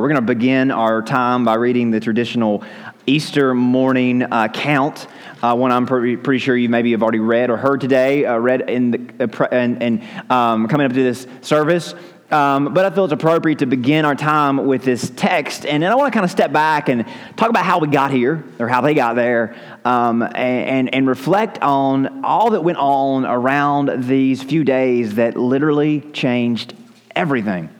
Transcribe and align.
We're 0.00 0.08
going 0.08 0.26
to 0.26 0.34
begin 0.34 0.70
our 0.70 1.00
time 1.00 1.46
by 1.46 1.54
reading 1.54 1.90
the 1.90 2.00
traditional 2.00 2.62
Easter 3.06 3.54
morning 3.54 4.22
uh, 4.22 4.48
count, 4.48 5.06
uh, 5.42 5.56
one 5.56 5.72
I'm 5.72 5.86
pretty, 5.86 6.18
pretty, 6.18 6.38
sure 6.38 6.54
you 6.54 6.68
maybe 6.68 6.90
have 6.90 7.02
already 7.02 7.20
read 7.20 7.48
or 7.48 7.56
heard 7.56 7.80
today, 7.80 8.26
uh, 8.26 8.36
read 8.36 8.68
in 8.68 8.90
the, 8.90 9.24
uh, 9.40 9.44
and, 9.50 9.82
and 9.82 10.30
um, 10.30 10.68
coming 10.68 10.84
up 10.84 10.92
to 10.92 11.02
this 11.02 11.26
service. 11.40 11.94
Um, 12.30 12.74
but 12.74 12.84
I 12.84 12.90
feel 12.90 13.04
it's 13.04 13.12
appropriate 13.14 13.60
to 13.60 13.66
begin 13.66 14.04
our 14.04 14.14
time 14.14 14.66
with 14.66 14.82
this 14.84 15.08
text. 15.10 15.64
And 15.64 15.82
then 15.82 15.90
I 15.90 15.94
want 15.94 16.12
to 16.12 16.14
kind 16.14 16.24
of 16.24 16.30
step 16.30 16.52
back 16.52 16.90
and 16.90 17.06
talk 17.36 17.48
about 17.48 17.64
how 17.64 17.78
we 17.78 17.88
got 17.88 18.10
here 18.10 18.44
or 18.58 18.68
how 18.68 18.82
they 18.82 18.92
got 18.92 19.16
there 19.16 19.56
um, 19.86 20.20
and, 20.22 20.34
and, 20.34 20.94
and 20.94 21.08
reflect 21.08 21.62
on 21.62 22.22
all 22.22 22.50
that 22.50 22.62
went 22.62 22.78
on 22.78 23.24
around 23.24 24.08
these 24.08 24.42
few 24.42 24.62
days 24.62 25.14
that 25.14 25.38
literally 25.38 26.00
changed 26.12 26.74
everything. 27.14 27.70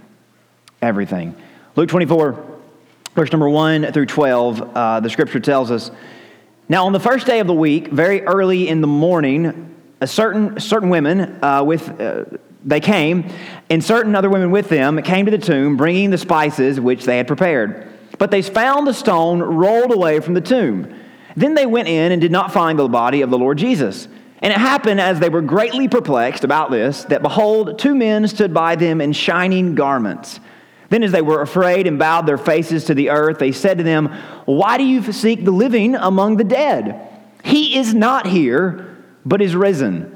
Everything. 0.80 1.34
Luke 1.76 1.90
24, 1.90 2.42
verse 3.14 3.30
number 3.32 3.50
1 3.50 3.92
through 3.92 4.06
12, 4.06 4.62
uh, 4.74 5.00
the 5.00 5.10
scripture 5.10 5.38
tells 5.38 5.70
us 5.70 5.90
Now, 6.70 6.86
on 6.86 6.94
the 6.94 7.00
first 7.00 7.26
day 7.26 7.38
of 7.38 7.46
the 7.46 7.52
week, 7.52 7.88
very 7.88 8.22
early 8.22 8.66
in 8.66 8.80
the 8.80 8.86
morning, 8.86 9.74
a 10.00 10.06
certain, 10.06 10.58
certain 10.58 10.88
women 10.88 11.38
uh, 11.44 11.62
with. 11.62 12.00
Uh, 12.00 12.24
they 12.64 12.80
came, 12.80 13.30
and 13.70 13.84
certain 13.84 14.16
other 14.16 14.28
women 14.28 14.50
with 14.50 14.68
them 14.68 15.00
came 15.02 15.26
to 15.26 15.30
the 15.30 15.38
tomb, 15.38 15.76
bringing 15.76 16.10
the 16.10 16.18
spices 16.18 16.80
which 16.80 17.04
they 17.04 17.16
had 17.16 17.28
prepared. 17.28 17.86
But 18.18 18.32
they 18.32 18.42
found 18.42 18.88
the 18.88 18.94
stone 18.94 19.40
rolled 19.40 19.92
away 19.92 20.18
from 20.18 20.34
the 20.34 20.40
tomb. 20.40 20.92
Then 21.36 21.54
they 21.54 21.64
went 21.64 21.86
in 21.86 22.10
and 22.10 22.20
did 22.20 22.32
not 22.32 22.52
find 22.52 22.76
the 22.76 22.88
body 22.88 23.22
of 23.22 23.30
the 23.30 23.38
Lord 23.38 23.58
Jesus. 23.58 24.08
And 24.42 24.52
it 24.52 24.58
happened 24.58 25.00
as 25.00 25.20
they 25.20 25.28
were 25.28 25.42
greatly 25.42 25.86
perplexed 25.86 26.42
about 26.42 26.72
this, 26.72 27.04
that 27.04 27.22
behold, 27.22 27.78
two 27.78 27.94
men 27.94 28.26
stood 28.26 28.52
by 28.52 28.74
them 28.74 29.00
in 29.00 29.12
shining 29.12 29.76
garments 29.76 30.40
then, 30.88 31.02
as 31.02 31.12
they 31.12 31.22
were 31.22 31.42
afraid 31.42 31.86
and 31.86 31.98
bowed 31.98 32.26
their 32.26 32.38
faces 32.38 32.84
to 32.84 32.94
the 32.94 33.10
earth, 33.10 33.38
they 33.38 33.52
said 33.52 33.78
to 33.78 33.84
them, 33.84 34.06
Why 34.44 34.78
do 34.78 34.84
you 34.84 35.12
seek 35.12 35.44
the 35.44 35.50
living 35.50 35.96
among 35.96 36.36
the 36.36 36.44
dead? 36.44 37.00
He 37.42 37.76
is 37.76 37.92
not 37.92 38.26
here, 38.26 38.96
but 39.24 39.42
is 39.42 39.56
risen. 39.56 40.12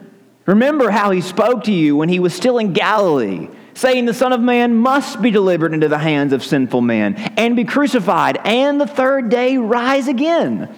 Remember 0.46 0.90
how 0.90 1.10
he 1.10 1.20
spoke 1.20 1.64
to 1.64 1.72
you 1.72 1.96
when 1.96 2.08
he 2.08 2.20
was 2.20 2.34
still 2.34 2.58
in 2.58 2.72
Galilee, 2.72 3.48
saying, 3.74 4.04
The 4.04 4.14
Son 4.14 4.32
of 4.32 4.40
Man 4.40 4.76
must 4.76 5.20
be 5.20 5.30
delivered 5.30 5.74
into 5.74 5.88
the 5.88 5.98
hands 5.98 6.32
of 6.32 6.44
sinful 6.44 6.80
men 6.80 7.16
and 7.36 7.56
be 7.56 7.64
crucified, 7.64 8.38
and 8.44 8.80
the 8.80 8.86
third 8.86 9.28
day 9.28 9.56
rise 9.56 10.06
again. 10.06 10.74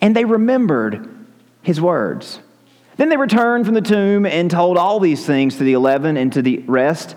And 0.00 0.14
they 0.14 0.24
remembered 0.24 1.26
his 1.62 1.80
words. 1.80 2.38
Then 2.96 3.08
they 3.08 3.16
returned 3.16 3.64
from 3.64 3.74
the 3.74 3.80
tomb 3.80 4.26
and 4.26 4.50
told 4.50 4.76
all 4.76 5.00
these 5.00 5.24
things 5.24 5.56
to 5.56 5.64
the 5.64 5.72
eleven 5.72 6.16
and 6.16 6.32
to 6.32 6.42
the 6.42 6.58
rest. 6.66 7.14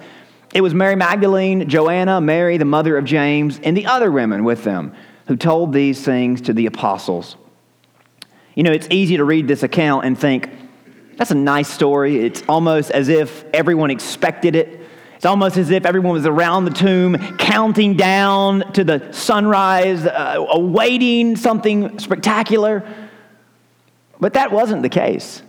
It 0.54 0.62
was 0.62 0.74
Mary 0.74 0.96
Magdalene, 0.96 1.70
Joanna, 1.70 2.20
Mary, 2.20 2.58
the 2.58 2.66
mother 2.66 2.98
of 2.98 3.06
James, 3.06 3.60
and 3.64 3.76
the 3.76 3.86
other 3.86 4.12
women 4.12 4.44
with 4.44 4.64
them 4.64 4.94
who 5.28 5.38
told 5.38 5.72
these 5.72 6.04
things 6.04 6.42
to 6.42 6.54
the 6.54 6.66
apostles. 6.66 7.38
You 8.54 8.64
know, 8.64 8.72
it's 8.72 8.88
easy 8.92 9.16
to 9.18 9.24
read 9.24 9.48
this 9.48 9.64
account 9.64 10.06
and 10.06 10.20
think, 10.20 10.50
that's 11.16 11.32
a 11.32 11.36
nice 11.36 11.70
story. 11.70 12.20
It's 12.26 12.44
almost 12.50 12.92
as 12.92 13.08
if 13.08 13.46
everyone 13.54 13.92
expected 13.92 14.56
it. 14.56 14.82
It's 15.16 15.26
almost 15.26 15.56
as 15.56 15.70
if 15.70 15.86
everyone 15.86 16.14
was 16.14 16.26
around 16.26 16.66
the 16.66 16.72
tomb, 16.72 17.16
counting 17.38 17.96
down 17.96 18.74
to 18.74 18.84
the 18.84 19.14
sunrise, 19.14 20.06
uh, 20.06 20.46
awaiting 20.50 21.38
something 21.38 22.00
spectacular. 22.00 22.84
But 24.20 24.34
that 24.34 24.52
wasn't 24.52 24.82
the 24.82 24.90
case. 24.90 25.44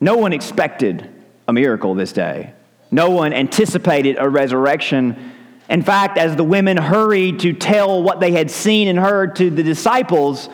No 0.00 0.16
one 0.16 0.32
expected 0.32 1.08
a 1.48 1.52
miracle 1.52 1.94
this 1.94 2.12
day. 2.12 2.52
No 2.90 3.10
one 3.10 3.32
anticipated 3.32 4.16
a 4.18 4.28
resurrection. 4.28 5.32
In 5.68 5.82
fact, 5.82 6.16
as 6.16 6.36
the 6.36 6.44
women 6.44 6.76
hurried 6.76 7.40
to 7.40 7.52
tell 7.52 8.02
what 8.02 8.20
they 8.20 8.32
had 8.32 8.50
seen 8.50 8.88
and 8.88 8.98
heard 8.98 9.36
to 9.36 9.50
the 9.50 9.62
disciples, 9.62 10.48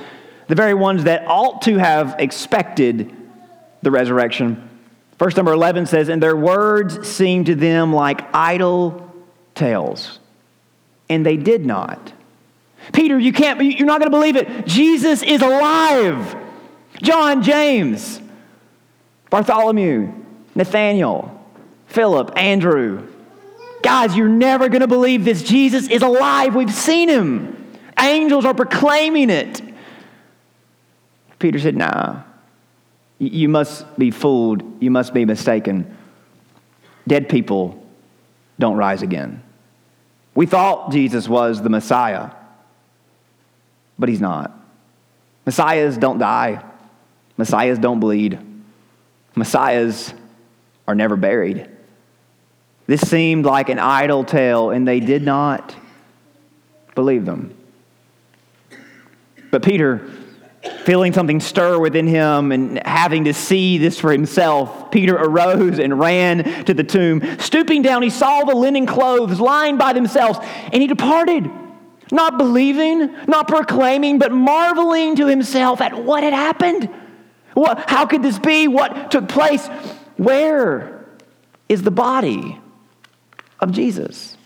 the 0.49 0.55
very 0.55 0.75
ones 0.75 1.05
that 1.05 1.27
ought 1.27 1.63
to 1.63 1.79
have 1.79 2.17
expected 2.19 3.15
the 3.83 3.91
resurrection, 3.91 4.69
verse 5.19 5.37
number 5.37 5.53
11 5.53 5.87
says, 5.87 6.09
And 6.09 6.23
their 6.23 6.37
words 6.37 7.09
seemed 7.09 7.47
to 7.47 7.55
them 7.55 7.93
like 7.93 8.23
idle 8.35 9.13
tales. 9.55 10.19
And 11.09 11.25
they 11.25 11.37
did 11.37 11.65
not. 11.65 12.13
Peter, 12.93 13.19
you 13.19 13.33
can't, 13.33 13.61
you're 13.63 13.87
not 13.87 14.01
going 14.01 14.11
to 14.11 14.17
believe 14.17 14.37
it. 14.37 14.67
Jesus 14.67 15.23
is 15.23 15.41
alive. 15.41 16.37
John, 17.03 17.43
James, 17.43 18.21
Bartholomew, 19.31 20.13
Nathaniel, 20.55 21.34
Philip, 21.87 22.33
Andrew. 22.37 23.09
Guys, 23.83 24.17
you're 24.17 24.29
never 24.29 24.69
going 24.69 24.81
to 24.81 24.87
believe 24.87 25.25
this. 25.25 25.43
Jesus 25.43 25.89
is 25.89 26.03
alive. 26.03 26.55
We've 26.55 26.73
seen 26.73 27.09
him. 27.09 27.73
Angels 27.99 28.45
are 28.45 28.55
proclaiming 28.55 29.31
it. 29.31 29.61
Peter 31.39 31.59
said, 31.59 31.77
Nah, 31.77 32.23
you 33.19 33.49
must 33.49 33.99
be 33.99 34.11
fooled. 34.11 34.83
You 34.83 34.91
must 34.91 35.13
be 35.13 35.25
mistaken. 35.25 35.97
Dead 37.07 37.29
people 37.29 37.87
don't 38.59 38.77
rise 38.77 39.03
again. 39.03 39.43
We 40.35 40.47
thought 40.47 40.91
Jesus 40.91 41.29
was 41.29 41.63
the 41.63 41.69
Messiah, 41.69 42.31
but 43.99 44.09
he's 44.09 44.21
not. 44.21 44.59
Messiahs 45.47 45.99
don't 45.99 46.19
die, 46.19 46.65
Messiahs 47.37 47.79
don't 47.79 48.01
bleed, 48.01 48.39
Messiahs 49.37 50.15
are 50.89 50.95
never 50.95 51.17
buried. 51.17 51.69
This 52.87 53.01
seemed 53.01 53.47
like 53.47 53.69
an 53.71 53.79
idle 53.79 54.25
tale, 54.25 54.71
and 54.71 54.87
they 54.87 55.01
did 55.01 55.23
not 55.23 55.75
believe 56.95 57.25
them. 57.25 57.57
But 59.51 59.63
Peter, 59.63 60.11
feeling 60.85 61.13
something 61.13 61.41
stir 61.41 61.79
within 61.79 62.07
him 62.07 62.53
and 62.53 62.85
having 62.87 63.25
to 63.25 63.33
see 63.33 63.79
this 63.79 63.99
for 63.99 64.13
himself, 64.13 64.91
Peter 64.91 65.15
arose 65.15 65.79
and 65.79 65.99
ran 65.99 66.65
to 66.65 66.75
the 66.75 66.85
tomb. 66.85 67.23
Stooping 67.39 67.83
down, 67.83 68.03
he 68.03 68.11
saw 68.11 68.45
the 68.45 68.55
linen 68.55 68.87
clothes 68.87 69.41
lying 69.41 69.79
by 69.79 69.93
themselves, 69.93 70.39
and 70.73 70.83
he 70.83 70.87
departed, 70.87 71.51
not 72.13 72.37
believing, 72.37 73.15
not 73.27 73.49
proclaiming, 73.49 74.19
but 74.19 74.31
marveling 74.33 75.17
to 75.17 75.27
himself 75.27 75.81
at 75.81 76.03
what 76.05 76.23
had 76.23 76.33
happened. 76.33 76.91
What, 77.55 77.89
how 77.89 78.05
could 78.05 78.23
this 78.23 78.39
be? 78.39 78.69
What 78.69 79.11
took 79.11 79.29
place? 79.29 79.67
Where 80.17 81.07
is 81.69 81.83
the 81.83 81.91
body? 81.91 82.61
Of 83.61 83.73
Jesus. 83.73 84.37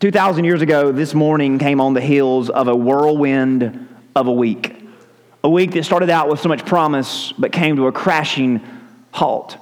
2,000 0.00 0.44
years 0.44 0.60
ago, 0.60 0.92
this 0.92 1.14
morning 1.14 1.58
came 1.58 1.80
on 1.80 1.94
the 1.94 2.00
heels 2.00 2.50
of 2.50 2.68
a 2.68 2.76
whirlwind 2.76 3.88
of 4.14 4.26
a 4.26 4.32
week. 4.32 4.76
A 5.42 5.48
week 5.48 5.72
that 5.72 5.84
started 5.84 6.10
out 6.10 6.28
with 6.28 6.40
so 6.40 6.48
much 6.48 6.66
promise, 6.66 7.32
but 7.32 7.52
came 7.52 7.76
to 7.76 7.86
a 7.86 7.92
crashing 7.92 8.60
halt. 9.12 9.56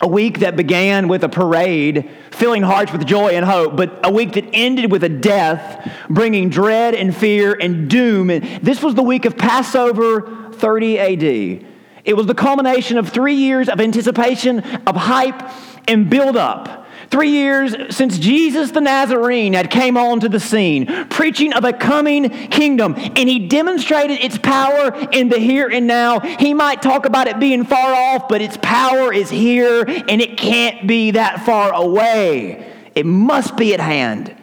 A 0.00 0.06
week 0.06 0.40
that 0.40 0.54
began 0.54 1.08
with 1.08 1.24
a 1.24 1.28
parade, 1.28 2.10
filling 2.30 2.62
hearts 2.62 2.92
with 2.92 3.06
joy 3.06 3.30
and 3.30 3.44
hope, 3.44 3.74
but 3.74 4.06
a 4.06 4.12
week 4.12 4.34
that 4.34 4.44
ended 4.52 4.92
with 4.92 5.02
a 5.02 5.08
death, 5.08 5.90
bringing 6.10 6.50
dread 6.50 6.94
and 6.94 7.16
fear 7.16 7.56
and 7.58 7.88
doom. 7.88 8.28
And 8.28 8.44
this 8.62 8.82
was 8.82 8.94
the 8.94 9.02
week 9.02 9.24
of 9.24 9.38
Passover 9.38 10.50
30 10.52 10.98
AD. 10.98 11.73
It 12.04 12.16
was 12.16 12.26
the 12.26 12.34
culmination 12.34 12.98
of 12.98 13.08
three 13.08 13.34
years 13.34 13.68
of 13.68 13.80
anticipation, 13.80 14.60
of 14.86 14.96
hype, 14.96 15.42
and 15.88 16.08
build 16.08 16.36
up. 16.36 16.86
Three 17.10 17.30
years 17.30 17.74
since 17.94 18.18
Jesus 18.18 18.70
the 18.70 18.80
Nazarene 18.80 19.52
had 19.52 19.70
came 19.70 19.96
onto 19.96 20.28
the 20.28 20.40
scene, 20.40 21.06
preaching 21.08 21.52
of 21.52 21.64
a 21.64 21.72
coming 21.72 22.28
kingdom, 22.48 22.94
and 22.96 23.28
he 23.28 23.46
demonstrated 23.46 24.18
its 24.20 24.38
power 24.38 24.92
in 25.12 25.28
the 25.28 25.38
here 25.38 25.68
and 25.68 25.86
now. 25.86 26.20
He 26.20 26.54
might 26.54 26.82
talk 26.82 27.06
about 27.06 27.28
it 27.28 27.38
being 27.38 27.64
far 27.64 27.94
off, 27.94 28.28
but 28.28 28.42
its 28.42 28.58
power 28.60 29.12
is 29.12 29.30
here, 29.30 29.84
and 29.86 30.20
it 30.20 30.36
can't 30.36 30.86
be 30.86 31.12
that 31.12 31.44
far 31.44 31.72
away. 31.72 32.72
It 32.94 33.06
must 33.06 33.56
be 33.56 33.74
at 33.74 33.80
hand. 33.80 34.34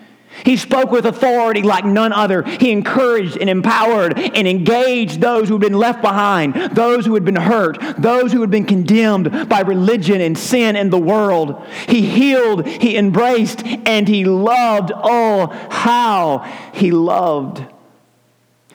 He 0.44 0.58
spoke 0.58 0.92
with 0.92 1.06
authority 1.06 1.62
like 1.62 1.86
none 1.86 2.14
other. 2.14 2.44
He 2.44 2.72
encouraged 2.72 3.38
and 3.38 3.50
empowered 3.50 4.18
and 4.18 4.48
engaged 4.48 5.22
those 5.22 5.48
who 5.48 5.56
had 5.56 5.62
been 5.62 5.78
left 5.78 6.02
behind, 6.02 6.56
those 6.76 7.06
who 7.06 7.14
had 7.14 7.26
been 7.26 7.36
hurt, 7.36 7.78
those 7.98 8.32
who 8.32 8.42
had 8.42 8.52
been 8.52 8.66
condemned 8.66 9.50
by 9.50 9.62
religion 9.62 10.22
and 10.22 10.38
sin 10.38 10.76
and 10.76 10.92
the 10.92 11.00
world. 11.00 11.66
He 11.88 12.02
healed, 12.02 12.66
he 12.68 12.98
embraced, 12.98 13.66
and 13.66 14.08
he 14.08 14.26
loved. 14.26 14.92
Oh, 14.96 15.48
how 15.70 16.40
he 16.74 16.92
loved. 16.92 17.66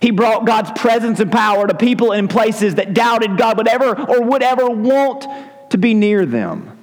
He 0.01 0.11
brought 0.11 0.47
God's 0.47 0.71
presence 0.73 1.21
and 1.21 1.33
power 1.33 1.67
to 1.67 1.75
people 1.75 2.13
in 2.13 2.29
places 2.29 2.77
that 2.77 2.95
doubted 2.95 3.39
God 3.39 3.57
would 3.57 3.69
ever 3.69 3.99
or 3.99 4.23
would 4.23 4.43
ever 4.43 4.69
want 4.69 5.27
to 5.71 5.79
be 5.79 5.95
near 5.95 6.27
them. 6.27 6.76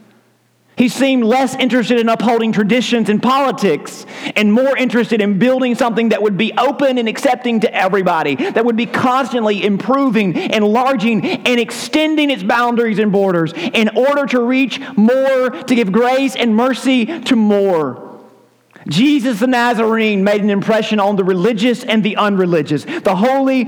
He 0.76 0.90
seemed 0.90 1.24
less 1.24 1.56
interested 1.56 2.00
in 2.00 2.10
upholding 2.10 2.52
traditions 2.52 3.10
and 3.10 3.22
politics 3.22 4.06
and 4.36 4.52
more 4.52 4.76
interested 4.76 5.22
in 5.22 5.38
building 5.38 5.76
something 5.76 6.10
that 6.10 6.22
would 6.22 6.36
be 6.36 6.52
open 6.58 6.98
and 6.98 7.08
accepting 7.08 7.60
to 7.60 7.74
everybody, 7.74 8.36
that 8.36 8.66
would 8.66 8.76
be 8.76 8.88
constantly 8.88 9.64
improving, 9.64 10.36
enlarging, 10.36 11.24
and 11.26 11.60
extending 11.60 12.32
its 12.32 12.42
boundaries 12.42 12.98
and 12.98 13.12
borders 13.12 13.54
in 13.56 13.90
order 13.96 14.26
to 14.26 14.42
reach 14.42 14.80
more, 14.96 15.52
to 15.52 15.76
give 15.76 15.92
grace 15.92 16.36
and 16.36 16.56
mercy 16.56 17.06
to 17.22 17.36
more. 17.36 18.10
Jesus 18.88 19.40
the 19.40 19.48
Nazarene 19.48 20.24
made 20.24 20.42
an 20.42 20.50
impression 20.50 21.00
on 21.00 21.16
the 21.16 21.24
religious 21.24 21.84
and 21.84 22.04
the 22.04 22.18
unreligious, 22.18 22.84
the 22.84 23.16
holy 23.16 23.62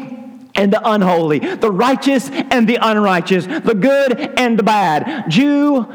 and 0.56 0.74
the 0.74 0.81
unholy, 0.90 1.40
the 1.40 1.72
righteous 1.72 2.30
and 2.31 2.68
the 2.68 2.78
unrighteous, 2.81 3.46
the 3.46 3.75
good 3.75 4.19
and 4.40 4.58
the 4.58 4.63
bad, 4.63 5.30
Jew 5.30 5.86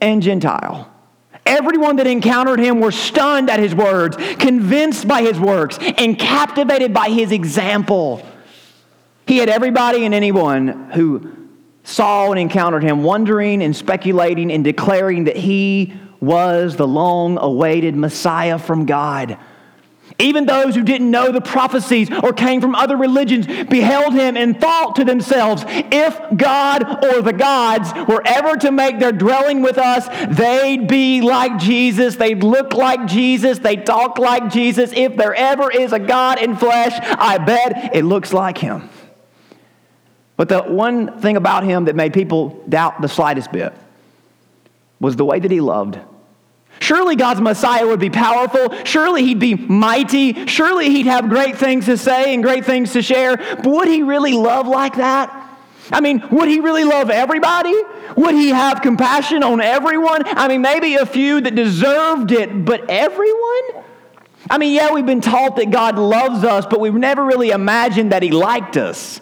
and 0.00 0.22
Gentile. 0.22 0.90
Everyone 1.46 1.96
that 1.96 2.06
encountered 2.06 2.60
him 2.60 2.80
were 2.80 2.92
stunned 2.92 3.50
at 3.50 3.58
his 3.58 3.74
words, 3.74 4.16
convinced 4.36 5.08
by 5.08 5.22
his 5.22 5.38
works, 5.38 5.78
and 5.80 6.18
captivated 6.18 6.92
by 6.94 7.08
his 7.08 7.32
example. 7.32 8.22
He 9.26 9.38
had 9.38 9.48
everybody 9.48 10.04
and 10.04 10.14
anyone 10.14 10.90
who 10.90 11.48
saw 11.82 12.30
and 12.30 12.38
encountered 12.38 12.82
him 12.82 13.02
wondering 13.02 13.62
and 13.62 13.74
speculating 13.74 14.52
and 14.52 14.62
declaring 14.62 15.24
that 15.24 15.36
he 15.36 15.94
was 16.20 16.76
the 16.76 16.86
long 16.86 17.38
awaited 17.38 17.96
Messiah 17.96 18.58
from 18.58 18.86
God. 18.86 19.38
Even 20.20 20.46
those 20.46 20.74
who 20.74 20.82
didn't 20.82 21.10
know 21.10 21.32
the 21.32 21.40
prophecies 21.40 22.10
or 22.22 22.32
came 22.32 22.60
from 22.60 22.74
other 22.74 22.96
religions 22.96 23.46
beheld 23.46 24.12
him 24.12 24.36
and 24.36 24.60
thought 24.60 24.96
to 24.96 25.04
themselves, 25.04 25.64
if 25.66 26.18
God 26.36 27.04
or 27.04 27.22
the 27.22 27.32
gods 27.32 27.92
were 28.08 28.22
ever 28.24 28.56
to 28.58 28.70
make 28.70 28.98
their 28.98 29.12
dwelling 29.12 29.62
with 29.62 29.78
us, 29.78 30.06
they'd 30.36 30.86
be 30.86 31.20
like 31.20 31.58
Jesus. 31.58 32.16
They'd 32.16 32.42
look 32.42 32.74
like 32.74 33.06
Jesus. 33.06 33.58
They'd 33.58 33.86
talk 33.86 34.18
like 34.18 34.50
Jesus. 34.50 34.92
If 34.94 35.16
there 35.16 35.34
ever 35.34 35.70
is 35.70 35.92
a 35.92 35.98
God 35.98 36.40
in 36.40 36.56
flesh, 36.56 36.92
I 37.00 37.38
bet 37.38 37.94
it 37.94 38.04
looks 38.04 38.32
like 38.32 38.58
him. 38.58 38.90
But 40.36 40.48
the 40.48 40.62
one 40.62 41.20
thing 41.20 41.36
about 41.36 41.64
him 41.64 41.84
that 41.84 41.96
made 41.96 42.12
people 42.12 42.62
doubt 42.68 43.00
the 43.00 43.08
slightest 43.08 43.52
bit 43.52 43.72
was 44.98 45.16
the 45.16 45.24
way 45.24 45.38
that 45.38 45.50
he 45.50 45.60
loved. 45.60 45.98
Surely 46.80 47.14
God's 47.14 47.40
Messiah 47.40 47.86
would 47.86 48.00
be 48.00 48.10
powerful. 48.10 48.74
Surely 48.84 49.22
he'd 49.22 49.38
be 49.38 49.54
mighty. 49.54 50.46
Surely 50.46 50.90
he'd 50.90 51.06
have 51.06 51.28
great 51.28 51.56
things 51.56 51.84
to 51.84 51.96
say 51.96 52.34
and 52.34 52.42
great 52.42 52.64
things 52.64 52.92
to 52.94 53.02
share. 53.02 53.36
But 53.36 53.66
would 53.66 53.88
he 53.88 54.02
really 54.02 54.32
love 54.32 54.66
like 54.66 54.96
that? 54.96 55.36
I 55.92 56.00
mean, 56.00 56.22
would 56.30 56.48
he 56.48 56.60
really 56.60 56.84
love 56.84 57.10
everybody? 57.10 57.74
Would 58.16 58.34
he 58.34 58.48
have 58.48 58.80
compassion 58.80 59.42
on 59.42 59.60
everyone? 59.60 60.22
I 60.26 60.48
mean, 60.48 60.62
maybe 60.62 60.94
a 60.94 61.06
few 61.06 61.40
that 61.40 61.54
deserved 61.54 62.32
it, 62.32 62.64
but 62.64 62.88
everyone? 62.88 63.84
I 64.48 64.58
mean, 64.58 64.74
yeah, 64.74 64.92
we've 64.92 65.06
been 65.06 65.20
taught 65.20 65.56
that 65.56 65.70
God 65.70 65.98
loves 65.98 66.44
us, 66.44 66.64
but 66.64 66.80
we've 66.80 66.94
never 66.94 67.24
really 67.24 67.50
imagined 67.50 68.12
that 68.12 68.22
he 68.22 68.30
liked 68.30 68.76
us. 68.76 69.20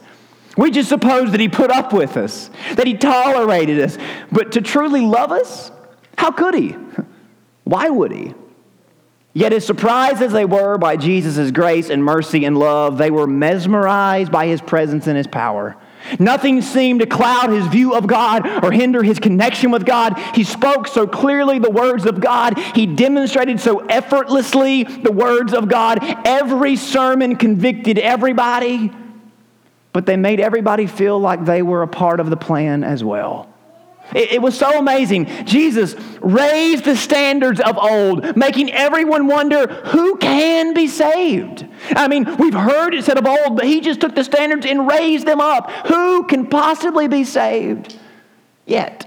We 0.57 0.71
just 0.71 0.89
suppose 0.89 1.33
that 1.33 1.41
he 1.41 1.49
put 1.49 1.71
up 1.71 1.93
with 1.93 2.17
us, 2.17 2.51
that 2.75 2.87
he 2.87 2.95
tolerated 2.95 3.81
us. 3.81 3.99
But 4.31 4.53
to 4.53 4.61
truly 4.61 5.03
love 5.03 5.33
us, 5.33 5.71
how 6.17 6.31
could 6.31 6.55
he? 6.55 6.77
Why 7.69 7.91
would 7.91 8.13
he? 8.13 8.33
Yet, 9.35 9.53
as 9.53 9.67
surprised 9.67 10.23
as 10.23 10.33
they 10.33 10.47
were 10.47 10.79
by 10.79 10.97
Jesus' 10.97 11.51
grace 11.51 11.91
and 11.91 12.03
mercy 12.03 12.47
and 12.47 12.59
love, 12.59 12.97
they 12.97 13.11
were 13.11 13.27
mesmerized 13.27 14.33
by 14.33 14.47
his 14.47 14.63
presence 14.63 15.07
and 15.07 15.19
his 15.19 15.27
power. 15.27 15.77
Nothing 16.19 16.63
seemed 16.63 17.01
to 17.01 17.07
cloud 17.07 17.51
his 17.51 17.67
view 17.67 17.95
of 17.95 18.07
God 18.07 18.65
or 18.65 18.73
hinder 18.73 19.03
his 19.03 19.19
connection 19.19 19.71
with 19.71 19.85
God. 19.85 20.19
He 20.35 20.45
spoke 20.45 20.89
so 20.89 21.07
clearly 21.07 21.59
the 21.59 21.71
words 21.71 22.07
of 22.07 22.23
God. 22.23 22.59
He 22.75 22.87
demonstrated 22.87 23.61
so 23.61 23.81
effortlessly 23.81 24.85
the 24.85 25.13
words 25.13 25.53
of 25.53 25.69
God. 25.69 25.99
Every 26.27 26.75
sermon 26.75 27.37
convicted 27.37 27.99
everybody, 27.99 28.91
but 29.93 30.07
they 30.07 30.17
made 30.17 30.41
everybody 30.41 30.87
feel 30.87 31.19
like 31.19 31.45
they 31.45 31.61
were 31.61 31.83
a 31.83 31.89
part 31.89 32.19
of 32.19 32.31
the 32.31 32.37
plan 32.39 32.83
as 32.83 33.05
well. 33.05 33.48
It, 34.15 34.33
it, 34.33 34.43
was 34.43 34.59
so 34.59 34.79
amazing. 34.79 35.27
Jesus 35.45 35.95
raised 36.21 36.85
the 36.85 36.97
standards 36.97 37.61
of 37.61 37.77
old, 37.77 38.37
making 38.37 38.73
everyone 38.73 39.27
wonder 39.27 39.67
who 39.67 40.17
can 40.17 40.75
be 40.75 40.87
saved. 40.87 41.67
I 41.91 42.09
mean, 42.09 42.25
we've 42.37 42.55
heard 42.55 42.95
it 42.95 43.05
said 43.05 43.19
of 43.19 43.27
old, 43.27 43.57
but 43.57 43.67
he 43.67 43.81
just 43.81 44.01
took 44.01 44.15
the 44.15 44.25
standards 44.25 44.67
and 44.67 44.89
raised 44.89 45.27
them 45.27 45.41
up. 45.41 45.71
Who 45.87 46.25
can 46.25 46.47
possibly 46.47 47.09
be 47.09 47.25
saved? 47.25 47.99
Yet, 48.67 49.07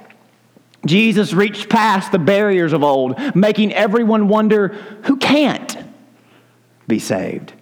Jesus 0.85 1.33
reached 1.33 1.69
past 1.69 2.11
the 2.11 2.19
barriers 2.19 2.73
of 2.73 2.83
old, 2.83 3.35
making 3.35 3.73
everyone 3.73 4.27
wonder 4.27 4.69
who 5.03 5.17
can't 5.17 5.77
be 6.87 6.99
saved. 6.99 7.53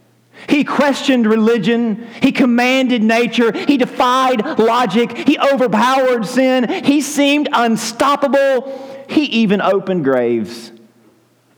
He 0.49 0.63
questioned 0.63 1.27
religion. 1.27 2.07
He 2.23 2.31
commanded 2.31 3.03
nature. 3.03 3.51
He 3.51 3.77
defied 3.77 4.43
logic. 4.57 5.15
He 5.15 5.37
overpowered 5.37 6.25
sin. 6.25 6.67
He 6.83 7.01
seemed 7.01 7.49
unstoppable. 7.53 9.05
He 9.07 9.25
even 9.25 9.61
opened 9.61 10.03
graves. 10.03 10.71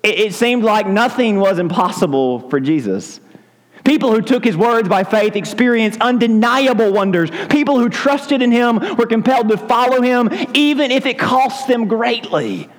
It, 0.03 0.19
it 0.19 0.33
seemed 0.33 0.63
like 0.63 0.87
nothing 0.87 1.39
was 1.39 1.57
impossible 1.57 2.49
for 2.49 2.59
Jesus. 2.59 3.21
People 3.85 4.11
who 4.11 4.21
took 4.21 4.43
his 4.43 4.57
words 4.57 4.89
by 4.89 5.05
faith 5.05 5.37
experienced 5.37 6.01
undeniable 6.01 6.91
wonders. 6.91 7.31
People 7.49 7.79
who 7.79 7.87
trusted 7.87 8.41
in 8.41 8.51
him 8.51 8.97
were 8.97 9.07
compelled 9.07 9.47
to 9.49 9.57
follow 9.57 10.01
him, 10.01 10.29
even 10.53 10.91
if 10.91 11.05
it 11.05 11.17
cost 11.17 11.67
them 11.69 11.87
greatly. 11.87 12.69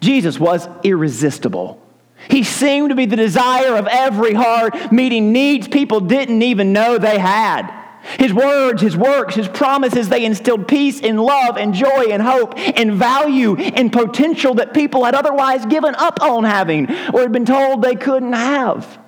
Jesus 0.00 0.40
was 0.40 0.66
irresistible. 0.82 1.85
He 2.28 2.42
seemed 2.42 2.90
to 2.90 2.94
be 2.94 3.06
the 3.06 3.16
desire 3.16 3.76
of 3.76 3.86
every 3.86 4.34
heart, 4.34 4.92
meeting 4.92 5.32
needs 5.32 5.68
people 5.68 6.00
didn't 6.00 6.42
even 6.42 6.72
know 6.72 6.98
they 6.98 7.18
had. 7.18 7.72
His 8.18 8.32
words, 8.32 8.80
his 8.80 8.96
works, 8.96 9.34
his 9.34 9.48
promises, 9.48 10.08
they 10.08 10.24
instilled 10.24 10.68
peace 10.68 11.00
and 11.00 11.20
love 11.20 11.56
and 11.56 11.74
joy 11.74 12.06
and 12.10 12.22
hope 12.22 12.54
and 12.56 12.92
value 12.92 13.56
and 13.56 13.92
potential 13.92 14.54
that 14.54 14.72
people 14.72 15.04
had 15.04 15.14
otherwise 15.14 15.66
given 15.66 15.94
up 15.96 16.22
on 16.22 16.44
having 16.44 16.88
or 17.12 17.20
had 17.20 17.32
been 17.32 17.44
told 17.44 17.82
they 17.82 17.96
couldn't 17.96 18.32
have. 18.32 18.98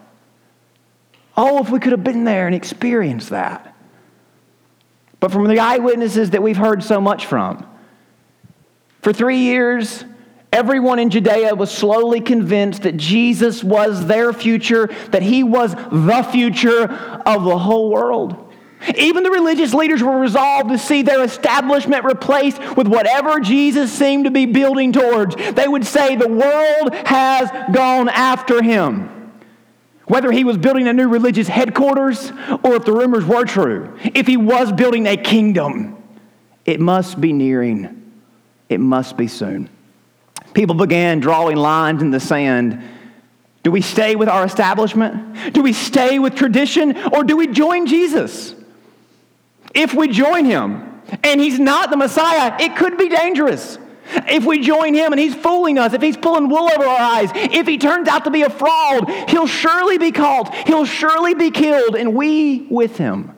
Oh, 1.36 1.62
if 1.62 1.70
we 1.70 1.78
could 1.78 1.92
have 1.92 2.02
been 2.02 2.24
there 2.24 2.46
and 2.46 2.54
experienced 2.54 3.30
that. 3.30 3.76
But 5.20 5.30
from 5.30 5.46
the 5.46 5.60
eyewitnesses 5.60 6.30
that 6.30 6.42
we've 6.42 6.56
heard 6.56 6.82
so 6.82 7.00
much 7.00 7.26
from, 7.26 7.66
for 9.02 9.12
three 9.12 9.38
years, 9.38 10.04
Everyone 10.52 10.98
in 10.98 11.10
Judea 11.10 11.54
was 11.54 11.70
slowly 11.70 12.20
convinced 12.20 12.82
that 12.82 12.96
Jesus 12.96 13.62
was 13.62 14.06
their 14.06 14.32
future, 14.32 14.86
that 15.10 15.22
he 15.22 15.42
was 15.42 15.74
the 15.74 16.26
future 16.30 16.84
of 16.84 17.44
the 17.44 17.58
whole 17.58 17.90
world. 17.90 18.48
Even 18.96 19.24
the 19.24 19.30
religious 19.30 19.74
leaders 19.74 20.02
were 20.02 20.18
resolved 20.18 20.70
to 20.70 20.78
see 20.78 21.02
their 21.02 21.24
establishment 21.24 22.04
replaced 22.04 22.76
with 22.76 22.86
whatever 22.86 23.40
Jesus 23.40 23.92
seemed 23.92 24.24
to 24.24 24.30
be 24.30 24.46
building 24.46 24.92
towards. 24.92 25.34
They 25.36 25.68
would 25.68 25.84
say, 25.84 26.16
The 26.16 26.28
world 26.28 26.94
has 27.06 27.50
gone 27.72 28.08
after 28.08 28.62
him. 28.62 29.32
Whether 30.06 30.32
he 30.32 30.44
was 30.44 30.56
building 30.56 30.88
a 30.88 30.92
new 30.94 31.08
religious 31.08 31.48
headquarters 31.48 32.32
or 32.62 32.76
if 32.76 32.86
the 32.86 32.92
rumors 32.92 33.26
were 33.26 33.44
true, 33.44 33.98
if 34.14 34.26
he 34.26 34.38
was 34.38 34.72
building 34.72 35.06
a 35.06 35.18
kingdom, 35.18 36.02
it 36.64 36.80
must 36.80 37.20
be 37.20 37.34
nearing. 37.34 38.10
It 38.70 38.80
must 38.80 39.18
be 39.18 39.26
soon. 39.26 39.68
People 40.54 40.74
began 40.74 41.20
drawing 41.20 41.56
lines 41.56 42.02
in 42.02 42.10
the 42.10 42.20
sand. 42.20 42.82
Do 43.62 43.70
we 43.70 43.80
stay 43.80 44.16
with 44.16 44.28
our 44.28 44.44
establishment? 44.44 45.52
Do 45.52 45.62
we 45.62 45.72
stay 45.72 46.18
with 46.18 46.34
tradition? 46.34 46.96
Or 47.12 47.22
do 47.24 47.36
we 47.36 47.48
join 47.48 47.86
Jesus? 47.86 48.54
If 49.74 49.94
we 49.94 50.08
join 50.08 50.44
him 50.44 51.02
and 51.22 51.40
he's 51.40 51.58
not 51.58 51.90
the 51.90 51.96
Messiah, 51.96 52.56
it 52.60 52.76
could 52.76 52.96
be 52.96 53.08
dangerous. 53.08 53.78
If 54.10 54.46
we 54.46 54.60
join 54.60 54.94
him 54.94 55.12
and 55.12 55.20
he's 55.20 55.34
fooling 55.34 55.78
us, 55.78 55.92
if 55.92 56.00
he's 56.00 56.16
pulling 56.16 56.48
wool 56.48 56.70
over 56.72 56.84
our 56.84 56.98
eyes, 56.98 57.30
if 57.34 57.66
he 57.66 57.76
turns 57.76 58.08
out 58.08 58.24
to 58.24 58.30
be 58.30 58.42
a 58.42 58.50
fraud, 58.50 59.08
he'll 59.28 59.46
surely 59.46 59.98
be 59.98 60.12
caught, 60.12 60.54
he'll 60.66 60.86
surely 60.86 61.34
be 61.34 61.50
killed, 61.50 61.94
and 61.94 62.14
we 62.14 62.66
with 62.70 62.96
him. 62.96 63.34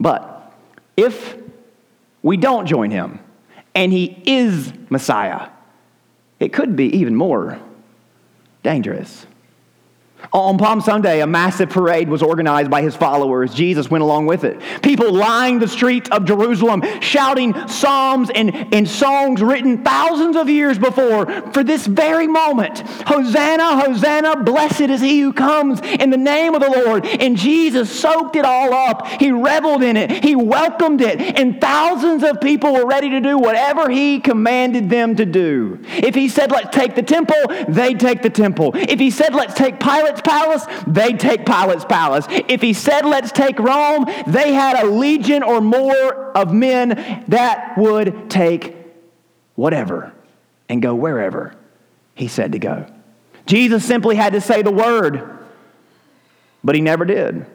But 0.00 0.52
if 0.96 1.36
we 2.22 2.36
don't 2.36 2.66
join 2.66 2.90
him, 2.90 3.20
and 3.74 3.92
he 3.92 4.16
is 4.26 4.72
Messiah, 4.90 5.48
it 6.40 6.52
could 6.52 6.76
be 6.76 6.86
even 6.96 7.14
more 7.14 7.60
dangerous. 8.62 9.26
On 10.32 10.58
Palm 10.58 10.80
Sunday, 10.80 11.20
a 11.20 11.26
massive 11.26 11.70
parade 11.70 12.08
was 12.08 12.22
organized 12.22 12.70
by 12.70 12.82
his 12.82 12.96
followers. 12.96 13.54
Jesus 13.54 13.90
went 13.90 14.02
along 14.02 14.26
with 14.26 14.44
it. 14.44 14.60
People 14.82 15.12
lined 15.12 15.62
the 15.62 15.68
streets 15.68 16.08
of 16.10 16.24
Jerusalem, 16.24 16.82
shouting 17.00 17.54
psalms 17.68 18.30
and, 18.34 18.74
and 18.74 18.88
songs 18.88 19.42
written 19.42 19.84
thousands 19.84 20.36
of 20.36 20.48
years 20.48 20.78
before 20.78 21.26
for 21.52 21.62
this 21.62 21.86
very 21.86 22.26
moment 22.26 22.80
Hosanna, 23.06 23.80
Hosanna, 23.80 24.42
blessed 24.42 24.82
is 24.82 25.00
he 25.00 25.20
who 25.20 25.32
comes 25.32 25.80
in 25.80 26.10
the 26.10 26.16
name 26.16 26.54
of 26.54 26.62
the 26.62 26.70
Lord. 26.70 27.06
And 27.06 27.36
Jesus 27.36 27.90
soaked 27.90 28.36
it 28.36 28.44
all 28.44 28.72
up. 28.72 29.06
He 29.06 29.30
reveled 29.30 29.82
in 29.82 29.96
it, 29.96 30.24
he 30.24 30.34
welcomed 30.36 31.00
it, 31.00 31.20
and 31.20 31.60
thousands 31.60 32.22
of 32.22 32.40
people 32.40 32.72
were 32.72 32.86
ready 32.86 33.10
to 33.10 33.20
do 33.20 33.38
whatever 33.38 33.88
he 33.90 34.20
commanded 34.20 34.90
them 34.90 35.16
to 35.16 35.24
do. 35.24 35.80
If 35.96 36.14
he 36.14 36.28
said, 36.28 36.50
Let's 36.50 36.74
take 36.74 36.94
the 36.94 37.02
temple, 37.02 37.36
they'd 37.68 37.98
take 37.98 38.22
the 38.22 38.30
temple. 38.30 38.72
If 38.74 39.00
he 39.00 39.10
said, 39.10 39.34
Let's 39.34 39.54
take 39.54 39.80
Pilate, 39.80 40.13
Pilate's 40.20 40.66
palace, 40.66 40.84
they'd 40.86 41.18
take 41.18 41.46
Pilate's 41.46 41.84
palace. 41.84 42.26
If 42.28 42.60
he 42.60 42.72
said, 42.72 43.04
let's 43.04 43.32
take 43.32 43.58
Rome, 43.58 44.06
they 44.26 44.52
had 44.52 44.84
a 44.84 44.86
legion 44.86 45.42
or 45.42 45.60
more 45.60 46.36
of 46.36 46.52
men 46.52 47.24
that 47.28 47.76
would 47.76 48.30
take 48.30 48.76
whatever 49.54 50.12
and 50.68 50.82
go 50.82 50.94
wherever 50.94 51.54
he 52.14 52.28
said 52.28 52.52
to 52.52 52.58
go. 52.58 52.86
Jesus 53.46 53.84
simply 53.84 54.16
had 54.16 54.32
to 54.32 54.40
say 54.40 54.62
the 54.62 54.70
word, 54.70 55.38
but 56.62 56.74
he 56.74 56.80
never 56.80 57.04
did. 57.04 57.46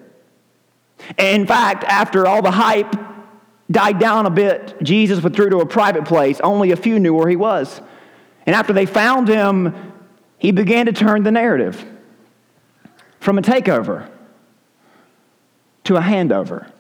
In 1.18 1.48
fact, 1.48 1.84
after 1.86 2.28
all 2.28 2.42
the 2.42 2.52
hype 2.52 2.96
died 3.72 4.00
down 4.00 4.26
a 4.26 4.30
bit, 4.30 4.76
Jesus 4.84 5.24
withdrew 5.24 5.50
to 5.52 5.60
a 5.60 5.66
private 5.66 6.06
place. 6.06 6.40
Only 6.42 6.72
a 6.72 6.76
few 6.76 7.00
knew 7.00 7.14
where 7.14 7.30
he 7.30 7.36
was. 7.36 7.82
And 8.46 8.56
after 8.56 8.74
they 8.74 8.86
found 8.86 9.28
him, 9.28 9.74
he 10.38 10.52
began 10.52 10.86
to 10.88 10.92
turn 10.92 11.24
the 11.24 11.32
narrative 11.32 11.86
from 13.20 13.38
a 13.38 13.42
takeover 13.42 14.10
to 15.86 15.96
a 15.96 16.02
handover. 16.02 16.72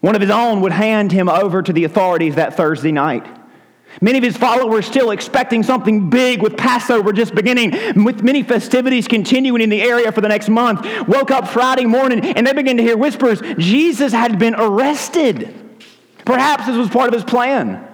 One 0.00 0.14
of 0.14 0.20
his 0.20 0.30
own 0.30 0.60
would 0.60 0.72
hand 0.72 1.10
him 1.10 1.28
over 1.28 1.62
to 1.62 1.72
the 1.72 1.84
authorities 1.84 2.36
that 2.36 2.56
Thursday 2.56 2.92
night. 2.92 3.26
Many 4.00 4.18
of 4.18 4.24
his 4.24 4.36
followers 4.36 4.86
still 4.86 5.10
expecting 5.10 5.62
something 5.62 6.08
big 6.08 6.40
with 6.40 6.56
Passover 6.56 7.12
just 7.12 7.34
beginning, 7.34 7.72
with 8.04 8.22
many 8.22 8.42
festivities 8.44 9.08
continuing 9.08 9.60
in 9.60 9.70
the 9.70 9.82
area 9.82 10.12
for 10.12 10.20
the 10.20 10.28
next 10.28 10.48
month, 10.48 10.86
woke 11.08 11.30
up 11.30 11.48
Friday 11.48 11.86
morning 11.86 12.24
and 12.24 12.46
they 12.46 12.52
began 12.52 12.76
to 12.76 12.82
hear 12.82 12.96
whispers 12.96 13.40
Jesus 13.58 14.12
had 14.12 14.38
been 14.38 14.54
arrested. 14.54 15.52
Perhaps 16.24 16.66
this 16.66 16.76
was 16.76 16.88
part 16.90 17.08
of 17.08 17.14
his 17.14 17.24
plan. 17.24 17.87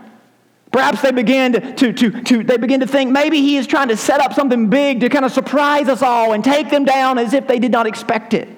Perhaps 0.75 1.03
they 1.03 1.13
began 1.13 1.53
to, 1.53 1.93
to, 1.93 2.11
to, 2.23 2.43
they 2.43 2.57
began 2.57 2.81
to 2.81 2.87
think 2.89 3.13
maybe 3.13 3.41
he 3.41 3.57
is 3.57 3.65
trying 3.65 3.87
to 3.87 3.97
set 3.97 4.19
up 4.19 4.33
something 4.33 4.69
big 4.71 4.99
to 5.03 5.09
kind 5.09 5.25
of 5.25 5.31
surprise 5.31 5.87
us 5.87 6.03
all 6.03 6.33
and 6.33 6.43
take 6.43 6.69
them 6.69 6.85
down 6.85 7.17
as 7.17 7.33
if 7.33 7.47
they 7.47 7.61
did 7.61 7.71
not 7.71 7.87
expect 7.87 8.35
it. 8.35 8.49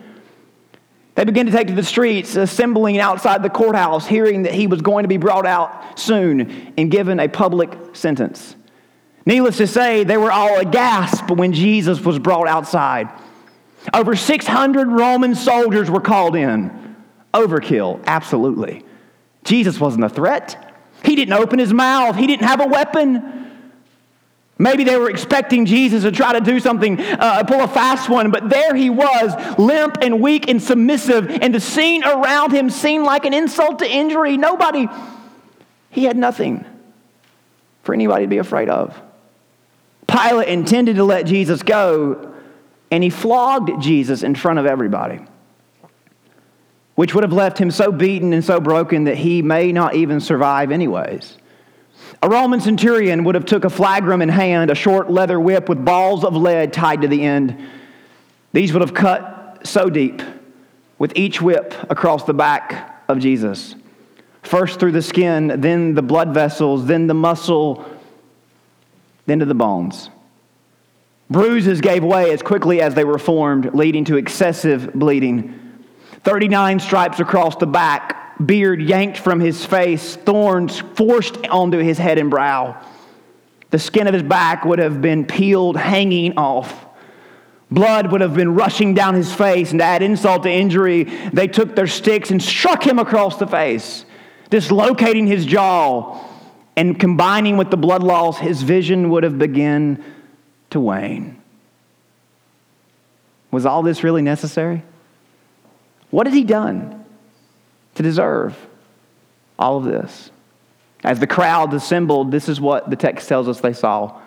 They 1.15 1.27
began 1.27 1.45
to 1.45 1.53
take 1.53 1.67
to 1.67 1.75
the 1.75 1.83
streets, 1.83 2.35
assembling 2.35 2.99
outside 2.99 3.43
the 3.43 3.51
courthouse, 3.51 4.07
hearing 4.07 4.45
that 4.45 4.55
he 4.55 4.67
was 4.67 4.81
going 4.81 5.03
to 5.05 5.09
be 5.09 5.19
brought 5.19 5.45
out 5.45 5.99
soon 5.99 6.73
and 6.79 6.91
given 6.91 7.21
a 7.21 7.29
public 7.29 7.71
sentence. 7.93 8.57
Needless 9.27 9.59
to 9.59 9.67
say, 9.67 10.03
they 10.03 10.17
were 10.17 10.33
all 10.33 10.59
aghast 10.59 11.31
when 11.31 11.53
Jesus 11.53 12.01
was 12.01 12.19
brought 12.19 12.49
outside. 12.49 13.11
Over 13.93 14.17
600 14.17 14.89
Roman 14.89 15.35
soldiers 15.35 15.91
were 15.91 16.01
called 16.01 16.35
in. 16.35 16.97
Overkill, 17.35 18.03
absolutely. 18.07 18.87
Jesus 19.45 19.79
wasn't 19.79 20.05
a 20.05 20.09
threat. 20.09 20.66
He 21.07 21.15
didn't 21.15 21.35
open 21.35 21.59
his 21.59 21.73
mouth, 21.73 22.17
he 22.17 22.27
didn't 22.27 22.47
have 22.47 22.61
a 22.61 22.67
weapon. 22.67 23.33
Maybe 24.59 24.85
they 24.85 24.97
were 24.97 25.11
expecting 25.11 25.67
Jesus 25.67 26.03
to 26.03 26.11
try 26.11 26.33
to 26.33 26.41
do 26.41 26.59
something, 26.61 26.99
uh, 26.99 27.45
pull 27.45 27.61
a 27.61 27.69
fast 27.69 28.09
one, 28.09 28.31
but 28.31 28.49
there 28.49 28.75
he 28.75 28.89
was, 28.89 29.59
limp 29.59 29.99
and 30.01 30.21
weak 30.21 30.49
and 30.49 30.63
submissive, 30.63 31.29
and 31.31 31.55
the 31.55 31.61
scene 31.61 32.03
around 32.03 32.53
him 32.53 32.71
seemed 32.71 33.05
like 33.05 33.27
an 33.27 33.35
insult 33.35 33.81
to 33.81 33.89
injury. 33.89 34.39
Nobody, 34.39 34.89
he 35.91 36.05
had 36.05 36.17
nothing 36.17 36.65
for 37.83 37.95
anybody 37.95 38.25
to 38.25 38.29
be 38.29 38.39
afraid 38.39 38.71
of. 38.71 38.99
Pilate 40.09 40.49
intended 40.49 40.97
to 40.97 41.05
let 41.05 41.27
Jesus 41.27 41.63
go, 41.63 42.35
and 42.91 43.05
he 43.05 43.11
flogged 43.11 43.83
Jesus 43.83 44.23
in 44.23 44.35
front 44.35 44.59
of 44.59 44.65
everybody, 44.65 45.21
which 46.97 47.15
would 47.15 47.23
have 47.23 47.33
left 47.33 47.59
him 47.59 47.71
so 47.71 47.93
beaten 47.93 48.33
and 48.33 48.45
so 48.45 48.59
broken 48.61 49.05
that 49.05 49.17
he 49.17 49.43
may 49.43 49.71
not 49.71 49.95
even 49.95 50.19
survive, 50.19 50.73
anyways. 50.73 51.39
A 52.23 52.29
Roman 52.29 52.61
centurion 52.61 53.25
would 53.25 53.35
have 53.35 53.45
took 53.45 53.65
a 53.65 53.69
flagrum 53.69 54.23
in 54.23 54.29
hand, 54.29 54.71
a 54.71 54.75
short 54.75 55.11
leather 55.11 55.39
whip 55.39 55.69
with 55.69 55.85
balls 55.85 56.25
of 56.25 56.35
lead 56.35 56.73
tied 56.73 57.03
to 57.03 57.09
the 57.09 57.23
end. 57.23 57.57
These 58.53 58.73
would 58.73 58.81
have 58.81 58.95
cut 58.95 59.61
so 59.65 59.91
deep 59.91 60.23
with 60.99 61.13
each 61.17 61.43
whip 61.43 61.75
across 61.91 62.25
the 62.25 62.35
back 62.35 63.05
of 63.09 63.19
Jesus. 63.19 63.75
First 64.43 64.81
through 64.81 64.93
the 64.93 65.03
skin, 65.03 65.61
then 65.61 65.95
the 65.95 66.03
blood 66.03 66.33
vessels, 66.33 66.87
then 66.87 67.07
the 67.07 67.15
muscle, 67.15 67.85
then 69.27 69.41
to 69.41 69.45
the 69.45 69.55
bones. 69.55 70.09
Bruises 71.29 71.81
gave 71.81 72.05
way 72.05 72.31
as 72.33 72.41
quickly 72.41 72.81
as 72.81 72.95
they 72.95 73.05
were 73.05 73.19
formed, 73.19 73.75
leading 73.75 74.05
to 74.07 74.17
excessive 74.17 74.95
bleeding. 74.95 75.66
39 76.27 76.81
stripes 76.81 77.21
across 77.21 77.55
the 77.55 77.69
back, 77.69 78.37
beard 78.45 78.83
yanked 78.83 79.17
from 79.17 79.39
his 79.39 79.65
face, 79.65 80.17
thorns 80.17 80.81
forced 80.97 81.37
onto 81.47 81.79
his 81.79 81.99
head 81.99 82.19
and 82.19 82.31
brow. 82.31 82.85
The 83.71 83.79
skin 83.79 84.09
of 84.09 84.13
his 84.13 84.25
back 84.25 84.65
would 84.65 84.81
have 84.81 85.01
been 85.01 85.25
peeled, 85.25 85.77
hanging 85.77 86.37
off. 86.37 86.85
Blood 87.71 88.11
would 88.11 88.23
have 88.23 88.35
been 88.35 88.57
rushing 88.57 88.93
down 88.93 89.15
his 89.15 89.33
face, 89.33 89.71
and 89.71 89.79
to 89.79 89.85
add 89.85 90.03
insult 90.03 90.43
to 90.43 90.51
injury, 90.51 91.05
they 91.33 91.47
took 91.47 91.77
their 91.77 91.87
sticks 91.87 92.33
and 92.33 92.43
struck 92.43 92.85
him 92.85 92.99
across 92.99 93.37
the 93.37 93.47
face, 93.47 94.05
dislocating 94.51 95.29
his 95.29 95.47
jaw. 95.47 96.27
And 96.75 96.99
combining 96.99 97.57
with 97.57 97.71
the 97.71 97.77
blood 97.77 98.03
loss, 98.03 98.39
his 98.39 98.63
vision 98.63 99.11
would 99.11 99.23
have 99.23 99.39
begun 99.39 100.03
to 100.71 100.81
wane. 100.81 101.41
Was 103.53 103.65
all 103.65 103.85
this 103.85 104.03
really 104.03 104.23
necessary? 104.23 104.83
What 106.11 106.27
has 106.27 106.35
he 106.35 106.45
done? 106.45 106.97
to 107.97 108.03
deserve 108.03 108.57
all 109.59 109.79
of 109.79 109.85
this. 109.85 110.31
As 111.03 111.19
the 111.19 111.27
crowd 111.27 111.75
assembled, 111.75 112.31
this 112.31 112.49
is 112.49 112.61
what 112.61 112.89
the 112.89 112.97
text 112.97 113.29
tells 113.29 113.49
us 113.49 113.61
they 113.61 113.73
saw. 113.73 114.21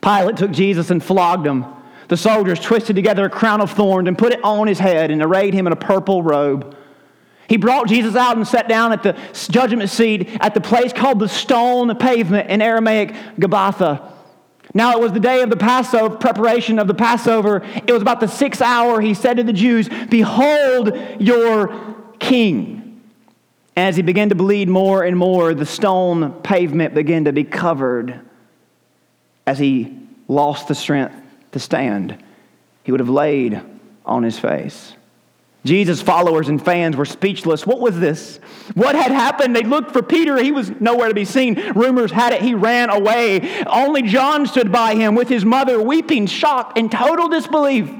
Pilate 0.00 0.36
took 0.36 0.50
Jesus 0.50 0.90
and 0.90 1.02
flogged 1.02 1.46
him. 1.46 1.64
The 2.08 2.16
soldiers 2.16 2.60
twisted 2.60 2.94
together 2.94 3.24
a 3.24 3.30
crown 3.30 3.60
of 3.60 3.72
thorns 3.72 4.06
and 4.06 4.16
put 4.16 4.32
it 4.32 4.42
on 4.44 4.68
his 4.68 4.78
head 4.78 5.10
and 5.10 5.22
arrayed 5.22 5.54
him 5.54 5.66
in 5.66 5.72
a 5.72 5.76
purple 5.76 6.22
robe. 6.22 6.76
He 7.48 7.56
brought 7.56 7.88
Jesus 7.88 8.16
out 8.16 8.36
and 8.36 8.46
sat 8.46 8.68
down 8.68 8.92
at 8.92 9.02
the 9.02 9.16
judgment 9.50 9.90
seat 9.90 10.28
at 10.40 10.54
the 10.54 10.60
place 10.60 10.92
called 10.92 11.20
the 11.20 11.28
stone 11.28 11.94
pavement 11.96 12.50
in 12.50 12.60
Aramaic, 12.60 13.12
Gabbatha. 13.38 14.12
Now 14.74 14.92
it 14.92 15.00
was 15.00 15.12
the 15.12 15.20
day 15.20 15.42
of 15.42 15.50
the 15.50 15.56
Passover, 15.56 16.16
preparation 16.16 16.78
of 16.78 16.86
the 16.86 16.94
Passover. 16.94 17.62
It 17.86 17.92
was 17.92 18.02
about 18.02 18.20
the 18.20 18.28
sixth 18.28 18.60
hour. 18.60 19.00
He 19.00 19.14
said 19.14 19.36
to 19.38 19.42
the 19.42 19.52
Jews, 19.52 19.88
Behold 20.10 20.92
your 21.18 21.74
king. 22.18 23.02
As 23.76 23.96
he 23.96 24.02
began 24.02 24.30
to 24.30 24.34
bleed 24.34 24.68
more 24.68 25.04
and 25.04 25.16
more, 25.16 25.54
the 25.54 25.66
stone 25.66 26.32
pavement 26.42 26.94
began 26.94 27.24
to 27.24 27.32
be 27.32 27.44
covered 27.44 28.20
as 29.46 29.58
he 29.58 29.98
lost 30.28 30.68
the 30.68 30.74
strength 30.74 31.14
to 31.52 31.58
stand. 31.58 32.22
He 32.84 32.90
would 32.90 33.00
have 33.00 33.10
laid 33.10 33.60
on 34.04 34.22
his 34.22 34.38
face. 34.38 34.94
Jesus' 35.66 36.00
followers 36.00 36.48
and 36.48 36.62
fans 36.62 36.96
were 36.96 37.04
speechless. 37.04 37.66
What 37.66 37.80
was 37.80 37.98
this? 37.98 38.38
What 38.74 38.94
had 38.94 39.10
happened? 39.10 39.54
They 39.54 39.62
looked 39.62 39.92
for 39.92 40.02
Peter. 40.02 40.38
He 40.42 40.52
was 40.52 40.70
nowhere 40.80 41.08
to 41.08 41.14
be 41.14 41.24
seen. 41.24 41.72
Rumors 41.74 42.10
had 42.10 42.32
it 42.32 42.42
he 42.42 42.54
ran 42.54 42.90
away. 42.90 43.64
Only 43.66 44.02
John 44.02 44.46
stood 44.46 44.72
by 44.72 44.94
him 44.94 45.14
with 45.14 45.28
his 45.28 45.44
mother, 45.44 45.80
weeping, 45.82 46.26
shocked, 46.26 46.78
in 46.78 46.88
total 46.88 47.28
disbelief. 47.28 47.90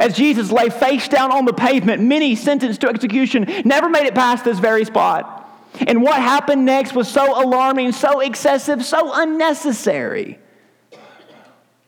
As 0.00 0.16
Jesus 0.16 0.50
lay 0.50 0.70
face 0.70 1.08
down 1.08 1.30
on 1.32 1.44
the 1.44 1.52
pavement, 1.52 2.02
many 2.02 2.34
sentenced 2.34 2.80
to 2.80 2.88
execution 2.88 3.46
never 3.64 3.88
made 3.88 4.06
it 4.06 4.14
past 4.14 4.44
this 4.44 4.58
very 4.58 4.84
spot. 4.84 5.38
And 5.86 6.02
what 6.02 6.20
happened 6.20 6.64
next 6.64 6.94
was 6.94 7.08
so 7.08 7.42
alarming, 7.42 7.92
so 7.92 8.20
excessive, 8.20 8.84
so 8.84 9.12
unnecessary. 9.14 10.38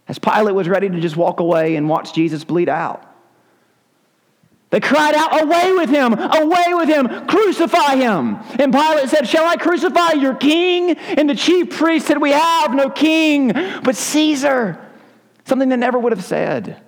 As 0.06 0.18
Pilate 0.18 0.54
was 0.54 0.68
ready 0.68 0.88
to 0.88 1.00
just 1.00 1.16
walk 1.16 1.40
away 1.40 1.76
and 1.76 1.88
watch 1.88 2.12
Jesus 2.14 2.44
bleed 2.44 2.68
out, 2.68 3.13
they 4.70 4.80
cried 4.80 5.14
out, 5.14 5.42
Away 5.42 5.72
with 5.72 5.90
him! 5.90 6.14
Away 6.14 6.74
with 6.74 6.88
him! 6.88 7.26
Crucify 7.26 7.96
him! 7.96 8.38
And 8.58 8.72
Pilate 8.72 9.08
said, 9.08 9.28
Shall 9.28 9.46
I 9.46 9.56
crucify 9.56 10.12
your 10.12 10.34
king? 10.34 10.90
And 10.90 11.30
the 11.30 11.34
chief 11.34 11.70
priest 11.70 12.06
said, 12.06 12.20
We 12.20 12.32
have 12.32 12.74
no 12.74 12.90
king 12.90 13.52
but 13.52 13.94
Caesar. 13.96 14.80
Something 15.44 15.68
they 15.68 15.76
never 15.76 15.98
would 15.98 16.12
have 16.12 16.24
said 16.24 16.80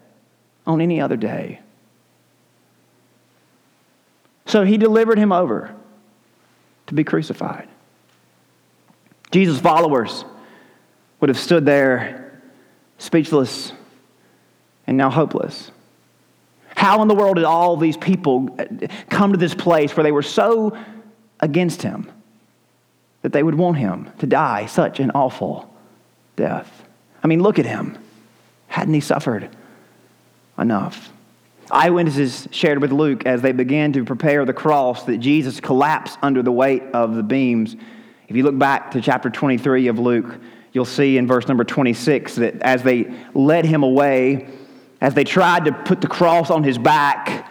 on 0.66 0.80
any 0.80 1.00
other 1.00 1.16
day. 1.16 1.61
So 4.47 4.64
he 4.64 4.78
delivered 4.78 5.18
him 5.18 5.33
over 5.33 5.75
to 6.87 6.95
be 6.95 7.04
crucified. 7.04 7.68
Jesus' 9.30 9.61
followers 9.61 10.25
would 11.21 11.28
have 11.28 11.38
stood 11.38 11.66
there 11.66 12.40
speechless 12.99 13.73
and 14.87 14.97
now 14.97 15.11
hopeless. 15.11 15.71
How 16.76 17.02
in 17.02 17.09
the 17.09 17.14
world 17.14 17.37
did 17.37 17.45
all 17.45 17.76
these 17.76 17.97
people 17.97 18.49
uh, 18.59 18.87
come 19.11 19.33
to 19.33 19.38
this 19.38 19.54
place 19.54 19.97
where 19.97 20.04
they 20.04 20.12
were 20.12 20.23
so 20.23 20.76
against 21.40 21.83
him 21.83 22.11
that 23.23 23.33
they 23.33 23.42
would 23.42 23.56
want 23.56 23.78
him 23.78 24.11
to 24.18 24.26
die 24.26 24.66
such 24.66 25.00
an 25.00 25.11
awful 25.12 25.75
death? 26.37 26.85
I 27.25 27.26
mean, 27.26 27.42
look 27.42 27.59
at 27.59 27.66
him. 27.66 27.99
Hadn't 28.68 28.95
he 28.95 29.00
suffered 29.00 29.49
enough. 30.59 31.11
Eyewitnesses 31.71 32.47
shared 32.52 32.80
with 32.80 32.92
Luke 32.92 33.26
as 33.26 33.42
they 33.42 33.52
began 33.52 33.92
to 33.95 34.04
prepare 34.04 34.45
the 34.45 34.52
cross 34.52 35.04
that 35.04 35.18
Jesus 35.18 35.61
collapsed 35.61 36.18
under 36.23 36.42
the 36.42 36.52
weight 36.52 36.83
of 36.92 37.14
the 37.14 37.23
beams. 37.23 37.75
If 38.28 38.37
you 38.37 38.45
look 38.45 38.59
back 38.59 38.92
to 38.92 39.00
chapter 39.00 39.30
23 39.30 39.88
of 39.88 39.99
Luke, 39.99 40.38
you'll 40.73 40.85
see 40.85 41.18
in 41.18 41.26
verse 41.26 41.49
number 41.49 41.64
26 41.64 42.37
that 42.37 42.62
as 42.62 42.83
they 42.83 43.12
led 43.35 43.64
him 43.64 43.83
away, 43.83 44.49
as 45.00 45.15
they 45.15 45.25
tried 45.25 45.67
to 45.67 45.73
put 45.73 46.00
the 46.00 46.07
cross 46.07 46.50
on 46.50 46.65
his 46.65 46.79
back, 46.79 47.50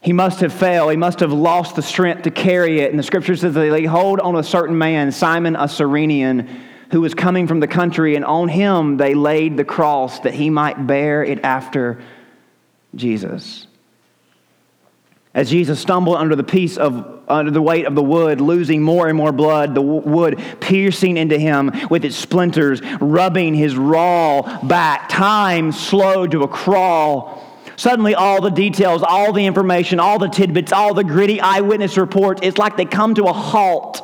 he 0.00 0.12
must 0.12 0.40
have 0.40 0.52
failed. 0.52 0.90
He 0.90 0.96
must 0.96 1.20
have 1.20 1.32
lost 1.32 1.74
the 1.74 1.82
strength 1.82 2.22
to 2.22 2.30
carry 2.30 2.80
it. 2.80 2.90
And 2.90 2.98
the 2.98 3.02
scripture 3.02 3.34
says 3.34 3.54
that 3.54 3.70
they 3.70 3.84
hold 3.84 4.20
on 4.20 4.36
a 4.36 4.42
certain 4.42 4.78
man, 4.78 5.10
Simon 5.10 5.56
a 5.56 5.68
Cyrenian, 5.68 6.48
who 6.92 7.00
was 7.00 7.14
coming 7.14 7.48
from 7.48 7.58
the 7.58 7.66
country, 7.66 8.14
and 8.14 8.24
on 8.24 8.48
him 8.48 8.96
they 8.96 9.14
laid 9.14 9.56
the 9.56 9.64
cross 9.64 10.20
that 10.20 10.34
he 10.34 10.50
might 10.50 10.86
bear 10.86 11.24
it 11.24 11.40
after 11.42 12.00
Jesus. 12.94 13.66
As 15.36 15.50
Jesus 15.50 15.78
stumbled 15.78 16.16
under 16.16 16.34
the 16.34 16.42
piece 16.42 16.78
of 16.78 17.12
under 17.28 17.50
the 17.50 17.60
weight 17.60 17.86
of 17.86 17.94
the 17.94 18.02
wood, 18.02 18.40
losing 18.40 18.80
more 18.80 19.08
and 19.08 19.18
more 19.18 19.32
blood, 19.32 19.74
the 19.74 19.82
wood 19.82 20.42
piercing 20.60 21.18
into 21.18 21.38
him 21.38 21.70
with 21.90 22.04
its 22.04 22.16
splinters, 22.16 22.80
rubbing 23.00 23.52
his 23.52 23.76
raw 23.76 24.64
back, 24.64 25.10
time 25.10 25.72
slowed 25.72 26.30
to 26.30 26.42
a 26.42 26.48
crawl. 26.48 27.44
Suddenly, 27.76 28.14
all 28.14 28.40
the 28.40 28.50
details, 28.50 29.02
all 29.02 29.34
the 29.34 29.44
information, 29.44 30.00
all 30.00 30.18
the 30.18 30.28
tidbits, 30.28 30.72
all 30.72 30.94
the 30.94 31.04
gritty 31.04 31.38
eyewitness 31.38 31.98
reports, 31.98 32.40
it's 32.42 32.56
like 32.56 32.78
they 32.78 32.86
come 32.86 33.14
to 33.16 33.24
a 33.24 33.32
halt. 33.32 34.02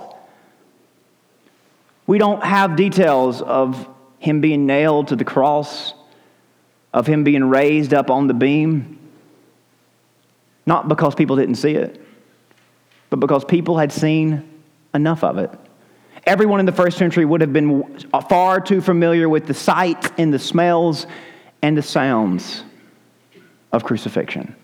We 2.06 2.18
don't 2.18 2.44
have 2.44 2.76
details 2.76 3.40
of 3.40 3.88
him 4.18 4.42
being 4.42 4.66
nailed 4.66 5.08
to 5.08 5.16
the 5.16 5.24
cross, 5.24 5.94
of 6.92 7.06
him 7.06 7.24
being 7.24 7.44
raised 7.44 7.94
up 7.94 8.10
on 8.10 8.26
the 8.26 8.34
beam. 8.34 8.98
Not 10.66 10.88
because 10.88 11.14
people 11.14 11.36
didn't 11.36 11.56
see 11.56 11.74
it, 11.74 12.00
but 13.10 13.20
because 13.20 13.44
people 13.44 13.78
had 13.78 13.92
seen 13.92 14.48
enough 14.94 15.24
of 15.24 15.38
it. 15.38 15.50
Everyone 16.24 16.60
in 16.60 16.66
the 16.66 16.72
first 16.72 16.98
century 16.98 17.24
would 17.24 17.40
have 17.40 17.52
been 17.52 17.98
far 18.28 18.60
too 18.60 18.80
familiar 18.80 19.28
with 19.28 19.46
the 19.46 19.54
sights 19.54 20.10
and 20.18 20.32
the 20.32 20.38
smells 20.38 21.06
and 21.62 21.76
the 21.76 21.82
sounds 21.82 22.62
of 23.72 23.82
crucifixion. 23.82 24.54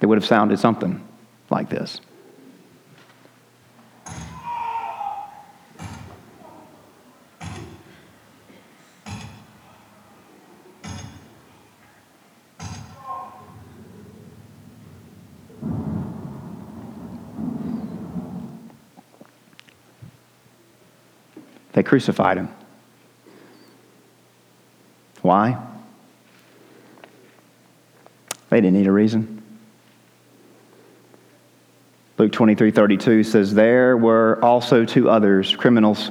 It 0.00 0.06
would 0.06 0.18
have 0.18 0.26
sounded 0.26 0.58
something 0.58 1.06
like 1.50 1.68
this. 1.68 2.00
Crucified 21.84 22.36
him. 22.36 22.48
Why? 25.22 25.56
They 28.50 28.60
didn't 28.60 28.76
need 28.76 28.86
a 28.86 28.92
reason. 28.92 29.42
Luke 32.18 32.30
23 32.32 32.70
32 32.70 33.24
says, 33.24 33.54
There 33.54 33.96
were 33.96 34.38
also 34.42 34.84
two 34.84 35.10
others, 35.10 35.56
criminals, 35.56 36.10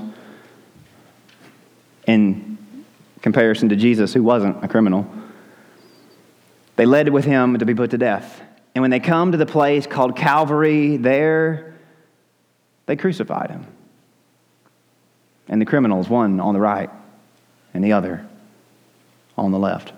in 2.07 2.85
comparison 3.21 3.69
to 3.69 3.75
Jesus, 3.75 4.13
who 4.13 4.23
wasn't 4.23 4.63
a 4.63 4.67
criminal. 4.67 5.07
They 6.75 6.85
led 6.85 7.07
with 7.09 7.23
him 7.23 7.59
to 7.59 7.65
be 7.65 7.75
put 7.75 7.91
to 7.91 7.97
death. 7.97 8.41
And 8.75 8.81
when 8.81 8.91
they 8.91 8.99
come 8.99 9.31
to 9.31 9.37
the 9.37 9.45
place 9.45 9.85
called 9.85 10.17
Calvary, 10.17 10.97
there 10.97 11.75
they 12.87 12.95
crucified 12.95 13.51
him 13.51 13.67
and 15.47 15.61
the 15.61 15.65
criminals, 15.65 16.09
one 16.09 16.39
on 16.39 16.53
the 16.53 16.59
right 16.59 16.89
and 17.73 17.83
the 17.83 17.93
other 17.93 18.25
on 19.37 19.51
the 19.51 19.59
left. 19.59 19.93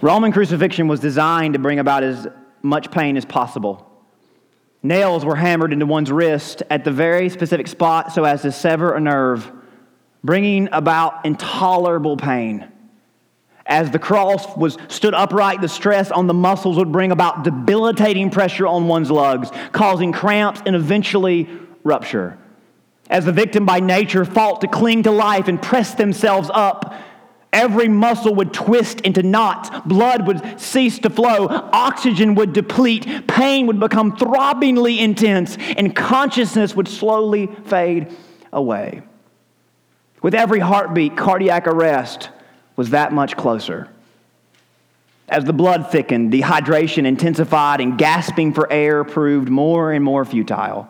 Roman 0.00 0.32
crucifixion 0.32 0.88
was 0.88 1.00
designed 1.00 1.54
to 1.54 1.58
bring 1.60 1.78
about 1.78 2.02
as 2.02 2.26
much 2.62 2.90
pain 2.90 3.16
as 3.16 3.24
possible. 3.24 3.82
Nails 4.82 5.24
were 5.24 5.36
hammered 5.36 5.72
into 5.72 5.86
one's 5.86 6.10
wrist 6.10 6.62
at 6.70 6.84
the 6.84 6.90
very 6.90 7.28
specific 7.28 7.66
spot 7.66 8.12
so 8.12 8.24
as 8.24 8.42
to 8.42 8.52
sever 8.52 8.94
a 8.94 9.00
nerve, 9.00 9.50
bringing 10.22 10.68
about 10.72 11.24
intolerable 11.24 12.16
pain. 12.16 12.70
As 13.66 13.90
the 13.90 13.98
cross 13.98 14.56
was 14.56 14.78
stood 14.88 15.12
upright, 15.12 15.60
the 15.60 15.68
stress 15.68 16.12
on 16.12 16.28
the 16.28 16.34
muscles 16.34 16.76
would 16.76 16.92
bring 16.92 17.10
about 17.10 17.42
debilitating 17.42 18.30
pressure 18.30 18.66
on 18.66 18.86
one's 18.86 19.10
lugs, 19.10 19.50
causing 19.72 20.12
cramps 20.12 20.62
and 20.64 20.76
eventually 20.76 21.48
rupture. 21.82 22.38
As 23.08 23.24
the 23.24 23.32
victim 23.32 23.64
by 23.64 23.80
nature 23.80 24.24
fought 24.24 24.60
to 24.62 24.68
cling 24.68 25.04
to 25.04 25.10
life 25.10 25.48
and 25.48 25.60
press 25.60 25.94
themselves 25.94 26.50
up, 26.52 26.94
every 27.52 27.88
muscle 27.88 28.34
would 28.34 28.52
twist 28.52 29.00
into 29.02 29.22
knots, 29.22 29.70
blood 29.86 30.26
would 30.26 30.60
cease 30.60 30.98
to 31.00 31.10
flow, 31.10 31.46
oxygen 31.48 32.34
would 32.34 32.52
deplete, 32.52 33.26
pain 33.28 33.66
would 33.66 33.78
become 33.78 34.16
throbbingly 34.16 34.98
intense, 34.98 35.56
and 35.76 35.94
consciousness 35.94 36.74
would 36.74 36.88
slowly 36.88 37.46
fade 37.64 38.12
away. 38.52 39.02
With 40.22 40.34
every 40.34 40.58
heartbeat, 40.58 41.16
cardiac 41.16 41.68
arrest 41.68 42.30
was 42.74 42.90
that 42.90 43.12
much 43.12 43.36
closer. 43.36 43.88
As 45.28 45.44
the 45.44 45.52
blood 45.52 45.90
thickened, 45.90 46.32
dehydration 46.32 47.06
intensified, 47.06 47.80
and 47.80 47.96
gasping 47.96 48.52
for 48.52 48.70
air 48.72 49.04
proved 49.04 49.48
more 49.48 49.92
and 49.92 50.04
more 50.04 50.24
futile. 50.24 50.88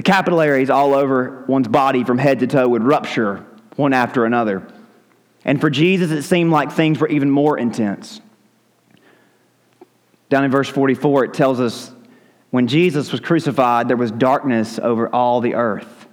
The 0.00 0.04
capillaries 0.04 0.70
all 0.70 0.94
over 0.94 1.44
one's 1.46 1.68
body 1.68 2.04
from 2.04 2.16
head 2.16 2.38
to 2.38 2.46
toe 2.46 2.66
would 2.66 2.82
rupture 2.82 3.44
one 3.76 3.92
after 3.92 4.24
another. 4.24 4.66
And 5.44 5.60
for 5.60 5.68
Jesus, 5.68 6.10
it 6.10 6.22
seemed 6.22 6.50
like 6.50 6.72
things 6.72 6.98
were 6.98 7.08
even 7.08 7.30
more 7.30 7.58
intense. 7.58 8.22
Down 10.30 10.44
in 10.44 10.50
verse 10.50 10.70
44, 10.70 11.26
it 11.26 11.34
tells 11.34 11.60
us 11.60 11.92
when 12.48 12.66
Jesus 12.66 13.12
was 13.12 13.20
crucified, 13.20 13.88
there 13.88 13.96
was 13.98 14.10
darkness 14.10 14.78
over 14.78 15.14
all 15.14 15.42
the 15.42 15.54
earth. 15.54 16.08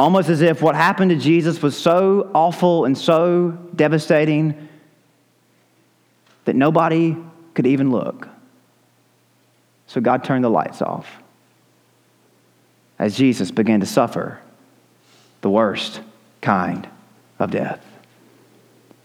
Almost 0.00 0.30
as 0.30 0.40
if 0.40 0.60
what 0.60 0.74
happened 0.74 1.12
to 1.12 1.16
Jesus 1.16 1.62
was 1.62 1.76
so 1.76 2.28
awful 2.34 2.86
and 2.86 2.98
so 2.98 3.50
devastating 3.76 4.68
that 6.44 6.56
nobody 6.56 7.16
could 7.54 7.68
even 7.68 7.92
look. 7.92 8.26
So 9.86 10.00
God 10.00 10.24
turned 10.24 10.42
the 10.42 10.50
lights 10.50 10.82
off 10.82 11.22
as 12.98 13.16
Jesus 13.16 13.50
began 13.50 13.80
to 13.80 13.86
suffer 13.86 14.40
the 15.40 15.50
worst 15.50 16.00
kind 16.40 16.88
of 17.38 17.50
death. 17.50 17.84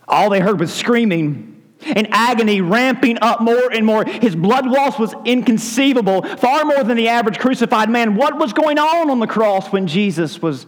All 0.08 0.30
they 0.30 0.40
heard 0.40 0.60
was 0.60 0.74
screaming 0.74 1.62
and 1.86 2.08
agony 2.12 2.62
ramping 2.62 3.18
up 3.22 3.42
more 3.42 3.72
and 3.72 3.86
more. 3.86 4.06
His 4.06 4.36
blood 4.36 4.66
loss 4.66 4.98
was 4.98 5.14
inconceivable, 5.26 6.24
far 6.38 6.66
more 6.66 6.84
than 6.84 6.98
the 6.98 7.10
average 7.10 7.40
crucified 7.40 7.90
man. 7.90 8.16
What 8.16 8.38
was 8.38 8.54
going 8.54 8.80
on 8.80 9.10
on 9.10 9.20
the 9.20 9.28
cross 9.28 9.72
when 9.72 9.88
Jesus 9.88 10.42
was 10.42 10.66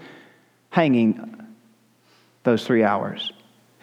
hanging 0.70 1.42
those 2.44 2.66
three 2.66 2.84
hours? 2.84 3.32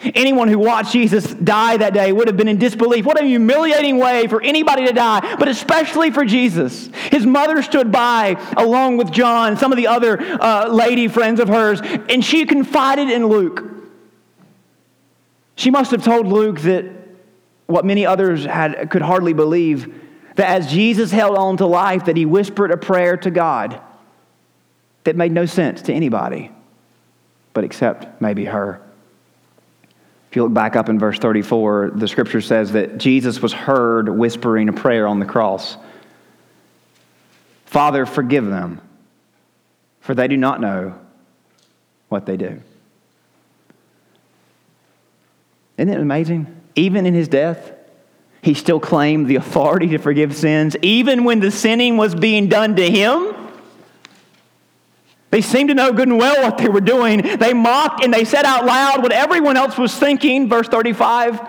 Anyone 0.03 0.49
who 0.49 0.59
watched 0.59 0.93
Jesus 0.93 1.33
die 1.35 1.77
that 1.77 1.95
day 1.95 2.13
would 2.13 2.27
have 2.27 2.37
been 2.37 2.49
in 2.49 2.59
disbelief. 2.59 3.05
What 3.05 3.21
a 3.21 3.25
humiliating 3.25 3.99
way 3.99 4.27
for 4.27 4.43
anybody 4.43 4.87
to 4.87 4.93
die, 4.93 5.37
but 5.37 5.49
especially 5.49 6.11
for 6.11 6.25
Jesus. 6.25 6.89
His 7.11 7.25
mother 7.25 7.63
stood 7.63 7.93
by 7.93 8.37
along 8.57 8.97
with 8.97 9.13
John, 9.13 9.57
some 9.57 9.73
of 9.73 9.77
the 9.77 9.87
other 9.87 10.21
uh, 10.21 10.69
lady 10.69 11.09
friends 11.09 11.39
of 11.41 11.49
hers, 11.49 11.81
and 11.83 12.25
she 12.25 12.45
confided 12.47 13.11
in 13.11 13.27
Luke. 13.27 13.65
She 15.55 15.71
must 15.71 15.91
have 15.93 16.03
told 16.03 16.27
Luke 16.27 16.61
that 16.63 16.87
what 17.67 17.85
many 17.85 18.05
others 18.05 18.45
had, 18.45 18.91
could 18.91 19.03
hardly 19.03 19.33
believe 19.33 20.01
that 20.35 20.49
as 20.49 20.71
Jesus 20.71 21.11
held 21.11 21.37
on 21.37 21.59
to 21.59 21.67
life, 21.67 22.07
that 22.07 22.17
he 22.17 22.27
whispered 22.27 22.71
a 22.71 22.77
prayer 22.77 23.17
to 23.19 23.31
God 23.31 23.81
that 25.05 25.17
made 25.17 25.33
no 25.33 25.47
sense 25.47 25.83
to 25.83 25.93
anybody, 25.93 26.51
but 27.55 27.65
except 27.65 28.21
maybe 28.21 28.47
her. 28.47 28.81
If 30.33 30.37
you 30.37 30.45
look 30.45 30.55
back 30.55 30.77
up 30.77 30.89
in 30.89 30.99
verse 30.99 31.19
34, 31.19 31.91
the 31.95 32.09
scripture 32.09 32.41
says 32.41 32.73
that 32.73 32.97
Jesus 32.97 33.43
was 33.43 33.53
heard 33.53 34.09
whispering 34.09 34.71
a 34.71 34.73
prayer 34.73 35.07
on 35.07 35.19
the 35.19 35.27
cross 35.27 35.77
Father, 37.67 38.07
forgive 38.07 38.47
them, 38.47 38.81
for 40.01 40.15
they 40.15 40.29
do 40.29 40.39
not 40.39 40.59
know 40.59 40.99
what 42.09 42.25
they 42.25 42.39
do. 42.39 42.63
Isn't 45.77 45.93
it 45.93 46.01
amazing? 46.01 46.47
Even 46.77 47.05
in 47.05 47.13
his 47.13 47.29
death, 47.29 47.71
he 48.41 48.55
still 48.55 48.81
claimed 48.81 49.27
the 49.27 49.37
authority 49.37 49.89
to 49.89 49.99
forgive 49.99 50.35
sins, 50.35 50.77
even 50.81 51.25
when 51.25 51.41
the 51.41 51.51
sinning 51.51 51.99
was 51.99 52.15
being 52.15 52.49
done 52.49 52.75
to 52.77 52.91
him. 52.91 53.35
They 55.33 55.41
seemed 55.41 55.71
to 55.71 55.75
know 55.75 55.95
good 55.95 56.09
and 56.09 56.19
well 56.19 56.43
what 56.43 56.59
they 56.59 56.69
were 56.69 56.83
doing. 56.83 57.23
They 57.39 57.55
mocked 57.55 58.05
and 58.05 58.13
they 58.13 58.27
said 58.27 58.45
out 58.45 58.67
loud 58.67 59.03
what 59.03 59.13
everyone 59.13 59.57
else 59.57 59.79
was 59.79 59.97
thinking. 59.97 60.47
Verse 60.47 60.69
35. 60.69 61.41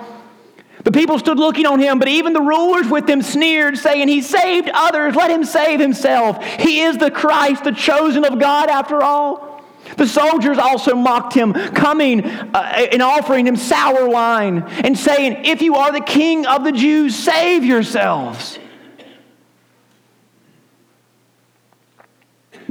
The 0.86 0.92
people 0.92 1.20
stood 1.20 1.38
looking 1.38 1.66
on 1.66 1.82
him, 1.82 2.00
but 2.00 2.08
even 2.08 2.32
the 2.32 2.42
rulers 2.42 2.88
with 2.88 3.10
him 3.10 3.22
sneered, 3.22 3.78
saying, 3.78 4.08
He 4.08 4.22
saved 4.22 4.70
others, 4.74 5.16
let 5.16 5.30
him 5.30 5.44
save 5.44 5.82
himself. 5.82 6.42
He 6.46 6.82
is 6.82 6.98
the 6.98 7.12
Christ, 7.12 7.66
the 7.66 7.74
chosen 7.74 8.24
of 8.24 8.40
God, 8.40 8.70
after 8.70 9.04
all. 9.04 9.62
The 9.98 10.08
soldiers 10.08 10.58
also 10.58 10.96
mocked 10.96 11.34
him, 11.34 11.54
coming 11.54 12.26
uh, 12.26 12.88
and 12.92 13.02
offering 13.02 13.46
him 13.46 13.58
sour 13.58 14.08
wine, 14.08 14.64
and 14.84 14.98
saying, 14.98 15.46
If 15.46 15.62
you 15.62 15.76
are 15.76 15.92
the 15.92 16.02
king 16.02 16.46
of 16.46 16.64
the 16.64 16.72
Jews, 16.72 17.16
save 17.16 17.66
yourselves. 17.66 18.60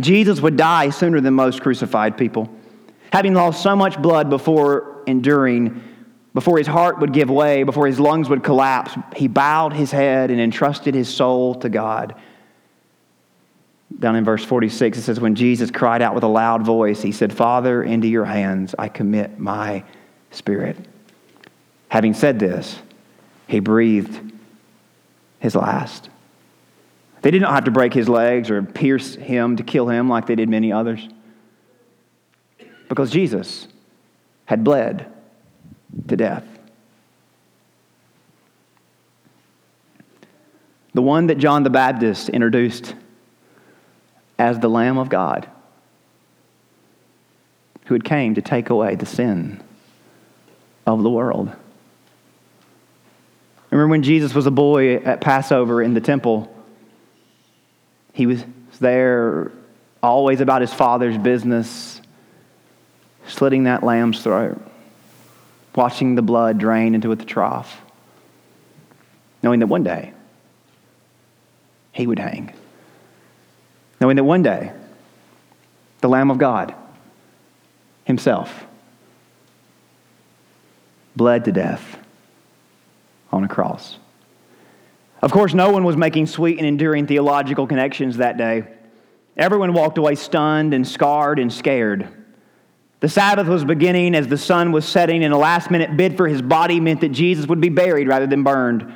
Jesus 0.03 0.41
would 0.41 0.57
die 0.57 0.91
sooner 0.91 1.21
than 1.21 1.35
most 1.35 1.62
crucified 1.62 2.17
people. 2.17 2.49
Having 3.12 3.35
lost 3.35 3.62
so 3.62 3.77
much 3.77 4.01
blood 4.01 4.31
before 4.31 5.03
enduring, 5.07 5.83
before 6.35 6.59
his 6.59 6.67
heart 6.67 6.99
would 7.01 7.12
give 7.12 7.31
way, 7.31 7.62
before 7.62 7.87
his 7.87 8.01
lungs 8.01 8.29
would 8.29 8.43
collapse, 8.43 8.97
he 9.15 9.29
bowed 9.29 9.73
his 9.73 9.91
head 9.91 10.31
and 10.31 10.41
entrusted 10.41 10.95
his 10.95 11.12
soul 11.12 11.55
to 11.57 11.69
God. 11.69 12.15
Down 13.99 14.17
in 14.17 14.25
verse 14.25 14.45
46, 14.45 14.99
it 14.99 15.03
says, 15.03 15.21
When 15.21 15.35
Jesus 15.35 15.71
cried 15.71 16.01
out 16.01 16.15
with 16.15 16.25
a 16.25 16.29
loud 16.29 16.62
voice, 16.62 17.03
he 17.03 17.12
said, 17.12 17.33
Father, 17.33 17.83
into 17.83 18.09
your 18.09 18.25
hands 18.25 18.75
I 18.79 18.88
commit 18.88 19.38
my 19.38 19.85
spirit. 20.31 20.77
Having 21.88 22.15
said 22.15 22.38
this, 22.38 22.81
he 23.47 23.61
breathed 23.61 24.33
his 25.41 25.55
last. 25.55 26.09
They 27.22 27.30
did 27.30 27.40
not 27.40 27.54
have 27.54 27.64
to 27.64 27.70
break 27.70 27.94
his 27.94 28.08
legs 28.08 28.50
or 28.50 28.62
pierce 28.62 29.14
him 29.14 29.56
to 29.56 29.62
kill 29.62 29.88
him 29.88 30.08
like 30.08 30.26
they 30.26 30.35
did 30.35 30.48
many 30.48 30.72
others. 30.72 31.08
Because 32.88 33.11
Jesus 33.11 33.68
had 34.44 34.64
bled 34.64 35.11
to 36.08 36.16
death. 36.16 36.44
The 40.94 41.02
one 41.02 41.28
that 41.28 41.38
John 41.38 41.62
the 41.62 41.70
Baptist 41.70 42.28
introduced 42.28 42.94
as 44.38 44.58
the 44.58 44.68
Lamb 44.68 44.98
of 44.98 45.08
God, 45.08 45.48
who 47.87 47.94
had 47.94 48.04
came 48.04 48.35
to 48.35 48.42
take 48.42 48.68
away 48.68 48.96
the 48.96 49.06
sin 49.06 49.62
of 50.87 51.02
the 51.02 51.11
world. 51.11 51.50
Remember 53.70 53.90
when 53.90 54.02
Jesus 54.02 54.35
was 54.35 54.46
a 54.46 54.50
boy 54.50 54.96
at 54.96 55.20
Passover 55.20 55.80
in 55.80 55.94
the 55.94 56.00
temple? 56.00 56.52
He 58.12 58.27
was 58.27 58.44
there 58.81 59.53
always 60.03 60.40
about 60.40 60.61
his 60.61 60.72
father's 60.72 61.16
business, 61.16 62.01
slitting 63.27 63.64
that 63.64 63.83
lamb's 63.83 64.22
throat, 64.22 64.61
watching 65.75 66.14
the 66.14 66.22
blood 66.22 66.59
drain 66.59 66.94
into 66.94 67.14
the 67.14 67.25
trough, 67.25 67.81
knowing 69.42 69.61
that 69.61 69.68
one 69.68 69.85
day 69.85 70.12
he 71.92 72.07
would 72.07 72.18
hang, 72.18 72.53
knowing 74.01 74.16
that 74.16 74.25
one 74.25 74.42
day 74.42 74.72
the 76.01 76.09
Lamb 76.09 76.31
of 76.31 76.38
God 76.38 76.75
himself 78.05 78.66
bled 81.14 81.44
to 81.44 81.53
death 81.53 81.98
on 83.31 83.44
a 83.44 83.48
cross. 83.48 83.98
Of 85.22 85.30
course, 85.30 85.54
no 85.54 85.70
one 85.70 85.85
was 85.85 85.96
making 85.96 86.26
sweet 86.26 86.58
and 86.58 86.66
enduring 86.66 87.06
theological 87.06 87.68
connections 87.68 88.16
that 88.16 88.37
day. 88.37 88.64
Everyone 89.37 89.72
walked 89.72 89.96
away 89.96 90.16
stunned 90.16 90.74
and 90.74 90.87
scarred 90.87 91.38
and 91.38 91.52
scared. 91.52 92.08
The 92.98 93.08
Sabbath 93.08 93.46
was 93.46 93.64
beginning 93.64 94.14
as 94.14 94.28
the 94.28 94.37
sun 94.37 94.72
was 94.72 94.85
setting, 94.85 95.24
and 95.24 95.32
a 95.32 95.37
last 95.37 95.70
minute 95.70 95.96
bid 95.96 96.16
for 96.16 96.28
his 96.28 96.42
body 96.42 96.80
meant 96.80 97.00
that 97.00 97.11
Jesus 97.11 97.46
would 97.46 97.61
be 97.61 97.68
buried 97.68 98.08
rather 98.08 98.26
than 98.26 98.42
burned. 98.42 98.92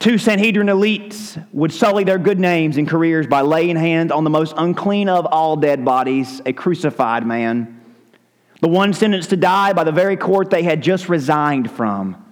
Two 0.00 0.18
Sanhedrin 0.18 0.68
elites 0.68 1.44
would 1.52 1.72
sully 1.72 2.04
their 2.04 2.18
good 2.18 2.40
names 2.40 2.76
and 2.76 2.88
careers 2.88 3.26
by 3.26 3.42
laying 3.42 3.76
hands 3.76 4.10
on 4.10 4.24
the 4.24 4.30
most 4.30 4.54
unclean 4.56 5.08
of 5.08 5.26
all 5.26 5.56
dead 5.56 5.84
bodies, 5.84 6.40
a 6.46 6.52
crucified 6.52 7.26
man. 7.26 7.80
The 8.60 8.68
one 8.68 8.92
sentenced 8.92 9.30
to 9.30 9.36
die 9.36 9.74
by 9.74 9.84
the 9.84 9.92
very 9.92 10.16
court 10.16 10.50
they 10.50 10.62
had 10.62 10.82
just 10.82 11.08
resigned 11.08 11.70
from. 11.70 12.24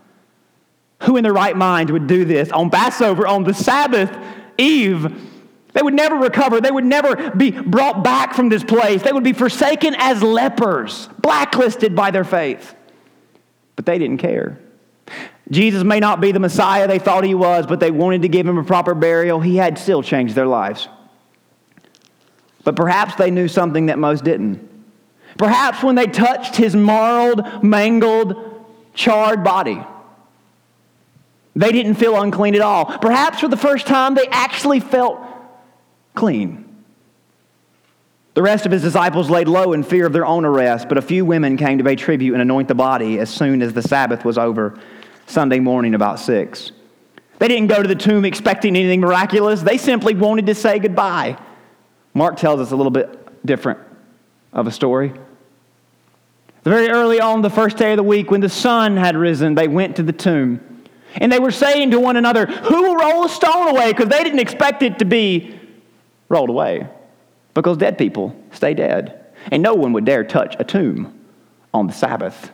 Who 1.03 1.17
in 1.17 1.23
their 1.23 1.33
right 1.33 1.57
mind 1.57 1.91
would 1.91 2.07
do 2.07 2.25
this 2.25 2.51
on 2.51 2.71
Passover, 2.71 3.27
on 3.27 3.45
the 3.45 3.55
Sabbath 3.55 4.17
Eve? 4.57 5.25
They 5.73 5.83
would 5.83 5.95
never 5.95 6.17
recover. 6.17 6.61
They 6.61 6.71
would 6.71 6.85
never 6.85 7.31
be 7.31 7.51
brought 7.51 8.03
back 8.03 8.35
from 8.35 8.49
this 8.49 8.65
place. 8.65 9.03
They 9.03 9.13
would 9.13 9.25
be 9.25 9.33
forsaken 9.33 9.95
as 9.97 10.23
lepers, 10.23 11.09
blacklisted 11.21 11.95
by 11.95 12.11
their 12.11 12.25
faith. 12.25 12.75
But 13.77 13.87
they 13.87 13.99
didn't 13.99 14.19
care. 14.19 14.59
Jesus 15.51 15.85
may 15.85 16.01
not 16.01 16.21
be 16.21 16.33
the 16.33 16.41
Messiah 16.41 16.89
they 16.89 16.99
thought 16.99 17.25
he 17.25 17.35
was, 17.35 17.67
but 17.67 17.81
they 17.81 17.91
wanted 17.91 18.23
to 18.23 18.29
give 18.29 18.47
him 18.47 18.59
a 18.59 18.65
proper 18.65 18.95
burial. 18.95 19.41
He 19.41 19.57
had 19.57 19.79
still 19.79 20.03
changed 20.03 20.35
their 20.35 20.47
lives. 20.47 20.89
But 22.65 22.77
perhaps 22.77 23.15
they 23.15 23.31
knew 23.31 23.49
something 23.49 23.87
that 23.87 23.99
most 23.99 24.25
didn't. 24.25 24.69
Perhaps 25.39 25.83
when 25.83 25.95
they 25.95 26.07
touched 26.07 26.57
his 26.57 26.75
marled, 26.75 27.63
mangled, 27.63 28.35
charred 28.95 29.45
body, 29.45 29.81
they 31.59 31.73
didn't 31.73 31.95
feel 31.95 32.21
unclean 32.21 32.55
at 32.55 32.61
all. 32.61 32.85
Perhaps 32.85 33.41
for 33.41 33.49
the 33.49 33.57
first 33.57 33.89
time, 33.89 34.15
they 34.15 34.29
actually 34.29 34.79
felt 34.79 35.21
clean. 36.15 36.65
The 38.35 38.43
rest 38.43 38.65
of 38.65 38.71
his 38.71 38.83
disciples 38.83 39.29
laid 39.29 39.49
low 39.49 39.73
in 39.73 39.83
fear 39.83 40.07
of 40.07 40.13
their 40.13 40.25
own 40.25 40.45
arrest, 40.45 40.89
but 40.89 40.97
a 40.97 41.03
few 41.03 41.25
women 41.25 41.57
came 41.57 41.79
to 41.79 41.85
pay 41.85 41.97
tribute 41.97 42.35
and 42.35 42.41
anoint 42.41 42.69
the 42.69 42.77
body 42.77 43.19
as 43.19 43.29
soon 43.29 43.61
as 43.61 43.73
the 43.73 43.83
Sabbath 43.83 44.25
was 44.25 44.39
over, 44.39 44.79
Sunday 45.27 45.59
morning 45.59 45.95
about 45.95 46.21
6. 46.21 46.71
They 47.41 47.49
didn't 47.49 47.67
go 47.67 47.83
to 47.83 47.89
the 47.89 47.97
tomb 47.97 48.25
expecting 48.25 48.77
anything 48.77 49.01
miraculous. 49.01 49.61
They 49.61 49.79
simply 49.79 50.15
wanted 50.15 50.47
to 50.47 50.55
say 50.55 50.79
goodbye. 50.79 51.39
Mark 52.15 52.37
tells 52.37 52.61
us 52.61 52.71
a 52.71 52.77
little 52.77 52.93
bit 52.93 53.45
different 53.45 53.81
of 54.53 54.69
a 54.69 54.71
story. 54.71 55.13
Very 56.63 56.89
early 56.89 57.21
on, 57.21 57.43
the 57.43 57.51
first 57.51 57.77
day 57.77 57.93
of 57.93 57.97
the 57.97 58.05
week, 58.05 58.31
when 58.31 58.43
the 58.43 58.49
sun 58.49 58.97
had 58.97 59.17
risen, 59.17 59.57
they 59.57 59.67
went 59.67 59.97
to 59.97 60.05
the 60.05 60.13
tomb. 60.13 60.61
And 61.17 61.33
they 61.33 61.39
were 61.39 61.51
saying 61.51 61.91
to 61.93 62.01
one 62.01 62.17
another, 62.17 62.47
Who 62.47 62.83
will 62.83 62.97
roll 62.97 63.25
a 63.25 63.29
stone 63.29 63.69
away? 63.69 63.93
Because 63.93 64.09
they 64.09 64.23
didn't 64.23 64.41
expect 64.41 64.83
it 64.83 64.99
to 64.99 65.05
be 65.05 65.59
rolled 66.29 66.51
away. 66.51 66.87
Because 67.55 67.77
dead 67.77 67.99
people 67.99 68.37
stay 68.53 68.75
dead. 68.75 69.27
And 69.51 69.63
no 69.63 69.75
one 69.75 69.93
would 69.95 70.05
dare 70.05 70.25
touch 70.25 70.57
a 70.59 70.65
tomb 70.65 71.19
on 71.73 71.87
the 71.87 71.93
Sabbath. 71.93 72.51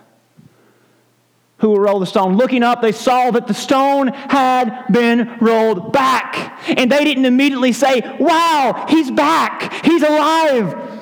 Who 1.58 1.70
will 1.70 1.80
roll 1.80 1.98
the 1.98 2.06
stone? 2.06 2.36
Looking 2.36 2.62
up, 2.62 2.82
they 2.82 2.92
saw 2.92 3.30
that 3.30 3.46
the 3.46 3.54
stone 3.54 4.08
had 4.08 4.86
been 4.90 5.38
rolled 5.40 5.92
back. 5.92 6.60
And 6.68 6.90
they 6.90 7.04
didn't 7.04 7.24
immediately 7.24 7.72
say, 7.72 8.02
Wow, 8.20 8.86
he's 8.88 9.10
back. 9.10 9.84
He's 9.84 10.02
alive. 10.02 10.92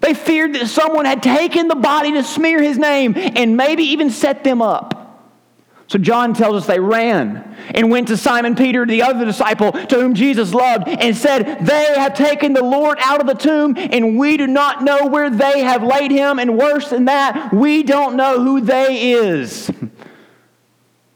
They 0.00 0.14
feared 0.14 0.54
that 0.54 0.66
someone 0.66 1.04
had 1.04 1.22
taken 1.22 1.68
the 1.68 1.76
body 1.76 2.12
to 2.12 2.24
smear 2.24 2.60
his 2.60 2.76
name 2.76 3.14
and 3.16 3.56
maybe 3.56 3.84
even 3.84 4.10
set 4.10 4.42
them 4.42 4.60
up. 4.60 5.01
So 5.92 5.98
John 5.98 6.32
tells 6.32 6.56
us 6.56 6.66
they 6.66 6.80
ran 6.80 7.54
and 7.74 7.90
went 7.90 8.08
to 8.08 8.16
Simon 8.16 8.54
Peter, 8.54 8.86
the 8.86 9.02
other 9.02 9.26
disciple 9.26 9.72
to 9.72 9.96
whom 9.96 10.14
Jesus 10.14 10.54
loved, 10.54 10.88
and 10.88 11.14
said, 11.14 11.66
They 11.66 11.92
have 11.98 12.14
taken 12.14 12.54
the 12.54 12.64
Lord 12.64 12.96
out 13.02 13.20
of 13.20 13.26
the 13.26 13.34
tomb, 13.34 13.74
and 13.76 14.18
we 14.18 14.38
do 14.38 14.46
not 14.46 14.82
know 14.82 15.04
where 15.08 15.28
they 15.28 15.60
have 15.60 15.82
laid 15.82 16.10
him. 16.10 16.38
And 16.38 16.56
worse 16.56 16.88
than 16.88 17.04
that, 17.04 17.52
we 17.52 17.82
don't 17.82 18.16
know 18.16 18.42
who 18.42 18.62
they 18.62 19.12
is. 19.12 19.70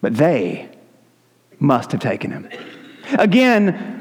But 0.03 0.15
they 0.15 0.69
must 1.59 1.91
have 1.91 2.03
taken 2.03 2.31
him. 2.31 2.49
Again, 3.19 3.96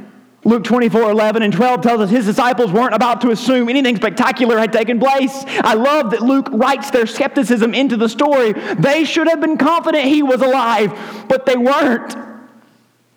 Luke 0.46 0.64
24, 0.64 1.10
11 1.10 1.42
and 1.42 1.52
12 1.52 1.82
tells 1.82 2.02
us 2.02 2.12
his 2.12 2.26
disciples 2.26 2.72
weren't 2.72 2.94
about 2.94 3.20
to 3.22 3.32
assume 3.32 3.68
anything 3.68 3.96
spectacular 3.96 4.60
had 4.60 4.72
taken 4.72 5.00
place. 5.00 5.44
I 5.48 5.74
love 5.74 6.12
that 6.12 6.22
Luke 6.22 6.48
writes 6.52 6.92
their 6.92 7.08
skepticism 7.08 7.74
into 7.74 7.98
the 7.98 8.08
story. 8.08 8.54
They 8.54 9.06
should 9.06 9.28
have 9.28 9.42
been 9.42 9.58
confident 9.58 10.06
he 10.06 10.22
was 10.22 10.42
alive, 10.42 11.26
but 11.28 11.48
they 11.48 11.58
weren't. 11.58 12.16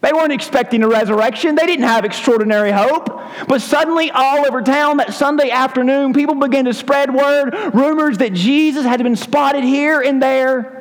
They 0.01 0.13
weren't 0.13 0.33
expecting 0.33 0.83
a 0.83 0.89
resurrection. 0.89 1.55
They 1.55 1.67
didn't 1.67 1.85
have 1.85 2.07
extraordinary 2.07 2.71
hope. 2.71 3.21
But 3.47 3.61
suddenly, 3.61 4.11
all 4.11 4.47
over 4.47 4.63
town 4.63 4.97
that 4.97 5.13
Sunday 5.13 5.51
afternoon, 5.51 6.15
people 6.15 6.35
began 6.35 6.65
to 6.65 6.73
spread 6.73 7.13
word, 7.13 7.55
rumors 7.75 8.19
that 8.19 8.33
Jesus 8.33 8.87
had 8.87 9.03
been 9.03 9.17
spotted 9.17 9.65
here 9.65 10.01
and 10.01 10.23
there. 10.23 10.78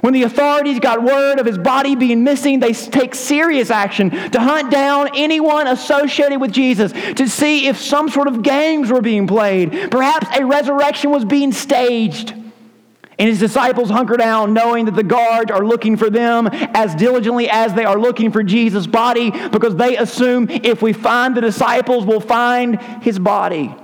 When 0.00 0.14
the 0.14 0.22
authorities 0.22 0.80
got 0.80 1.02
word 1.02 1.38
of 1.38 1.46
his 1.46 1.58
body 1.58 1.94
being 1.94 2.24
missing, 2.24 2.60
they 2.60 2.72
take 2.72 3.14
serious 3.14 3.70
action 3.70 4.10
to 4.30 4.40
hunt 4.40 4.70
down 4.70 5.10
anyone 5.14 5.66
associated 5.66 6.40
with 6.40 6.52
Jesus 6.52 6.92
to 6.92 7.28
see 7.28 7.66
if 7.66 7.78
some 7.78 8.08
sort 8.08 8.26
of 8.26 8.42
games 8.42 8.90
were 8.90 9.02
being 9.02 9.26
played. 9.26 9.90
Perhaps 9.90 10.26
a 10.38 10.44
resurrection 10.46 11.10
was 11.10 11.24
being 11.24 11.52
staged. 11.52 12.32
And 13.18 13.28
his 13.28 13.38
disciples 13.38 13.90
hunker 13.90 14.16
down, 14.16 14.54
knowing 14.54 14.86
that 14.86 14.94
the 14.94 15.02
guards 15.02 15.50
are 15.50 15.62
looking 15.62 15.98
for 15.98 16.08
them 16.08 16.48
as 16.50 16.94
diligently 16.94 17.50
as 17.50 17.74
they 17.74 17.84
are 17.84 17.98
looking 18.00 18.32
for 18.32 18.42
Jesus' 18.42 18.86
body, 18.86 19.30
because 19.48 19.76
they 19.76 19.98
assume 19.98 20.48
if 20.48 20.80
we 20.80 20.94
find 20.94 21.36
the 21.36 21.42
disciples, 21.42 22.06
we'll 22.06 22.20
find 22.20 22.80
his 23.02 23.18
body. 23.18 23.74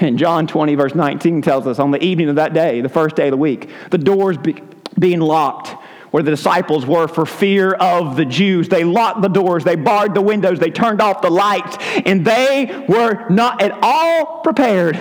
And 0.00 0.18
John 0.18 0.46
20, 0.46 0.74
verse 0.74 0.94
19 0.94 1.42
tells 1.42 1.66
us 1.66 1.78
on 1.78 1.90
the 1.90 2.02
evening 2.02 2.28
of 2.28 2.36
that 2.36 2.52
day, 2.52 2.80
the 2.80 2.88
first 2.88 3.16
day 3.16 3.28
of 3.28 3.30
the 3.30 3.36
week, 3.36 3.70
the 3.90 3.98
doors 3.98 4.36
be, 4.36 4.56
being 4.98 5.20
locked 5.20 5.74
where 6.10 6.22
the 6.22 6.30
disciples 6.30 6.86
were 6.86 7.08
for 7.08 7.26
fear 7.26 7.72
of 7.72 8.16
the 8.16 8.24
Jews. 8.24 8.68
They 8.68 8.84
locked 8.84 9.22
the 9.22 9.28
doors, 9.28 9.64
they 9.64 9.76
barred 9.76 10.14
the 10.14 10.22
windows, 10.22 10.58
they 10.58 10.70
turned 10.70 11.02
off 11.02 11.20
the 11.20 11.30
lights, 11.30 11.76
and 12.06 12.24
they 12.24 12.86
were 12.88 13.28
not 13.28 13.60
at 13.60 13.78
all 13.82 14.40
prepared 14.40 14.98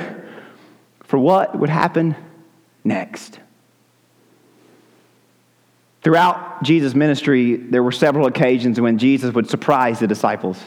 for 1.03 1.17
what 1.17 1.57
would 1.57 1.69
happen 1.69 2.15
next. 2.83 3.39
Throughout 6.01 6.63
Jesus' 6.63 6.93
ministry, 6.93 7.55
there 7.55 7.81
were 7.81 7.91
several 7.91 8.27
occasions 8.27 8.79
when 8.81 8.97
Jesus 8.97 9.33
would 9.33 9.49
surprise 9.49 9.99
the 9.99 10.07
disciples. 10.07 10.59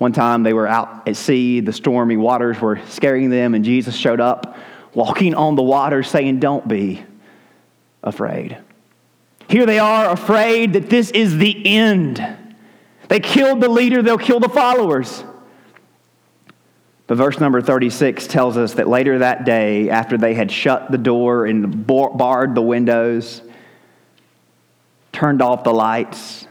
One 0.00 0.14
time 0.14 0.44
they 0.44 0.54
were 0.54 0.66
out 0.66 1.06
at 1.06 1.14
sea, 1.14 1.60
the 1.60 1.74
stormy 1.74 2.16
waters 2.16 2.58
were 2.58 2.80
scaring 2.88 3.28
them, 3.28 3.54
and 3.54 3.62
Jesus 3.62 3.94
showed 3.94 4.18
up 4.18 4.56
walking 4.94 5.34
on 5.34 5.56
the 5.56 5.62
water 5.62 6.02
saying, 6.02 6.40
Don't 6.40 6.66
be 6.66 7.04
afraid. 8.02 8.56
Here 9.46 9.66
they 9.66 9.78
are 9.78 10.10
afraid 10.10 10.72
that 10.72 10.88
this 10.88 11.10
is 11.10 11.36
the 11.36 11.66
end. 11.66 12.18
They 13.08 13.20
killed 13.20 13.60
the 13.60 13.68
leader, 13.68 14.00
they'll 14.00 14.16
kill 14.16 14.40
the 14.40 14.48
followers. 14.48 15.22
But 17.06 17.18
verse 17.18 17.38
number 17.38 17.60
36 17.60 18.26
tells 18.26 18.56
us 18.56 18.72
that 18.74 18.88
later 18.88 19.18
that 19.18 19.44
day, 19.44 19.90
after 19.90 20.16
they 20.16 20.32
had 20.32 20.50
shut 20.50 20.90
the 20.90 20.96
door 20.96 21.44
and 21.44 21.86
barred 21.86 22.54
the 22.54 22.62
windows, 22.62 23.42
turned 25.12 25.42
off 25.42 25.62
the 25.62 25.74
lights, 25.74 26.46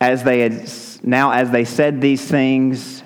as 0.00 0.22
they 0.24 0.40
had 0.40 0.70
now, 1.02 1.30
as 1.30 1.50
they 1.50 1.64
said 1.64 2.00
these 2.00 2.24
things, 2.26 3.02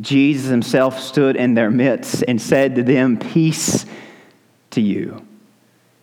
Jesus 0.00 0.50
himself 0.50 1.00
stood 1.00 1.36
in 1.36 1.54
their 1.54 1.70
midst 1.70 2.24
and 2.26 2.40
said 2.40 2.76
to 2.76 2.82
them, 2.82 3.18
Peace 3.18 3.84
to 4.70 4.80
you. 4.80 5.26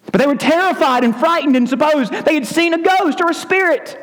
But 0.06 0.20
they 0.20 0.28
were 0.28 0.36
terrified 0.36 1.04
and 1.04 1.16
frightened 1.16 1.56
and 1.56 1.68
supposed 1.68 2.12
they 2.12 2.34
had 2.34 2.48
seen 2.48 2.74
a 2.74 2.82
ghost 2.82 3.22
or 3.22 3.30
a 3.30 3.34
spirit. 3.34 3.98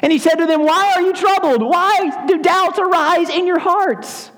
And 0.00 0.12
he 0.12 0.18
said 0.18 0.36
to 0.36 0.46
them, 0.46 0.64
Why 0.64 0.92
are 0.94 1.02
you 1.02 1.12
troubled? 1.12 1.62
Why 1.62 2.24
do 2.26 2.38
doubts 2.38 2.78
arise 2.78 3.28
in 3.30 3.46
your 3.46 3.58
hearts? 3.58 4.30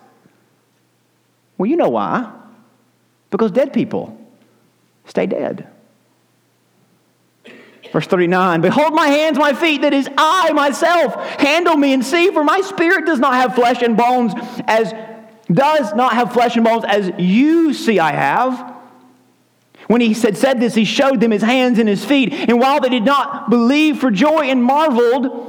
Well, 1.59 1.69
you 1.69 1.77
know 1.77 1.91
why. 1.91 2.33
Because 3.31 3.51
dead 3.51 3.73
people 3.73 4.19
stay 5.05 5.27
dead. 5.27 5.70
Verse 7.93 8.07
39 8.07 8.61
Behold 8.61 8.95
my 8.95 9.09
hands, 9.09 9.39
my 9.39 9.53
feet, 9.53 9.83
that 9.83 9.93
is 9.93 10.09
I 10.17 10.53
myself. 10.53 11.15
Handle 11.41 11.77
me 11.77 11.93
and 11.93 12.05
see, 12.05 12.31
for 12.31 12.45
my 12.45 12.61
spirit 12.61 13.07
does 13.07 13.19
not 13.19 13.35
have 13.35 13.55
flesh 13.55 13.83
and 13.83 13.97
bones, 13.97 14.33
as 14.67 14.93
does 15.53 15.95
not 15.95 16.13
have 16.15 16.33
flesh 16.33 16.57
and 16.57 16.65
bones, 16.65 16.85
as 16.85 17.11
you 17.19 17.75
see 17.75 17.99
I 17.99 18.13
have. 18.13 18.77
When 19.89 20.01
he 20.01 20.15
said, 20.15 20.37
said 20.37 20.61
this, 20.61 20.75
he 20.75 20.85
showed 20.85 21.19
them 21.21 21.33
his 21.33 21.43
hands 21.43 21.81
and 21.81 21.89
his 21.89 22.05
feet. 22.05 22.33
And 22.33 22.61
while 22.61 22.81
they 22.81 22.91
did 22.91 23.05
not 23.05 23.51
believe 23.51 23.99
for 23.99 24.13
joy 24.13 24.45
and 24.45 24.63
marveled, 24.63 25.49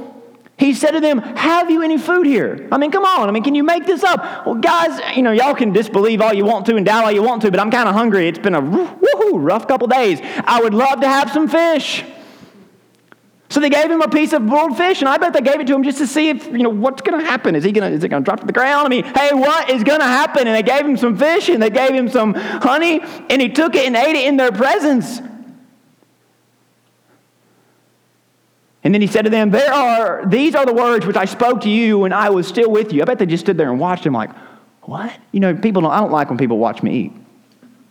he 0.58 0.74
said 0.74 0.92
to 0.92 1.00
them, 1.00 1.18
Have 1.18 1.70
you 1.70 1.82
any 1.82 1.96
food 1.96 2.26
here? 2.26 2.68
I 2.72 2.78
mean, 2.78 2.90
come 2.90 3.04
on. 3.04 3.28
I 3.28 3.32
mean, 3.32 3.44
can 3.44 3.54
you 3.54 3.62
make 3.62 3.86
this 3.86 4.02
up? 4.02 4.46
Well, 4.46 4.56
guys, 4.56 5.00
you 5.16 5.22
know, 5.22 5.30
y'all 5.30 5.54
can 5.54 5.72
disbelieve 5.72 6.20
all 6.20 6.32
you 6.32 6.44
want 6.44 6.66
to 6.66 6.76
and 6.76 6.84
doubt 6.84 7.04
all 7.04 7.12
you 7.12 7.22
want 7.22 7.42
to, 7.42 7.52
but 7.52 7.60
I'm 7.60 7.70
kind 7.70 7.88
of 7.88 7.94
hungry. 7.94 8.26
It's 8.26 8.38
been 8.38 8.54
a 8.54 8.60
rough 8.60 9.68
couple 9.68 9.86
days. 9.86 10.20
I 10.44 10.60
would 10.60 10.74
love 10.74 11.00
to 11.02 11.08
have 11.08 11.30
some 11.30 11.48
fish. 11.48 12.04
So 13.52 13.60
they 13.60 13.68
gave 13.68 13.90
him 13.90 14.00
a 14.00 14.08
piece 14.08 14.32
of 14.32 14.46
boiled 14.46 14.78
fish, 14.78 15.00
and 15.02 15.08
I 15.10 15.18
bet 15.18 15.34
they 15.34 15.42
gave 15.42 15.60
it 15.60 15.66
to 15.66 15.74
him 15.74 15.82
just 15.82 15.98
to 15.98 16.06
see 16.06 16.30
if, 16.30 16.46
you 16.46 16.62
know, 16.62 16.70
what's 16.70 17.02
going 17.02 17.20
to 17.20 17.26
happen. 17.26 17.54
Is 17.54 17.62
he 17.62 17.70
going 17.70 17.86
to, 17.86 17.94
is 17.94 18.02
it 18.02 18.08
going 18.08 18.22
to 18.22 18.24
drop 18.24 18.40
to 18.40 18.46
the 18.46 18.52
ground? 18.52 18.86
I 18.86 18.88
mean, 18.88 19.04
hey, 19.04 19.34
what 19.34 19.68
is 19.68 19.84
going 19.84 20.00
to 20.00 20.06
happen? 20.06 20.46
And 20.46 20.56
they 20.56 20.62
gave 20.62 20.86
him 20.86 20.96
some 20.96 21.18
fish, 21.18 21.50
and 21.50 21.62
they 21.62 21.68
gave 21.68 21.90
him 21.90 22.08
some 22.08 22.32
honey, 22.32 23.02
and 23.28 23.42
he 23.42 23.50
took 23.50 23.74
it 23.74 23.86
and 23.86 23.94
ate 23.94 24.16
it 24.16 24.26
in 24.26 24.38
their 24.38 24.52
presence. 24.52 25.20
And 28.82 28.94
then 28.94 29.02
he 29.02 29.06
said 29.06 29.26
to 29.26 29.30
them, 29.30 29.50
There 29.50 29.70
are, 29.70 30.24
these 30.24 30.54
are 30.54 30.64
the 30.64 30.72
words 30.72 31.04
which 31.04 31.16
I 31.16 31.26
spoke 31.26 31.60
to 31.60 31.68
you 31.68 31.98
when 31.98 32.14
I 32.14 32.30
was 32.30 32.46
still 32.46 32.70
with 32.70 32.90
you. 32.90 33.02
I 33.02 33.04
bet 33.04 33.18
they 33.18 33.26
just 33.26 33.44
stood 33.44 33.58
there 33.58 33.70
and 33.70 33.78
watched 33.78 34.06
him 34.06 34.14
like, 34.14 34.30
What? 34.80 35.12
You 35.30 35.40
know, 35.40 35.54
people 35.54 35.82
don't, 35.82 35.92
I 35.92 36.00
don't 36.00 36.10
like 36.10 36.30
when 36.30 36.38
people 36.38 36.56
watch 36.56 36.82
me 36.82 37.00
eat. 37.00 37.12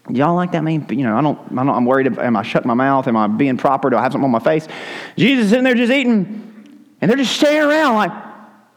Y'all 0.10 0.36
like 0.36 0.52
that? 0.52 0.60
I 0.60 0.62
mean, 0.62 0.86
you 0.90 1.04
know, 1.04 1.16
I 1.16 1.22
don't, 1.22 1.40
I 1.52 1.64
don't, 1.64 1.70
I'm 1.70 1.86
worried. 1.86 2.08
If, 2.08 2.18
am 2.18 2.36
I 2.36 2.42
shutting 2.42 2.68
my 2.68 2.74
mouth? 2.74 3.08
Am 3.08 3.16
I 3.16 3.28
being 3.28 3.58
proper? 3.58 3.90
Do 3.90 3.98
I 3.98 4.02
have 4.02 4.12
something 4.12 4.26
on 4.26 4.32
my 4.32 4.40
face? 4.40 4.68
Jesus 5.16 5.46
is 5.46 5.50
sitting 5.52 5.64
there 5.64 5.76
just 5.76 5.92
eating, 5.92 6.86
and 7.00 7.10
they're 7.10 7.18
just 7.18 7.36
staring 7.36 7.70
around 7.70 7.96
like, 7.96 8.12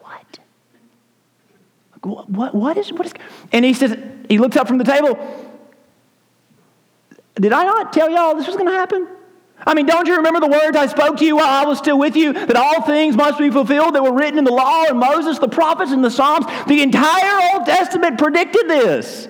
what? 0.01 0.39
What, 2.03 2.31
what, 2.31 2.55
what 2.55 2.77
is, 2.77 2.93
what 2.93 3.07
is, 3.07 3.15
and 3.53 3.65
he 3.65 3.73
says, 3.73 3.99
he 4.29 4.39
looks 4.39 4.57
up 4.57 4.69
from 4.69 4.79
the 4.79 4.85
table. 4.85 5.17
Did 7.37 7.53
I 7.53 7.65
not 7.65 7.93
tell 7.93 8.11
y'all 8.11 8.35
this 8.37 8.47
was 8.47 8.57
going 8.57 8.69
to 8.69 8.73
happen? 8.73 9.09
I 9.67 9.75
mean, 9.75 9.87
don't 9.87 10.07
you 10.07 10.17
remember 10.17 10.41
the 10.41 10.49
words 10.49 10.77
I 10.77 10.87
spoke 10.87 11.17
to 11.17 11.25
you 11.25 11.37
while 11.37 11.47
I 11.47 11.65
was 11.65 11.79
still 11.79 11.99
with 11.99 12.17
you? 12.17 12.33
That 12.33 12.57
all 12.57 12.83
things 12.83 13.17
must 13.17 13.39
be 13.39 13.51
fulfilled 13.51 13.95
that 13.95 14.03
were 14.03 14.13
written 14.13 14.39
in 14.39 14.45
the 14.45 14.53
law 14.53 14.85
and 14.85 14.99
Moses, 14.99 15.39
the 15.39 15.49
prophets, 15.49 15.91
and 15.91 16.05
the 16.05 16.11
Psalms. 16.11 16.45
The 16.67 16.83
entire 16.83 17.55
Old 17.55 17.65
Testament 17.65 18.19
predicted 18.19 18.69
this. 18.69 19.29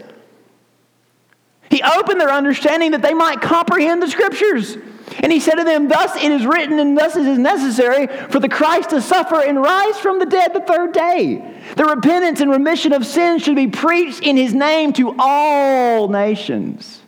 He 1.74 1.82
opened 1.82 2.20
their 2.20 2.30
understanding 2.30 2.92
that 2.92 3.02
they 3.02 3.14
might 3.14 3.40
comprehend 3.40 4.00
the 4.00 4.08
scriptures. 4.08 4.76
And 5.18 5.32
he 5.32 5.40
said 5.40 5.56
to 5.56 5.64
them, 5.64 5.88
Thus 5.88 6.14
it 6.14 6.30
is 6.30 6.46
written, 6.46 6.78
and 6.78 6.96
thus 6.96 7.16
it 7.16 7.26
is 7.26 7.36
necessary 7.36 8.06
for 8.28 8.38
the 8.38 8.48
Christ 8.48 8.90
to 8.90 9.02
suffer 9.02 9.42
and 9.42 9.60
rise 9.60 9.98
from 9.98 10.20
the 10.20 10.26
dead 10.26 10.54
the 10.54 10.60
third 10.60 10.92
day. 10.92 11.60
The 11.74 11.84
repentance 11.84 12.40
and 12.40 12.48
remission 12.48 12.92
of 12.92 13.04
sins 13.04 13.42
should 13.42 13.56
be 13.56 13.66
preached 13.66 14.22
in 14.22 14.36
his 14.36 14.54
name 14.54 14.92
to 14.92 15.16
all 15.18 16.06
nations. 16.06 17.02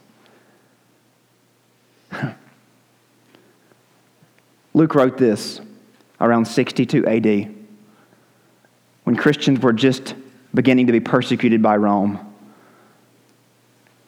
Luke 4.75 4.97
wrote 4.97 5.17
this 5.17 5.61
around 6.21 6.47
62 6.47 7.07
AD 7.07 7.55
when 9.05 9.15
Christians 9.15 9.61
were 9.61 9.73
just 9.73 10.17
beginning 10.53 10.89
to 10.89 10.93
be 10.93 10.99
persecuted 10.99 11.63
by 11.63 11.77
Rome 11.77 12.36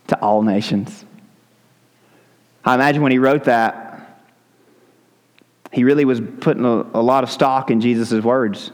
to 0.08 0.20
all 0.20 0.42
nations. 0.42 1.04
I 2.64 2.74
imagine 2.74 3.02
when 3.02 3.12
he 3.12 3.18
wrote 3.18 3.44
that, 3.44 4.24
he 5.72 5.84
really 5.84 6.04
was 6.04 6.20
putting 6.40 6.64
a, 6.64 6.84
a 6.94 7.02
lot 7.02 7.24
of 7.24 7.30
stock 7.30 7.70
in 7.70 7.80
Jesus' 7.80 8.22
words. 8.22 8.72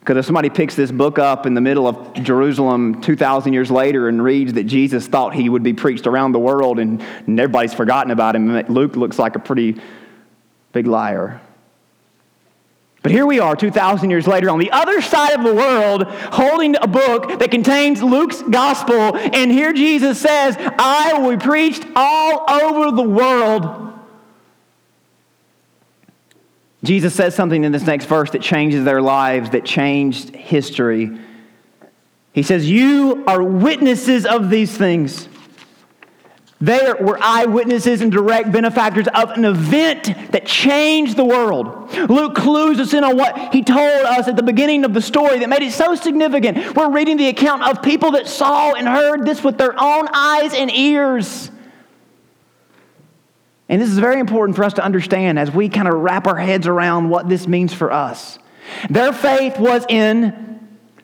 Because 0.00 0.18
if 0.18 0.24
somebody 0.24 0.50
picks 0.50 0.76
this 0.76 0.92
book 0.92 1.18
up 1.18 1.46
in 1.46 1.54
the 1.54 1.60
middle 1.60 1.88
of 1.88 2.12
Jerusalem 2.14 3.00
2,000 3.00 3.52
years 3.52 3.70
later 3.72 4.08
and 4.08 4.22
reads 4.22 4.52
that 4.52 4.64
Jesus 4.64 5.08
thought 5.08 5.34
he 5.34 5.48
would 5.48 5.64
be 5.64 5.72
preached 5.72 6.06
around 6.06 6.30
the 6.30 6.38
world 6.38 6.78
and, 6.78 7.02
and 7.26 7.40
everybody's 7.40 7.74
forgotten 7.74 8.12
about 8.12 8.36
him, 8.36 8.56
Luke 8.68 8.94
looks 8.94 9.18
like 9.18 9.34
a 9.34 9.40
pretty 9.40 9.80
big 10.72 10.86
liar. 10.86 11.40
But 13.06 13.12
here 13.12 13.24
we 13.24 13.38
are, 13.38 13.54
2,000 13.54 14.10
years 14.10 14.26
later, 14.26 14.50
on 14.50 14.58
the 14.58 14.72
other 14.72 15.00
side 15.00 15.38
of 15.38 15.44
the 15.44 15.54
world, 15.54 16.08
holding 16.08 16.74
a 16.74 16.88
book 16.88 17.38
that 17.38 17.52
contains 17.52 18.02
Luke's 18.02 18.42
gospel. 18.42 19.16
And 19.16 19.52
here 19.52 19.72
Jesus 19.72 20.20
says, 20.20 20.56
I 20.58 21.16
will 21.16 21.36
be 21.36 21.44
preached 21.44 21.86
all 21.94 22.50
over 22.50 22.90
the 22.90 23.08
world. 23.08 23.92
Jesus 26.82 27.14
says 27.14 27.36
something 27.36 27.62
in 27.62 27.70
this 27.70 27.86
next 27.86 28.06
verse 28.06 28.32
that 28.32 28.42
changes 28.42 28.84
their 28.84 29.00
lives, 29.00 29.50
that 29.50 29.64
changed 29.64 30.34
history. 30.34 31.16
He 32.32 32.42
says, 32.42 32.68
You 32.68 33.22
are 33.28 33.40
witnesses 33.40 34.26
of 34.26 34.50
these 34.50 34.76
things. 34.76 35.28
They 36.58 36.90
were 37.00 37.18
eyewitnesses 37.20 38.00
and 38.00 38.10
direct 38.10 38.50
benefactors 38.50 39.06
of 39.14 39.30
an 39.32 39.44
event 39.44 40.04
that 40.32 40.46
changed 40.46 41.16
the 41.16 41.24
world. 41.24 41.92
Luke 42.08 42.34
clues 42.34 42.80
us 42.80 42.94
in 42.94 43.04
on 43.04 43.16
what 43.16 43.52
he 43.52 43.62
told 43.62 44.06
us 44.06 44.26
at 44.26 44.36
the 44.36 44.42
beginning 44.42 44.84
of 44.84 44.94
the 44.94 45.02
story 45.02 45.38
that 45.40 45.50
made 45.50 45.62
it 45.62 45.72
so 45.72 45.94
significant. 45.94 46.74
We're 46.74 46.90
reading 46.90 47.18
the 47.18 47.28
account 47.28 47.62
of 47.62 47.82
people 47.82 48.12
that 48.12 48.26
saw 48.26 48.72
and 48.72 48.88
heard 48.88 49.26
this 49.26 49.44
with 49.44 49.58
their 49.58 49.74
own 49.78 50.08
eyes 50.14 50.54
and 50.54 50.70
ears. 50.70 51.50
And 53.68 53.82
this 53.82 53.90
is 53.90 53.98
very 53.98 54.18
important 54.18 54.56
for 54.56 54.64
us 54.64 54.74
to 54.74 54.84
understand 54.84 55.38
as 55.38 55.50
we 55.50 55.68
kind 55.68 55.88
of 55.88 55.94
wrap 55.94 56.26
our 56.26 56.38
heads 56.38 56.66
around 56.66 57.10
what 57.10 57.28
this 57.28 57.46
means 57.46 57.74
for 57.74 57.92
us. 57.92 58.38
Their 58.88 59.12
faith 59.12 59.58
was 59.58 59.84
in 59.90 60.55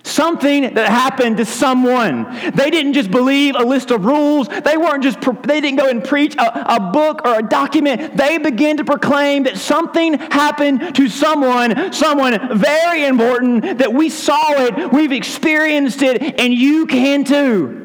Something 0.05 0.75
that 0.75 0.89
happened 0.89 1.37
to 1.37 1.45
someone. 1.45 2.25
They 2.55 2.71
didn't 2.71 2.95
just 2.95 3.11
believe 3.11 3.55
a 3.55 3.63
list 3.63 3.93
of 3.93 4.05
rules. 4.05 4.49
They 4.49 4.77
weren't 4.77 5.03
just, 5.03 5.21
they 5.21 5.61
didn't 5.61 5.79
go 5.79 5.89
and 5.89 6.03
preach 6.03 6.35
a, 6.35 6.75
a 6.75 6.81
book 6.81 7.23
or 7.25 7.39
a 7.39 7.43
document. 7.43 8.17
They 8.17 8.39
began 8.39 8.79
to 8.79 8.85
proclaim 8.85 9.45
that 9.45 9.59
something 9.59 10.15
happened 10.15 10.97
to 10.97 11.09
someone, 11.09 11.93
someone 11.93 12.59
very 12.59 13.05
important, 13.05 13.79
that 13.79 13.93
we 13.93 14.09
saw 14.09 14.53
it, 14.55 14.93
we've 14.93 15.13
experienced 15.13 16.03
it, 16.03 16.41
and 16.41 16.53
you 16.53 16.87
can 16.87 17.23
too. 17.25 17.79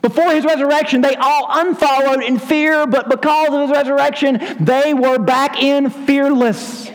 Before 0.00 0.32
his 0.32 0.44
resurrection, 0.44 1.02
they 1.02 1.16
all 1.16 1.46
unfollowed 1.50 2.22
in 2.22 2.38
fear, 2.38 2.86
but 2.86 3.10
because 3.10 3.48
of 3.48 3.68
his 3.68 3.70
resurrection, 3.70 4.56
they 4.60 4.94
were 4.94 5.18
back 5.18 5.62
in 5.62 5.90
fearless. 5.90 6.90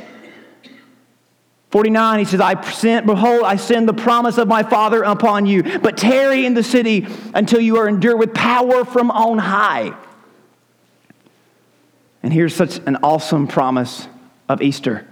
49, 1.74 2.20
he 2.20 2.26
says, 2.26 2.40
I 2.40 2.62
sent, 2.70 3.08
behold, 3.08 3.42
I 3.46 3.56
send 3.56 3.90
the 3.90 3.96
promise 3.96 4.38
of 4.38 4.48
my 4.48 4.62
Father 4.62 5.02
upon 5.02 5.48
you, 5.48 5.64
but 5.80 5.98
tarry 5.98 6.46
in 6.46 6.54
the 6.54 6.62
city 6.62 7.08
until 7.34 7.60
you 7.60 7.78
are 7.78 7.88
endured 7.88 8.20
with 8.20 8.32
power 8.32 8.86
from 8.86 9.10
on 9.10 9.40
high. 9.40 9.98
And 12.22 12.32
here's 12.32 12.56
such 12.56 12.78
an 12.86 12.98
awesome 12.98 13.48
promise 13.48 14.08
of 14.48 14.62
Easter. 14.62 15.08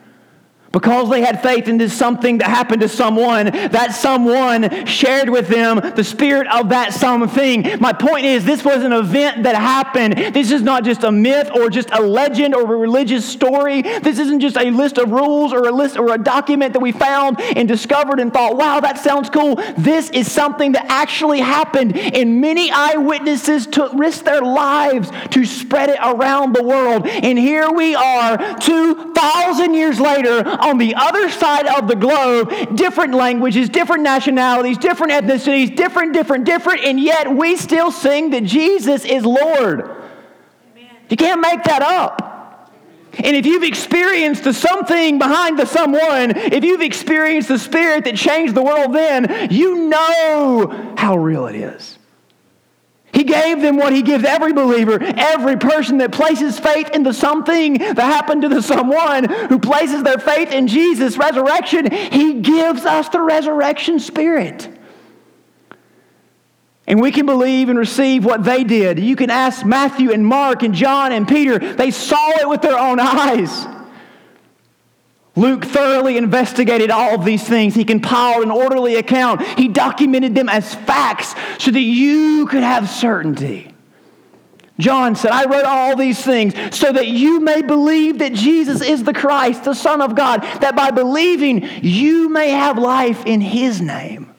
Because 0.71 1.09
they 1.09 1.21
had 1.21 1.43
faith 1.43 1.67
in 1.67 1.77
this 1.77 1.93
something 1.93 2.37
that 2.37 2.49
happened 2.49 2.81
to 2.81 2.87
someone, 2.87 3.47
that 3.47 3.93
someone 3.93 4.85
shared 4.85 5.29
with 5.29 5.49
them 5.49 5.81
the 5.95 6.03
spirit 6.03 6.47
of 6.47 6.69
that 6.69 6.93
something. 6.93 7.65
My 7.79 7.91
point 7.91 8.25
is, 8.25 8.45
this 8.45 8.63
was 8.63 8.83
an 8.83 8.93
event 8.93 9.43
that 9.43 9.55
happened. 9.55 10.33
This 10.33 10.49
is 10.49 10.61
not 10.61 10.85
just 10.85 11.03
a 11.03 11.11
myth 11.11 11.51
or 11.53 11.69
just 11.69 11.91
a 11.91 12.01
legend 12.01 12.55
or 12.55 12.61
a 12.61 12.77
religious 12.77 13.25
story. 13.25 13.81
This 13.81 14.17
isn't 14.17 14.39
just 14.39 14.55
a 14.55 14.71
list 14.71 14.97
of 14.97 15.11
rules 15.11 15.51
or 15.51 15.67
a 15.67 15.71
list 15.71 15.97
or 15.97 16.13
a 16.13 16.17
document 16.17 16.71
that 16.73 16.79
we 16.79 16.93
found 16.93 17.41
and 17.41 17.67
discovered 17.67 18.21
and 18.21 18.31
thought, 18.31 18.55
wow, 18.55 18.79
that 18.79 18.97
sounds 18.97 19.29
cool. 19.29 19.55
This 19.77 20.09
is 20.11 20.31
something 20.31 20.71
that 20.71 20.85
actually 20.87 21.41
happened, 21.41 21.97
and 21.97 22.39
many 22.39 22.71
eyewitnesses 22.71 23.67
took 23.67 23.91
risk 23.93 24.23
their 24.23 24.41
lives 24.41 25.11
to 25.31 25.45
spread 25.45 25.89
it 25.89 25.99
around 26.01 26.55
the 26.55 26.63
world. 26.63 27.07
And 27.07 27.37
here 27.37 27.69
we 27.71 27.93
are, 27.93 28.57
2,000 28.59 29.73
years 29.73 29.99
later 29.99 30.43
on 30.61 30.77
the 30.77 30.95
other 30.95 31.29
side 31.29 31.67
of 31.67 31.87
the 31.87 31.95
globe, 31.95 32.75
different 32.75 33.13
languages, 33.13 33.69
different 33.69 34.03
nationalities, 34.03 34.77
different 34.77 35.13
ethnicities, 35.13 35.75
different, 35.75 36.13
different, 36.13 36.45
different, 36.45 36.81
and 36.81 36.99
yet 36.99 37.33
we 37.33 37.55
still 37.55 37.91
sing 37.91 38.29
that 38.31 38.43
Jesus 38.43 39.05
is 39.05 39.25
Lord. 39.25 39.81
Amen. 39.81 40.89
You 41.09 41.17
can't 41.17 41.41
make 41.41 41.63
that 41.63 41.81
up. 41.81 42.31
And 43.13 43.35
if 43.35 43.45
you've 43.45 43.63
experienced 43.63 44.45
the 44.45 44.53
something 44.53 45.19
behind 45.19 45.59
the 45.59 45.65
someone, 45.65 46.31
if 46.35 46.63
you've 46.63 46.81
experienced 46.81 47.49
the 47.49 47.59
spirit 47.59 48.05
that 48.05 48.15
changed 48.15 48.55
the 48.55 48.63
world 48.63 48.93
then, 48.93 49.49
you 49.51 49.89
know 49.89 50.93
how 50.97 51.17
real 51.17 51.47
it 51.47 51.55
is. 51.55 51.97
He 53.21 53.25
gave 53.27 53.61
them 53.61 53.77
what 53.77 53.93
he 53.93 54.01
gives 54.01 54.23
every 54.23 54.51
believer, 54.51 54.97
every 54.99 55.55
person 55.55 55.99
that 55.99 56.11
places 56.11 56.59
faith 56.59 56.89
in 56.89 57.03
the 57.03 57.13
something 57.13 57.75
that 57.75 57.99
happened 57.99 58.41
to 58.41 58.49
the 58.49 58.63
someone 58.63 59.25
who 59.47 59.59
places 59.59 60.01
their 60.01 60.17
faith 60.17 60.51
in 60.51 60.65
Jesus' 60.65 61.17
resurrection. 61.17 61.91
He 61.91 62.41
gives 62.41 62.83
us 62.83 63.09
the 63.09 63.21
resurrection 63.21 63.99
spirit. 63.99 64.67
And 66.87 66.99
we 66.99 67.11
can 67.11 67.27
believe 67.27 67.69
and 67.69 67.77
receive 67.77 68.25
what 68.25 68.43
they 68.43 68.63
did. 68.63 68.97
You 68.97 69.15
can 69.15 69.29
ask 69.29 69.63
Matthew 69.63 70.11
and 70.11 70.25
Mark 70.25 70.63
and 70.63 70.73
John 70.73 71.11
and 71.11 71.27
Peter. 71.27 71.59
They 71.59 71.91
saw 71.91 72.31
it 72.39 72.49
with 72.49 72.63
their 72.63 72.79
own 72.79 72.99
eyes. 72.99 73.67
Luke 75.35 75.63
thoroughly 75.63 76.17
investigated 76.17 76.91
all 76.91 77.15
of 77.15 77.23
these 77.23 77.43
things. 77.43 77.73
He 77.73 77.85
compiled 77.85 78.43
an 78.43 78.51
orderly 78.51 78.95
account. 78.95 79.41
He 79.57 79.69
documented 79.69 80.35
them 80.35 80.49
as 80.49 80.75
facts 80.75 81.35
so 81.57 81.71
that 81.71 81.79
you 81.79 82.47
could 82.47 82.63
have 82.63 82.89
certainty. 82.89 83.73
John 84.77 85.15
said, 85.15 85.31
I 85.31 85.45
wrote 85.45 85.65
all 85.65 85.95
these 85.95 86.21
things 86.21 86.53
so 86.75 86.91
that 86.91 87.07
you 87.07 87.39
may 87.39 87.61
believe 87.61 88.19
that 88.19 88.33
Jesus 88.33 88.81
is 88.81 89.03
the 89.03 89.13
Christ, 89.13 89.63
the 89.63 89.73
Son 89.73 90.01
of 90.01 90.15
God, 90.15 90.41
that 90.59 90.75
by 90.75 90.91
believing 90.91 91.67
you 91.81 92.29
may 92.29 92.49
have 92.49 92.77
life 92.77 93.25
in 93.25 93.41
His 93.41 93.79
name. 93.79 94.33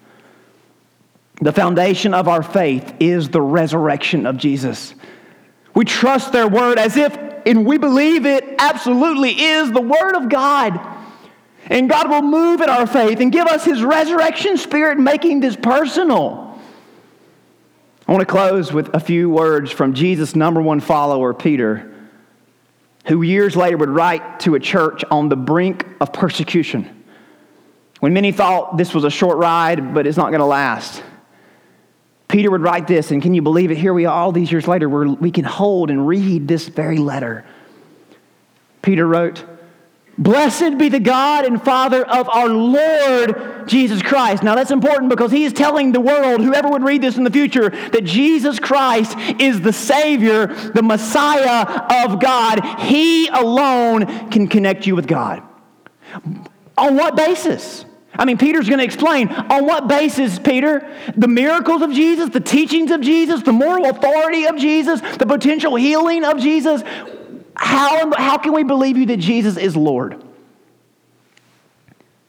The 1.41 1.53
foundation 1.53 2.13
of 2.13 2.29
our 2.29 2.43
faith 2.43 2.95
is 3.01 3.31
the 3.31 3.41
resurrection 3.41 4.27
of 4.27 4.37
Jesus. 4.37 4.95
We 5.75 5.85
trust 5.85 6.33
their 6.33 6.49
word 6.49 6.79
as 6.79 6.97
if 6.97 7.17
and 7.47 7.67
we 7.67 7.79
believe 7.79 8.27
it 8.27 8.55
absolutely 8.59 9.31
is 9.31 9.71
the 9.73 9.81
Word 9.81 10.15
of 10.15 10.29
God. 10.29 10.81
And 11.67 11.89
God 11.89 12.11
will 12.11 12.23
move 12.23 12.61
in 12.61 12.69
our 12.69 12.87
faith 12.87 13.21
and 13.21 13.31
give 13.31 13.47
us 13.47 13.65
His 13.65 13.83
resurrection 13.83 14.57
spirit, 14.57 14.99
making 14.99 15.41
this 15.41 15.57
personal. 15.57 16.61
I 18.07 18.13
want 18.13 18.21
to 18.21 18.27
close 18.27 18.73
with 18.73 18.95
a 18.95 19.01
few 19.01 19.31
words 19.31 19.71
from 19.71 19.95
Jesus' 19.95 20.35
number 20.35 20.61
one 20.61 20.81
follower, 20.81 21.33
Peter, 21.33 21.93
who 23.07 23.23
years 23.23 23.57
later 23.57 23.77
would 23.77 23.91
write 23.91 24.41
to 24.41 24.55
a 24.55 24.61
church 24.61 25.05
on 25.11 25.29
the 25.29 25.37
brink 25.37 25.87
of 26.01 26.13
persecution. 26.13 27.05
When 28.01 28.13
many 28.13 28.33
thought 28.33 28.77
this 28.77 28.93
was 28.93 29.05
a 29.05 29.11
short 29.11 29.39
ride, 29.39 29.95
but 29.95 30.07
it's 30.07 30.17
not 30.17 30.31
going 30.31 30.41
to 30.41 30.47
last. 30.47 31.03
Peter 32.33 32.51
would 32.51 32.63
write 32.63 32.87
this, 32.87 33.11
and 33.11 33.21
can 33.21 33.35
you 33.35 33.43
believe 33.43 33.71
it? 33.71 33.77
Here 33.77 33.93
we 33.93 34.07
are, 34.07 34.13
all 34.13 34.33
these 34.33 34.51
years 34.51 34.67
later, 34.67 34.89
where 34.89 35.07
we 35.07 35.31
can 35.31 35.45
hold 35.45 35.91
and 35.91 36.09
read 36.09 36.49
this 36.49 36.67
very 36.67 36.97
letter. 36.97 37.45
Peter 38.81 39.07
wrote, 39.07 39.45
Blessed 40.17 40.79
be 40.79 40.89
the 40.89 40.99
God 40.99 41.45
and 41.45 41.63
Father 41.63 42.03
of 42.03 42.31
our 42.31 42.49
Lord 42.49 43.69
Jesus 43.69 44.01
Christ. 44.01 44.43
Now 44.43 44.55
that's 44.55 44.71
important 44.71 45.11
because 45.11 45.31
he 45.31 45.45
is 45.45 45.53
telling 45.53 45.93
the 45.93 46.01
world, 46.01 46.41
whoever 46.41 46.71
would 46.71 46.83
read 46.83 47.03
this 47.03 47.19
in 47.19 47.25
the 47.25 47.31
future, 47.31 47.69
that 47.69 48.05
Jesus 48.05 48.59
Christ 48.59 49.15
is 49.39 49.61
the 49.61 49.73
Savior, 49.73 50.47
the 50.47 50.83
Messiah 50.83 51.67
of 52.07 52.19
God. 52.19 52.65
He 52.81 53.29
alone 53.29 54.31
can 54.31 54.49
connect 54.49 54.87
you 54.87 54.97
with 54.97 55.07
God. 55.07 55.43
On 56.79 56.97
what 56.97 57.15
basis? 57.15 57.85
I 58.15 58.25
mean, 58.27 58.37
Peter's 58.37 58.69
going 58.69 58.79
to 58.79 58.85
explain 58.85 59.29
on 59.29 59.65
what 59.65 59.89
basis, 59.89 60.39
Peter? 60.39 60.95
The 61.17 61.29
miracles 61.29 61.83
of 61.83 61.93
Jesus, 61.93 62.29
the 62.29 62.41
teachings 62.41 62.91
of 62.91 63.01
Jesus, 63.01 63.43
the 63.43 63.53
moral 63.53 63.87
authority 63.87 64.45
of 64.45 64.57
Jesus, 64.57 65.01
the 65.17 65.27
potential 65.27 65.77
healing 65.77 66.25
of 66.25 66.39
Jesus. 66.39 66.83
How, 67.57 68.13
how 68.17 68.39
can 68.39 68.53
we 68.53 68.65
believe 68.65 68.99
you 68.99 69.07
that 69.07 69.19
Jesus 69.19 69.57
is 69.57 69.77
Lord? 69.77 70.23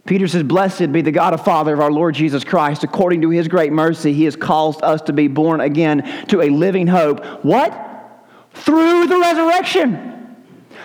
Peter 0.05 0.27
says, 0.27 0.43
Blessed 0.43 0.91
be 0.91 1.01
the 1.01 1.11
God 1.11 1.33
and 1.33 1.41
Father 1.41 1.73
of 1.73 1.79
our 1.79 1.91
Lord 1.91 2.15
Jesus 2.15 2.43
Christ. 2.43 2.83
According 2.83 3.21
to 3.21 3.29
his 3.29 3.47
great 3.47 3.71
mercy, 3.71 4.13
he 4.13 4.25
has 4.25 4.35
caused 4.35 4.81
us 4.83 5.01
to 5.03 5.13
be 5.13 5.27
born 5.27 5.61
again 5.61 6.27
to 6.27 6.41
a 6.41 6.49
living 6.49 6.87
hope. 6.87 7.25
What? 7.43 7.71
Through 8.53 9.07
the 9.07 9.17
resurrection 9.17 10.22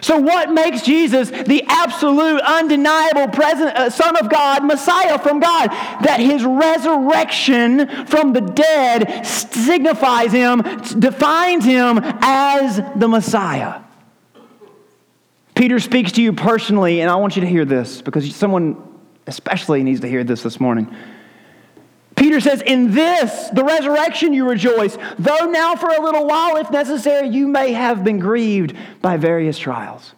so, 0.00 0.18
what 0.18 0.50
makes 0.50 0.82
Jesus 0.82 1.30
the 1.30 1.64
absolute, 1.66 2.40
undeniable 2.42 3.28
present, 3.28 3.76
uh, 3.76 3.90
Son 3.90 4.16
of 4.16 4.30
God, 4.30 4.64
Messiah 4.64 5.18
from 5.18 5.40
God? 5.40 5.68
That 6.02 6.20
his 6.20 6.44
resurrection 6.44 8.06
from 8.06 8.32
the 8.32 8.40
dead 8.40 9.24
signifies 9.24 10.32
him, 10.32 10.62
defines 10.98 11.64
him 11.64 12.00
as 12.20 12.80
the 12.96 13.08
Messiah. 13.08 13.82
Peter 15.54 15.80
speaks 15.80 16.12
to 16.12 16.22
you 16.22 16.32
personally, 16.32 17.00
and 17.00 17.10
I 17.10 17.16
want 17.16 17.34
you 17.34 17.40
to 17.40 17.48
hear 17.48 17.64
this 17.64 18.00
because 18.00 18.34
someone 18.34 18.80
especially 19.26 19.82
needs 19.82 20.00
to 20.00 20.08
hear 20.08 20.22
this 20.22 20.42
this 20.42 20.60
morning. 20.60 20.94
Peter 22.18 22.40
says, 22.40 22.62
In 22.62 22.92
this, 22.92 23.48
the 23.50 23.64
resurrection, 23.64 24.34
you 24.34 24.48
rejoice, 24.48 24.98
though 25.18 25.46
now 25.50 25.76
for 25.76 25.88
a 25.88 26.02
little 26.02 26.26
while, 26.26 26.56
if 26.56 26.70
necessary, 26.70 27.28
you 27.28 27.46
may 27.46 27.72
have 27.72 28.02
been 28.02 28.18
grieved 28.18 28.74
by 29.00 29.16
various 29.16 29.56
trials. 29.56 30.14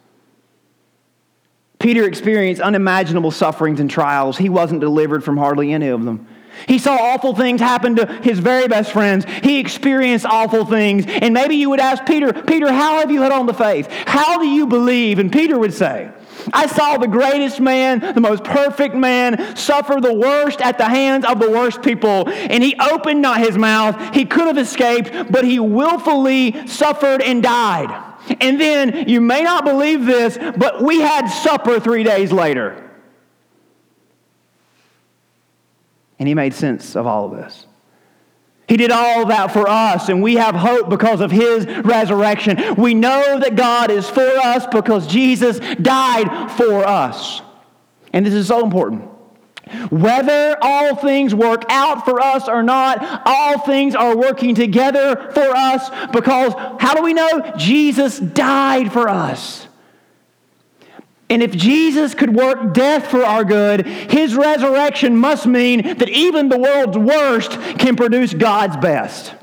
Peter 1.78 2.06
experienced 2.06 2.60
unimaginable 2.60 3.30
sufferings 3.30 3.80
and 3.80 3.90
trials. 3.90 4.38
He 4.38 4.48
wasn't 4.48 4.80
delivered 4.80 5.22
from 5.22 5.36
hardly 5.36 5.72
any 5.72 5.88
of 5.88 6.04
them. 6.04 6.26
He 6.66 6.78
saw 6.78 6.94
awful 6.94 7.34
things 7.34 7.60
happen 7.60 7.96
to 7.96 8.06
his 8.06 8.38
very 8.38 8.66
best 8.66 8.92
friends. 8.92 9.24
He 9.42 9.58
experienced 9.58 10.26
awful 10.26 10.64
things. 10.64 11.04
And 11.06 11.32
maybe 11.32 11.56
you 11.56 11.70
would 11.70 11.80
ask 11.80 12.04
Peter, 12.04 12.32
Peter, 12.32 12.72
how 12.72 12.98
have 12.98 13.10
you 13.10 13.22
held 13.22 13.32
on 13.32 13.46
to 13.46 13.54
faith? 13.54 13.88
How 14.06 14.38
do 14.38 14.46
you 14.46 14.66
believe? 14.66 15.18
And 15.18 15.32
Peter 15.32 15.58
would 15.58 15.72
say, 15.72 16.10
I 16.52 16.66
saw 16.66 16.96
the 16.96 17.08
greatest 17.08 17.60
man, 17.60 18.14
the 18.14 18.20
most 18.20 18.44
perfect 18.44 18.94
man, 18.94 19.56
suffer 19.56 20.00
the 20.00 20.14
worst 20.14 20.60
at 20.60 20.78
the 20.78 20.88
hands 20.88 21.24
of 21.24 21.40
the 21.40 21.50
worst 21.50 21.82
people. 21.82 22.28
And 22.28 22.62
he 22.62 22.76
opened 22.78 23.22
not 23.22 23.40
his 23.40 23.56
mouth. 23.56 24.14
He 24.14 24.24
could 24.24 24.46
have 24.46 24.58
escaped, 24.58 25.32
but 25.32 25.44
he 25.44 25.58
willfully 25.58 26.66
suffered 26.66 27.22
and 27.22 27.42
died. 27.42 28.06
And 28.40 28.60
then, 28.60 29.08
you 29.08 29.20
may 29.20 29.42
not 29.42 29.64
believe 29.64 30.06
this, 30.06 30.38
but 30.56 30.82
we 30.82 31.00
had 31.00 31.26
supper 31.26 31.80
three 31.80 32.02
days 32.02 32.32
later. 32.32 32.90
And 36.18 36.28
he 36.28 36.34
made 36.34 36.52
sense 36.52 36.96
of 36.96 37.06
all 37.06 37.24
of 37.24 37.32
this. 37.32 37.66
He 38.70 38.76
did 38.76 38.92
all 38.92 39.26
that 39.26 39.52
for 39.52 39.68
us, 39.68 40.08
and 40.08 40.22
we 40.22 40.36
have 40.36 40.54
hope 40.54 40.88
because 40.88 41.20
of 41.20 41.32
his 41.32 41.66
resurrection. 41.66 42.76
We 42.76 42.94
know 42.94 43.40
that 43.40 43.56
God 43.56 43.90
is 43.90 44.08
for 44.08 44.20
us 44.20 44.64
because 44.68 45.08
Jesus 45.08 45.58
died 45.82 46.52
for 46.52 46.86
us. 46.86 47.42
And 48.12 48.24
this 48.24 48.32
is 48.32 48.46
so 48.46 48.62
important. 48.62 49.02
Whether 49.90 50.56
all 50.62 50.94
things 50.94 51.34
work 51.34 51.64
out 51.68 52.04
for 52.04 52.20
us 52.20 52.48
or 52.48 52.62
not, 52.62 53.22
all 53.26 53.58
things 53.58 53.96
are 53.96 54.16
working 54.16 54.54
together 54.54 55.16
for 55.32 55.50
us 55.56 55.90
because 56.12 56.52
how 56.80 56.94
do 56.94 57.02
we 57.02 57.12
know? 57.12 57.52
Jesus 57.56 58.20
died 58.20 58.92
for 58.92 59.08
us. 59.08 59.66
And 61.30 61.42
if 61.42 61.52
Jesus 61.52 62.14
could 62.14 62.34
work 62.34 62.74
death 62.74 63.06
for 63.06 63.24
our 63.24 63.44
good, 63.44 63.86
his 63.86 64.34
resurrection 64.34 65.16
must 65.16 65.46
mean 65.46 65.82
that 65.98 66.08
even 66.08 66.48
the 66.48 66.58
world's 66.58 66.98
worst 66.98 67.52
can 67.78 67.96
produce 67.96 68.34
God's 68.34 68.76
best. 68.76 69.34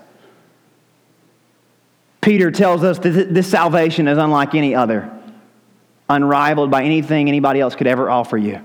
Peter 2.22 2.52
tells 2.52 2.84
us 2.84 3.00
that 3.00 3.34
this 3.34 3.48
salvation 3.48 4.10
is 4.10 4.18
unlike 4.18 4.54
any 4.54 4.76
other, 4.76 5.10
unrivaled 6.10 6.70
by 6.70 6.84
anything 6.84 7.30
anybody 7.30 7.62
else 7.62 7.74
could 7.74 7.88
ever 7.88 8.10
offer 8.10 8.38
you 8.38 8.62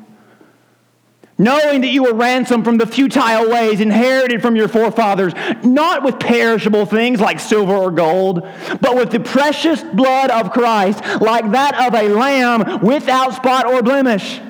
knowing 1.38 1.80
that 1.80 1.88
you 1.88 2.04
were 2.04 2.14
ransomed 2.14 2.64
from 2.64 2.78
the 2.78 2.86
futile 2.86 3.50
ways 3.50 3.80
inherited 3.80 4.42
from 4.42 4.56
your 4.56 4.68
forefathers, 4.68 5.32
not 5.64 6.02
with 6.02 6.18
perishable 6.18 6.86
things 6.86 7.20
like 7.20 7.40
silver 7.40 7.74
or 7.74 7.90
gold, 7.90 8.46
but 8.80 8.96
with 8.96 9.10
the 9.10 9.20
precious 9.20 9.82
blood 9.82 10.30
of 10.30 10.52
Christ, 10.52 11.02
like 11.20 11.50
that 11.52 11.74
of 11.86 11.94
a 11.94 12.08
lamb 12.08 12.80
without 12.80 13.34
spot 13.34 13.66
or 13.66 13.82
blemish. 13.82 14.40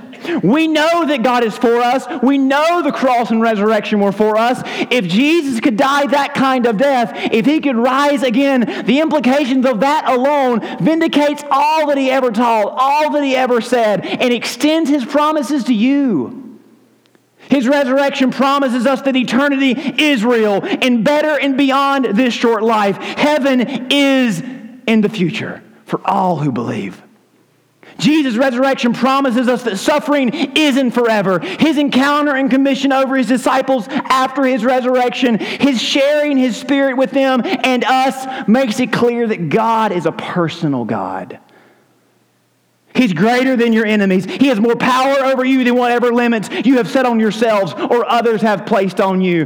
We 0.43 0.69
know 0.69 1.07
that 1.07 1.23
God 1.23 1.45
is 1.45 1.57
for 1.59 1.77
us. 1.79 2.07
We 2.23 2.39
know 2.39 2.83
the 2.83 2.93
cross 2.93 3.31
and 3.31 3.41
resurrection 3.41 4.01
were 4.01 4.13
for 4.13 4.37
us. 4.37 4.63
If 4.91 5.07
Jesus 5.07 5.61
could 5.61 5.77
die 5.77 6.07
that 6.07 6.35
kind 6.35 6.67
of 6.67 6.77
death, 6.77 7.33
if 7.33 7.45
he 7.45 7.61
could 7.61 7.77
rise 7.77 8.23
again, 8.23 8.85
the 8.87 9.01
implications 9.01 9.67
of 9.67 9.81
that 9.81 10.09
alone 10.09 10.61
vindicates 10.81 11.43
all 11.51 11.89
that 11.89 11.99
he 11.99 12.11
ever 12.11 12.31
taught, 12.31 12.73
all 12.77 13.11
that 13.11 13.25
he 13.25 13.35
ever 13.35 13.61
said, 13.61 14.07
and 14.07 14.33
extends 14.33 14.89
his 14.89 15.05
promises 15.05 15.65
to 15.65 15.75
you. 15.75 16.42
His 17.53 17.69
resurrection 17.69 18.31
promises 18.31 18.87
us 18.87 19.03
that 19.03 19.15
eternity 19.15 19.73
is 20.03 20.25
real 20.25 20.63
and 20.63 21.05
better 21.05 21.39
and 21.39 21.55
beyond 21.55 22.07
this 22.17 22.33
short 22.33 22.63
life. 22.63 22.97
Heaven 22.97 23.93
is 23.93 24.41
in 24.87 25.03
the 25.03 25.11
future 25.11 25.63
for 25.85 26.01
all 26.03 26.39
who 26.39 26.51
believe. 26.51 27.03
Jesus' 27.99 28.39
resurrection 28.39 28.95
promises 28.95 29.49
us 29.49 29.65
that 29.65 29.77
suffering 29.77 30.31
isn't 30.57 30.93
forever. 30.93 31.41
His 31.41 31.77
encounter 31.77 32.35
and 32.35 32.51
commission 32.51 32.91
over 32.91 33.17
his 33.17 33.27
disciples 33.27 33.87
after 33.91 34.45
his 34.47 34.65
resurrection, 34.65 35.39
his 35.39 35.79
sharing 35.79 36.39
his 36.39 36.57
spirit 36.57 36.97
with 36.97 37.11
them 37.11 37.43
and 37.45 37.85
us, 37.85 38.49
makes 38.49 38.81
it 38.81 38.95
clear 38.95 39.27
that 39.27 39.51
God 39.51 39.93
is 39.93 40.07
a 40.07 40.13
personal 40.13 40.87
God. 40.87 41.39
He's 43.03 43.13
greater 43.13 43.57
than 43.57 43.73
your 43.73 43.85
enemies. 43.85 44.27
He 44.27 44.47
has 44.47 44.61
more 44.61 44.77
power 44.77 45.25
over 45.25 45.45
you 45.45 45.65
than 45.65 45.75
whatever 45.75 46.13
limits 46.13 46.49
you 46.65 46.77
have 46.77 46.89
set 46.89 47.05
on 47.05 47.19
yourselves 47.19 47.73
or 47.73 48.09
others 48.09 48.43
have 48.43 48.65
placed 48.65 49.01
on 49.01 49.21
you. 49.21 49.45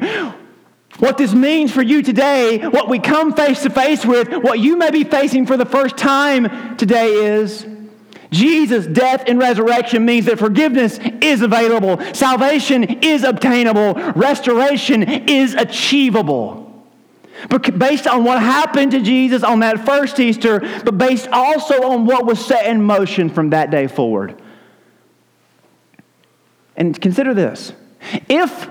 What 0.98 1.16
this 1.16 1.32
means 1.32 1.72
for 1.72 1.80
you 1.80 2.02
today, 2.02 2.59
what 2.59 2.90
we 2.90 2.98
come 2.98 3.32
face 3.32 3.62
to 3.62 3.70
face 3.70 4.04
with, 4.04 4.28
what 4.28 4.59
you 4.59 4.76
may 4.76 4.90
be 4.90 5.04
facing 5.04 5.46
for 5.46 5.57
the 5.57 5.64
first 5.64 5.96
time 5.96 6.76
today 6.76 7.14
is 7.14 7.66
Jesus' 8.30 8.86
death 8.86 9.24
and 9.26 9.38
resurrection 9.38 10.04
means 10.04 10.26
that 10.26 10.38
forgiveness 10.38 10.98
is 11.22 11.40
available, 11.40 11.98
salvation 12.12 12.84
is 13.02 13.24
obtainable, 13.24 13.94
restoration 14.12 15.02
is 15.02 15.54
achievable. 15.54 16.65
But 17.49 17.78
based 17.78 18.07
on 18.07 18.24
what 18.24 18.40
happened 18.40 18.92
to 18.92 19.01
Jesus 19.01 19.42
on 19.42 19.61
that 19.61 19.84
first 19.84 20.18
Easter, 20.18 20.61
but 20.84 20.99
based 20.99 21.28
also 21.28 21.90
on 21.90 22.07
what 22.07 22.26
was 22.26 22.44
set 22.44 22.66
in 22.66 22.82
motion 22.82 23.30
from 23.30 23.51
that 23.51 23.70
day 23.70 23.86
forward. 23.86 24.40
And 26.76 27.01
consider 27.01 27.34
this 27.34 27.72
if 28.28 28.70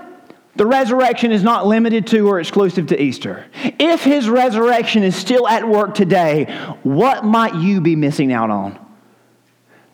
the 0.54 0.66
resurrection 0.66 1.32
is 1.32 1.42
not 1.42 1.66
limited 1.66 2.06
to 2.08 2.28
or 2.28 2.40
exclusive 2.40 2.86
to 2.88 3.02
Easter, 3.02 3.46
if 3.78 4.02
his 4.02 4.28
resurrection 4.28 5.02
is 5.02 5.14
still 5.14 5.46
at 5.46 5.68
work 5.68 5.94
today, 5.94 6.46
what 6.82 7.24
might 7.24 7.54
you 7.54 7.80
be 7.80 7.96
missing 7.96 8.32
out 8.32 8.50
on? 8.50 8.85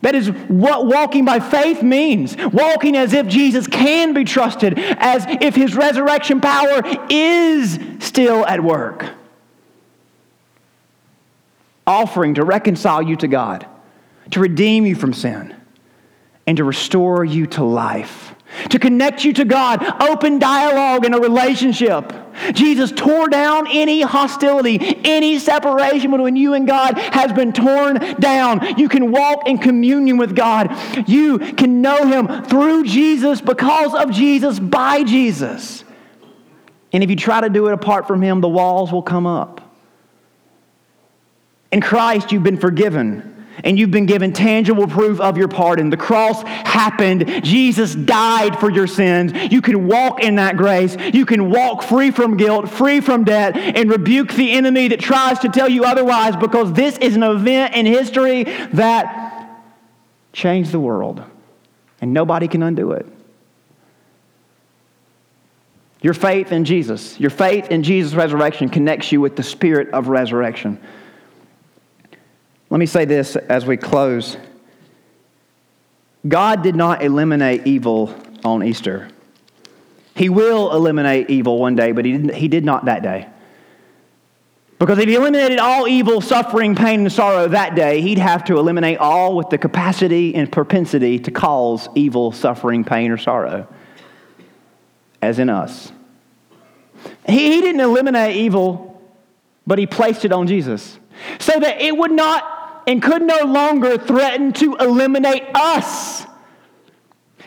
That 0.02 0.14
is 0.14 0.28
what 0.48 0.86
walking 0.86 1.24
by 1.24 1.40
faith 1.40 1.82
means. 1.82 2.36
Walking 2.36 2.96
as 2.96 3.12
if 3.12 3.26
Jesus 3.28 3.66
can 3.66 4.12
be 4.12 4.24
trusted, 4.24 4.78
as 4.78 5.24
if 5.40 5.54
his 5.54 5.74
resurrection 5.74 6.40
power 6.40 6.82
is 7.08 7.78
still 8.00 8.44
at 8.44 8.62
work. 8.62 9.08
Offering 11.86 12.34
to 12.34 12.44
reconcile 12.44 13.02
you 13.02 13.16
to 13.16 13.28
God, 13.28 13.66
to 14.32 14.40
redeem 14.40 14.86
you 14.86 14.94
from 14.94 15.12
sin, 15.12 15.54
and 16.46 16.56
to 16.56 16.64
restore 16.64 17.24
you 17.24 17.46
to 17.46 17.64
life 17.64 18.31
to 18.70 18.78
connect 18.78 19.24
you 19.24 19.32
to 19.34 19.44
God, 19.44 19.82
open 20.02 20.38
dialogue 20.38 21.04
and 21.04 21.14
a 21.14 21.20
relationship. 21.20 22.12
Jesus 22.52 22.90
tore 22.92 23.28
down 23.28 23.66
any 23.68 24.00
hostility, 24.00 25.00
any 25.04 25.38
separation 25.38 26.10
between 26.10 26.36
you 26.36 26.54
and 26.54 26.66
God 26.66 26.96
has 26.96 27.32
been 27.32 27.52
torn 27.52 27.98
down. 28.20 28.78
You 28.78 28.88
can 28.88 29.12
walk 29.12 29.46
in 29.46 29.58
communion 29.58 30.16
with 30.16 30.34
God. 30.34 30.74
You 31.08 31.38
can 31.38 31.82
know 31.82 32.06
Him 32.06 32.44
through 32.44 32.84
Jesus, 32.84 33.40
because 33.40 33.94
of 33.94 34.10
Jesus, 34.10 34.58
by 34.58 35.04
Jesus. 35.04 35.84
And 36.92 37.02
if 37.02 37.10
you 37.10 37.16
try 37.16 37.40
to 37.40 37.48
do 37.48 37.68
it 37.68 37.72
apart 37.72 38.06
from 38.06 38.22
Him, 38.22 38.40
the 38.40 38.48
walls 38.48 38.92
will 38.92 39.02
come 39.02 39.26
up. 39.26 39.60
In 41.70 41.80
Christ, 41.80 42.32
you've 42.32 42.42
been 42.42 42.58
forgiven 42.58 43.31
and 43.64 43.78
you've 43.78 43.90
been 43.90 44.06
given 44.06 44.32
tangible 44.32 44.86
proof 44.86 45.20
of 45.20 45.36
your 45.36 45.48
pardon. 45.48 45.90
The 45.90 45.96
cross 45.96 46.42
happened. 46.42 47.44
Jesus 47.44 47.94
died 47.94 48.58
for 48.58 48.70
your 48.70 48.86
sins. 48.86 49.32
You 49.52 49.60
can 49.60 49.86
walk 49.86 50.22
in 50.22 50.36
that 50.36 50.56
grace. 50.56 50.96
You 51.12 51.26
can 51.26 51.50
walk 51.50 51.82
free 51.82 52.10
from 52.10 52.36
guilt, 52.36 52.68
free 52.68 53.00
from 53.00 53.24
debt, 53.24 53.56
and 53.56 53.90
rebuke 53.90 54.32
the 54.32 54.52
enemy 54.52 54.88
that 54.88 55.00
tries 55.00 55.38
to 55.40 55.48
tell 55.48 55.68
you 55.68 55.84
otherwise 55.84 56.36
because 56.36 56.72
this 56.72 56.98
is 56.98 57.16
an 57.16 57.22
event 57.22 57.74
in 57.74 57.86
history 57.86 58.44
that 58.72 59.60
changed 60.32 60.72
the 60.72 60.80
world, 60.80 61.22
and 62.00 62.12
nobody 62.12 62.48
can 62.48 62.62
undo 62.62 62.92
it. 62.92 63.06
Your 66.00 66.14
faith 66.14 66.50
in 66.50 66.64
Jesus, 66.64 67.18
your 67.20 67.30
faith 67.30 67.68
in 67.70 67.84
Jesus' 67.84 68.14
resurrection 68.14 68.68
connects 68.68 69.12
you 69.12 69.20
with 69.20 69.36
the 69.36 69.42
spirit 69.44 69.90
of 69.90 70.08
resurrection. 70.08 70.80
Let 72.72 72.78
me 72.78 72.86
say 72.86 73.04
this 73.04 73.36
as 73.36 73.66
we 73.66 73.76
close 73.76 74.38
God 76.26 76.62
did 76.62 76.74
not 76.74 77.02
eliminate 77.02 77.66
evil 77.66 78.14
on 78.44 78.62
Easter. 78.62 79.10
He 80.14 80.30
will 80.30 80.74
eliminate 80.74 81.28
evil 81.28 81.58
one 81.58 81.76
day, 81.76 81.92
but 81.92 82.06
he, 82.06 82.12
didn't, 82.12 82.34
he 82.34 82.48
did 82.48 82.64
not 82.64 82.86
that 82.86 83.02
day. 83.02 83.28
Because 84.78 84.98
if 84.98 85.06
he 85.06 85.16
eliminated 85.16 85.58
all 85.58 85.86
evil, 85.86 86.22
suffering, 86.22 86.74
pain, 86.74 87.00
and 87.00 87.12
sorrow 87.12 87.46
that 87.48 87.74
day, 87.74 88.00
he'd 88.00 88.16
have 88.16 88.42
to 88.44 88.58
eliminate 88.58 88.96
all 88.96 89.36
with 89.36 89.50
the 89.50 89.58
capacity 89.58 90.34
and 90.34 90.50
propensity 90.50 91.18
to 91.18 91.30
cause 91.30 91.90
evil, 91.94 92.32
suffering, 92.32 92.84
pain, 92.84 93.10
or 93.10 93.18
sorrow, 93.18 93.68
as 95.20 95.38
in 95.38 95.50
us. 95.50 95.92
He, 97.26 97.52
he 97.52 97.60
didn't 97.60 97.82
eliminate 97.82 98.36
evil, 98.36 99.02
but 99.66 99.78
he 99.78 99.86
placed 99.86 100.24
it 100.24 100.32
on 100.32 100.46
Jesus 100.46 100.98
so 101.38 101.58
that 101.58 101.82
it 101.82 101.94
would 101.94 102.12
not 102.12 102.60
and 102.86 103.02
could 103.02 103.22
no 103.22 103.44
longer 103.44 103.98
threaten 103.98 104.52
to 104.54 104.76
eliminate 104.76 105.44
us. 105.54 106.26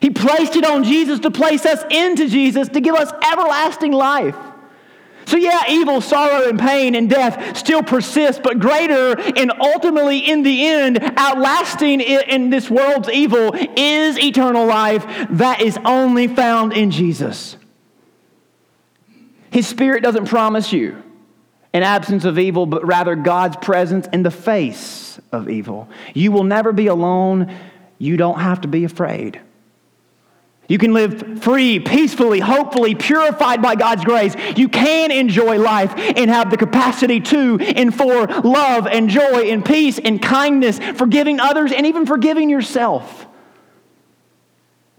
He 0.02 0.10
placed 0.10 0.56
it 0.56 0.66
on 0.66 0.84
Jesus 0.84 1.20
to 1.22 1.32
place 1.32 1.66
us 1.66 1.84
into 1.90 2.28
Jesus 2.28 2.70
to 2.70 2.82
give 2.82 2.96
us 2.96 3.12
everlasting 3.32 3.92
life. 3.92 4.36
So, 5.28 5.38
yeah, 5.38 5.64
evil, 5.70 6.02
sorrow, 6.02 6.48
and 6.48 6.60
pain 6.60 6.94
and 6.94 7.10
death 7.10 7.58
still 7.58 7.82
persist, 7.82 8.44
but 8.44 8.60
greater 8.60 9.20
and 9.20 9.52
ultimately 9.60 10.20
in 10.20 10.44
the 10.44 10.68
end, 10.68 11.00
outlasting 11.18 12.02
in 12.02 12.52
this 12.52 12.70
world's 12.70 13.10
evil 13.10 13.52
is 13.76 14.20
eternal 14.20 14.68
life 14.68 15.04
that 15.32 15.62
is 15.62 15.80
only 15.84 16.28
found 16.28 16.74
in 16.74 16.92
Jesus. 16.92 17.58
His 19.50 19.68
Spirit 19.68 20.04
doesn't 20.04 20.28
promise 20.28 20.72
you 20.72 21.02
an 21.76 21.84
absence 21.84 22.24
of 22.24 22.40
evil, 22.40 22.66
but 22.66 22.88
rather 22.88 23.16
God's 23.16 23.58
presence 23.58 24.08
in 24.14 24.24
the 24.24 24.32
face 24.32 25.20
of 25.34 25.50
evil. 25.50 25.90
You 26.14 26.32
will 26.32 26.46
never 26.46 26.72
be 26.72 26.88
alone. 26.88 27.54
You 27.98 28.16
don't 28.16 28.40
have 28.40 28.62
to 28.62 28.70
be 28.70 28.86
afraid. 28.86 29.42
You 30.70 30.78
can 30.78 30.94
live 30.94 31.44
free, 31.44 31.82
peacefully, 31.82 32.40
hopefully, 32.40 32.96
purified 32.96 33.62
by 33.62 33.76
God's 33.76 34.06
grace. 34.06 34.38
You 34.56 34.70
can 34.70 35.12
enjoy 35.12 35.60
life 35.60 35.94
and 35.98 36.30
have 36.30 36.50
the 36.50 36.56
capacity 36.56 37.20
to 37.20 37.60
and 37.60 37.94
for 37.94 38.26
love 38.26 38.88
and 38.88 39.10
joy 39.10 39.50
and 39.50 39.64
peace 39.66 40.00
and 40.00 40.22
kindness, 40.22 40.80
forgiving 40.80 41.42
others 41.42 41.74
and 41.74 41.86
even 41.86 42.06
forgiving 42.06 42.50
yourself. 42.50 43.28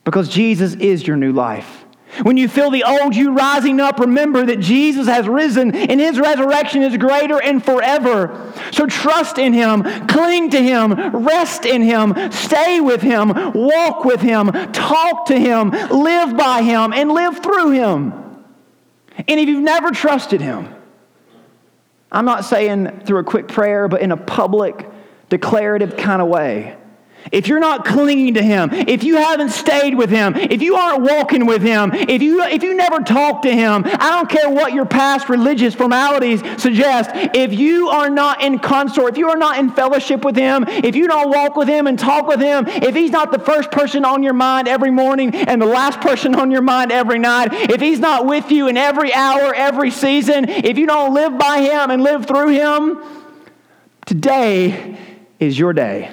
Because 0.05 0.29
Jesus 0.29 0.74
is 0.74 1.07
your 1.07 1.16
new 1.16 1.33
life. 1.33 1.86
When 2.22 2.36
you 2.36 2.48
feel 2.48 2.70
the 2.70 2.84
old 2.84 3.14
you 3.14 3.32
rising 3.32 3.80
up, 3.80 4.00
remember 4.00 4.46
that 4.46 4.60
Jesus 4.60 5.06
has 5.06 5.28
risen 5.28 5.74
and 5.74 6.00
his 6.00 6.18
resurrection 6.18 6.82
is 6.82 6.96
greater 6.96 7.40
and 7.40 7.64
forever. 7.64 8.52
So 8.72 8.86
trust 8.86 9.38
in 9.38 9.52
him, 9.52 9.82
cling 10.06 10.50
to 10.50 10.62
him, 10.62 10.94
rest 11.24 11.64
in 11.66 11.82
him, 11.82 12.32
stay 12.32 12.80
with 12.80 13.02
him, 13.02 13.28
walk 13.52 14.04
with 14.04 14.20
him, 14.20 14.50
talk 14.72 15.26
to 15.26 15.38
him, 15.38 15.70
live 15.70 16.36
by 16.36 16.62
him, 16.62 16.92
and 16.92 17.12
live 17.12 17.42
through 17.42 17.70
him. 17.70 18.12
And 19.18 19.40
if 19.40 19.48
you've 19.48 19.62
never 19.62 19.90
trusted 19.90 20.40
him, 20.40 20.74
I'm 22.10 22.24
not 22.24 22.44
saying 22.44 23.00
through 23.00 23.18
a 23.18 23.24
quick 23.24 23.48
prayer, 23.48 23.88
but 23.88 24.00
in 24.00 24.12
a 24.12 24.16
public, 24.16 24.88
declarative 25.28 25.96
kind 25.96 26.22
of 26.22 26.28
way 26.28 26.76
if 27.33 27.49
you're 27.49 27.61
not 27.61 27.85
clinging 27.85 28.35
to 28.35 28.43
him, 28.43 28.70
if 28.72 29.05
you 29.05 29.16
haven't 29.16 29.51
stayed 29.51 29.95
with 29.95 30.11
him, 30.11 30.37
if 30.37 30.62
you 30.62 30.77
aren't 30.77 31.03
walking 31.03 31.47
with 31.47 31.62
him, 31.62 31.93
if 31.93 32.22
you, 32.22 32.43
if 32.43 32.62
you 32.62 32.74
never 32.74 33.01
talk 33.01 33.43
to 33.43 33.51
him, 33.51 33.83
I 33.85 34.11
don't 34.11 34.29
care 34.29 34.49
what 34.49 34.72
your 34.72 34.87
past 34.87 35.29
religious 35.29 35.74
formalities 35.74 36.43
suggest, 36.61 37.11
if 37.14 37.53
you 37.53 37.89
are 37.89 38.11
not 38.11 38.43
in 38.43 38.59
consort, 38.59 39.12
if 39.12 39.18
you 39.18 39.29
are 39.31 39.37
not 39.37 39.59
in 39.59 39.70
fellowship 39.70 40.24
with 40.24 40.37
him, 40.37 40.64
if 40.68 40.95
you 40.95 41.07
don't 41.09 41.31
walk 41.31 41.57
with 41.57 41.68
him 41.68 41.87
and 41.87 41.99
talk 41.99 42.27
with 42.27 42.41
him, 42.41 42.66
if 42.66 42.95
he's 42.95 43.11
not 43.11 43.33
the 43.33 43.39
first 43.39 43.70
person 43.70 44.05
on 44.05 44.22
your 44.22 44.33
mind 44.33 44.68
every 44.68 44.91
morning 44.91 45.35
and 45.35 45.61
the 45.61 45.66
last 45.66 46.01
person 46.01 46.35
on 46.35 46.51
your 46.51 46.62
mind 46.62 46.93
every 46.93 47.18
night, 47.18 47.49
if 47.53 47.81
he's 47.81 48.01
not 48.01 48.27
with 48.27 48.51
you 48.51 48.68
in 48.68 48.77
every 48.77 49.12
hour, 49.12 49.55
every 49.55 49.91
season, 49.91 50.49
if 50.49 50.79
you 50.79 50.87
don't 50.87 51.14
live 51.14 51.39
by 51.39 51.61
him 51.61 51.91
and 51.91 52.03
live 52.03 52.27
through 52.27 52.49
him, 52.49 53.03
today 54.05 54.99
is 55.39 55.59
your 55.59 55.72
day. 55.72 56.11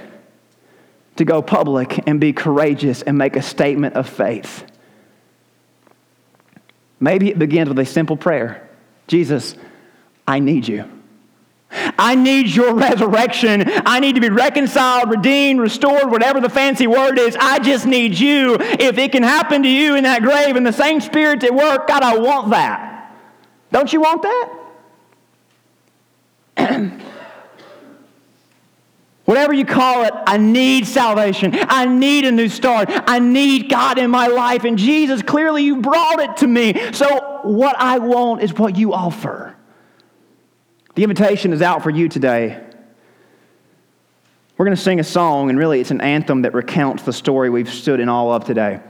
To 1.16 1.26
go 1.26 1.41
public 1.41 2.07
and 2.07 2.20
be 2.20 2.34
courageous 2.34 3.01
and 3.01 3.18
make 3.18 3.36
a 3.36 3.41
statement 3.41 3.95
of 3.95 4.09
faith. 4.09 4.66
Maybe 6.99 7.30
it 7.30 7.38
begins 7.38 7.70
with 7.70 7.80
a 7.80 7.86
simple 7.86 8.18
prayer 8.18 8.70
Jesus, 9.07 9.55
I 10.28 10.39
need 10.39 10.68
you. 10.68 10.89
I 11.97 12.16
need 12.16 12.47
your 12.49 12.74
resurrection. 12.76 13.64
I 13.68 13.99
need 13.99 14.16
to 14.16 14.22
be 14.22 14.30
reconciled, 14.30 15.09
redeemed, 15.09 15.59
restored, 15.59 16.09
whatever 16.11 16.39
the 16.39 16.49
fancy 16.49 16.88
word 16.88 17.18
is. 17.18 17.36
I 17.39 17.59
just 17.59 17.86
need 17.86 18.18
you. 18.18 18.57
If 18.59 18.97
it 18.97 19.11
can 19.11 19.24
happen 19.24 19.64
to 19.64 19.70
you 19.70 19.95
in 19.95 20.03
that 20.03 20.22
grave 20.22 20.55
and 20.55 20.66
the 20.66 20.72
same 20.72 21.01
spirit 21.01 21.43
at 21.43 21.53
work, 21.53 21.88
God, 21.88 22.03
I 22.03 22.18
want 22.18 22.51
that. 22.51 23.16
Don't 23.72 23.91
you 23.91 24.01
want 24.01 24.22
that? 26.55 26.93
Whatever 29.26 29.53
you 29.53 29.65
call 29.65 30.03
it, 30.03 30.13
I 30.28 30.38
need 30.38 30.86
salvation. 30.86 31.51
I 31.53 31.86
need 31.86 32.26
a 32.26 32.32
new 32.32 32.49
start. 32.49 32.89
I 32.89 33.19
need 33.19 33.69
God 33.69 33.97
in 33.97 34.11
my 34.11 34.28
life. 34.28 34.65
And 34.65 34.78
Jesus, 34.78 35.21
clearly 35.21 35.63
you 35.63 35.78
brought 35.78 36.19
it 36.19 36.38
to 36.38 36.47
me. 36.47 36.91
So 36.91 37.39
what 37.43 37.78
I 37.80 37.99
want 37.99 38.41
is 38.41 38.53
what 38.53 38.76
you 38.76 38.93
offer. 38.93 39.55
The 40.95 41.03
invitation 41.03 41.53
is 41.53 41.61
out 41.61 41.84
for 41.84 41.89
you 41.89 42.09
today. 42.09 42.61
We're 44.57 44.65
going 44.65 44.76
to 44.76 44.82
sing 44.82 44.99
a 44.99 45.03
song, 45.03 45.49
and 45.49 45.57
really 45.57 45.80
it's 45.80 45.91
an 45.91 46.01
anthem 46.01 46.43
that 46.43 46.53
recounts 46.53 47.03
the 47.03 47.13
story 47.13 47.49
we've 47.49 47.71
stood 47.71 47.99
in 47.99 48.09
all 48.09 48.32
of 48.32 48.43
today. 48.43 48.82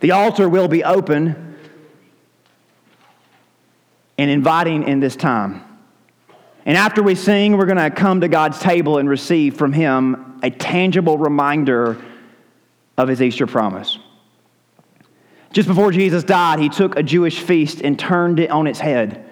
The 0.00 0.12
altar 0.12 0.48
will 0.48 0.68
be 0.68 0.84
open 0.84 1.56
and 4.18 4.30
inviting 4.30 4.86
in 4.86 5.00
this 5.00 5.16
time. 5.16 5.64
And 6.64 6.76
after 6.76 7.02
we 7.02 7.14
sing, 7.14 7.56
we're 7.56 7.66
going 7.66 7.78
to 7.78 7.90
come 7.90 8.20
to 8.20 8.28
God's 8.28 8.58
table 8.60 8.98
and 8.98 9.08
receive 9.08 9.56
from 9.56 9.72
Him 9.72 10.40
a 10.42 10.50
tangible 10.50 11.18
reminder 11.18 12.00
of 12.96 13.08
His 13.08 13.20
Easter 13.20 13.46
promise. 13.46 13.98
Just 15.52 15.68
before 15.68 15.90
Jesus 15.90 16.22
died, 16.22 16.60
He 16.60 16.68
took 16.68 16.96
a 16.96 17.02
Jewish 17.02 17.40
feast 17.40 17.80
and 17.82 17.98
turned 17.98 18.38
it 18.38 18.50
on 18.50 18.66
its 18.66 18.78
head. 18.78 19.28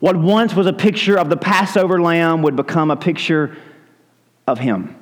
What 0.00 0.16
once 0.16 0.54
was 0.54 0.66
a 0.66 0.72
picture 0.72 1.18
of 1.18 1.30
the 1.30 1.36
Passover 1.36 2.00
lamb 2.00 2.42
would 2.42 2.54
become 2.54 2.90
a 2.90 2.96
picture 2.96 3.56
of 4.46 4.58
Him. 4.58 4.94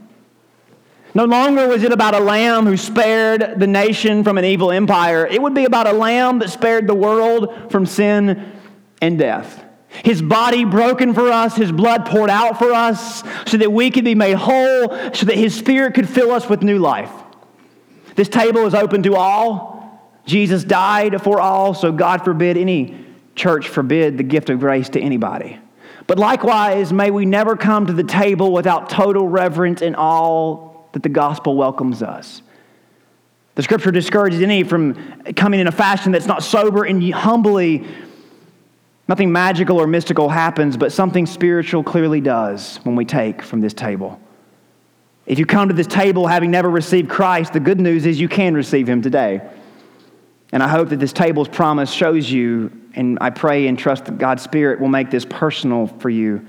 No 1.15 1.25
longer 1.25 1.67
was 1.67 1.83
it 1.83 1.93
about 1.93 2.15
a 2.15 2.21
lamb 2.21 2.67
who 2.67 2.77
spared 2.77 3.59
the 3.59 3.67
nation 3.67 4.23
from 4.23 4.39
an 4.39 4.45
evil 4.45 4.71
empire. 4.71 5.27
It 5.27 5.41
would 5.41 5.55
be 5.55 5.65
about 5.65 5.87
a 5.87 5.93
lamb 5.93 6.39
that 6.41 6.51
spared 6.51 6.87
the 6.87 6.95
world 6.95 7.73
from 7.73 7.87
sin 7.87 8.53
and 9.01 9.19
death. 9.19 9.66
His 10.05 10.23
body 10.23 10.65
broken 10.65 11.15
for 11.15 11.31
us, 11.31 11.57
His 11.57 11.73
blood 11.73 12.07
poured 12.07 12.31
out 12.31 12.59
for 12.59 12.73
us, 12.73 13.23
so 13.47 13.57
that 13.57 13.73
we 13.73 13.91
could 13.91 14.05
be 14.05 14.15
made 14.15 14.37
whole, 14.37 14.89
so 15.15 15.27
that 15.27 15.37
His 15.37 15.55
Spirit 15.55 15.95
could 15.95 16.09
fill 16.09 16.33
us 16.33 16.49
with 16.49 16.63
new 16.63 16.79
life. 16.79 17.11
This 18.15 18.29
table 18.29 18.67
is 18.67 18.75
open 18.75 19.03
to 19.05 19.17
all. 19.17 19.77
Jesus 20.27 20.65
died 20.65 21.23
for 21.23 21.41
all, 21.41 21.75
so 21.75 21.93
God 21.93 22.25
forbid 22.25 22.57
any 22.57 23.07
church 23.37 23.69
forbid 23.69 24.19
the 24.19 24.25
gift 24.25 24.51
of 24.51 24.59
grace 24.59 24.89
to 24.89 25.01
anybody. 25.01 25.61
But 26.07 26.19
likewise, 26.19 26.93
may 26.93 27.11
we 27.11 27.27
never 27.27 27.57
come 27.57 27.87
to 27.87 27.93
the 27.93 28.05
table 28.05 28.53
without 28.53 28.89
total 28.89 29.29
reverence 29.29 29.83
and 29.83 29.95
all 29.95 30.89
that 30.93 31.03
the 31.03 31.09
gospel 31.09 31.57
welcomes 31.57 32.03
us. 32.03 32.43
The 33.57 33.63
scripture 33.63 33.91
discourages 33.91 34.43
any 34.43 34.65
from 34.65 34.95
coming 35.35 35.61
in 35.61 35.67
a 35.67 35.73
fashion 35.73 36.13
that's 36.13 36.27
not 36.27 36.43
sober 36.43 36.85
and 36.85 37.03
humbly 37.13 37.87
Nothing 39.09 39.31
magical 39.31 39.79
or 39.79 39.87
mystical 39.87 40.29
happens, 40.29 40.77
but 40.77 40.93
something 40.93 41.27
spiritual 41.27 41.85
clearly 41.85 42.21
does 42.21 42.79
when 42.83 42.97
we 42.97 43.05
take 43.05 43.41
from 43.43 43.61
this 43.61 43.73
table. 43.73 44.21
If 45.27 45.39
you 45.39 45.47
come 45.47 45.69
to 45.69 45.75
this 45.75 45.87
table 45.87 46.27
having 46.27 46.51
never 46.51 46.71
received 46.71 47.09
Christ, 47.09 47.53
the 47.53 47.61
good 47.61 47.81
news 47.81 48.07
is 48.07 48.21
you 48.21 48.29
can 48.29 48.55
receive 48.55 48.89
him 48.89 49.03
today. 49.03 49.41
And 50.53 50.63
I 50.63 50.69
hope 50.69 50.89
that 50.91 51.01
this 51.01 51.13
table's 51.13 51.49
promise 51.49 51.91
shows 51.91 52.31
you, 52.31 52.71
and 52.95 53.19
I 53.21 53.31
pray 53.31 53.67
and 53.67 53.79
trust 53.79 54.05
that 54.07 54.19
God's 54.19 54.43
Spirit 54.43 54.81
will 54.81 54.89
make 54.89 55.11
this 55.11 55.25
personal 55.25 55.87
for 55.87 56.11
you. 56.11 56.47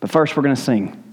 But 0.00 0.10
first, 0.10 0.36
we're 0.36 0.44
going 0.44 0.54
to 0.54 0.60
sing. 0.60 1.04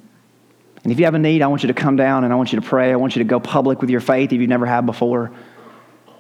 And 0.84 0.92
if 0.92 1.00
you 1.00 1.06
have 1.06 1.16
a 1.16 1.20
need, 1.20 1.42
I 1.42 1.48
want 1.48 1.64
you 1.64 1.68
to 1.68 1.74
come 1.74 1.96
down 1.96 2.24
and 2.24 2.32
I 2.32 2.36
want 2.36 2.54
you 2.54 2.60
to 2.60 2.66
pray. 2.66 2.92
I 2.92 2.96
want 2.96 3.16
you 3.16 3.24
to 3.24 3.28
go 3.28 3.40
public 3.40 3.82
with 3.82 3.90
your 3.90 4.02
faith 4.02 4.32
if 4.32 4.40
you've 4.40 4.50
never 4.50 4.68
have 4.68 4.86
before. 4.86 5.32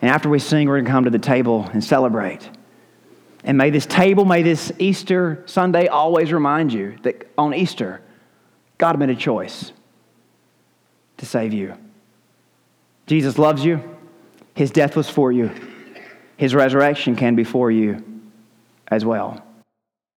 And 0.02 0.10
after 0.10 0.28
we 0.28 0.40
sing, 0.40 0.68
we're 0.68 0.78
going 0.78 0.86
to 0.86 0.92
come 0.92 1.04
to 1.04 1.12
the 1.12 1.20
table 1.20 1.70
and 1.72 1.84
celebrate. 1.84 2.50
And 3.46 3.60
may 3.60 3.70
this 3.70 3.86
table, 3.86 4.26
may 4.26 4.42
this 4.42 4.72
Easter 4.80 5.44
Sunday 5.46 5.88
always 5.88 6.34
remind 6.34 6.74
you 6.74 6.98
that 7.04 7.32
on 7.38 7.54
Easter, 7.54 8.02
God 8.80 8.98
made 9.00 9.12
a 9.12 9.16
choice 9.16 9.72
to 11.18 11.28
save 11.28 11.54
you. 11.54 11.76
Jesus 13.06 13.38
loves 13.38 13.64
you. 13.64 13.98
His 14.56 14.72
death 14.72 14.96
was 14.96 15.08
for 15.08 15.32
you. 15.32 15.52
His 16.38 16.56
resurrection 16.56 17.16
can 17.16 17.36
be 17.36 17.44
for 17.44 17.70
you 17.70 18.04
as 18.88 19.06
well. 19.06 19.45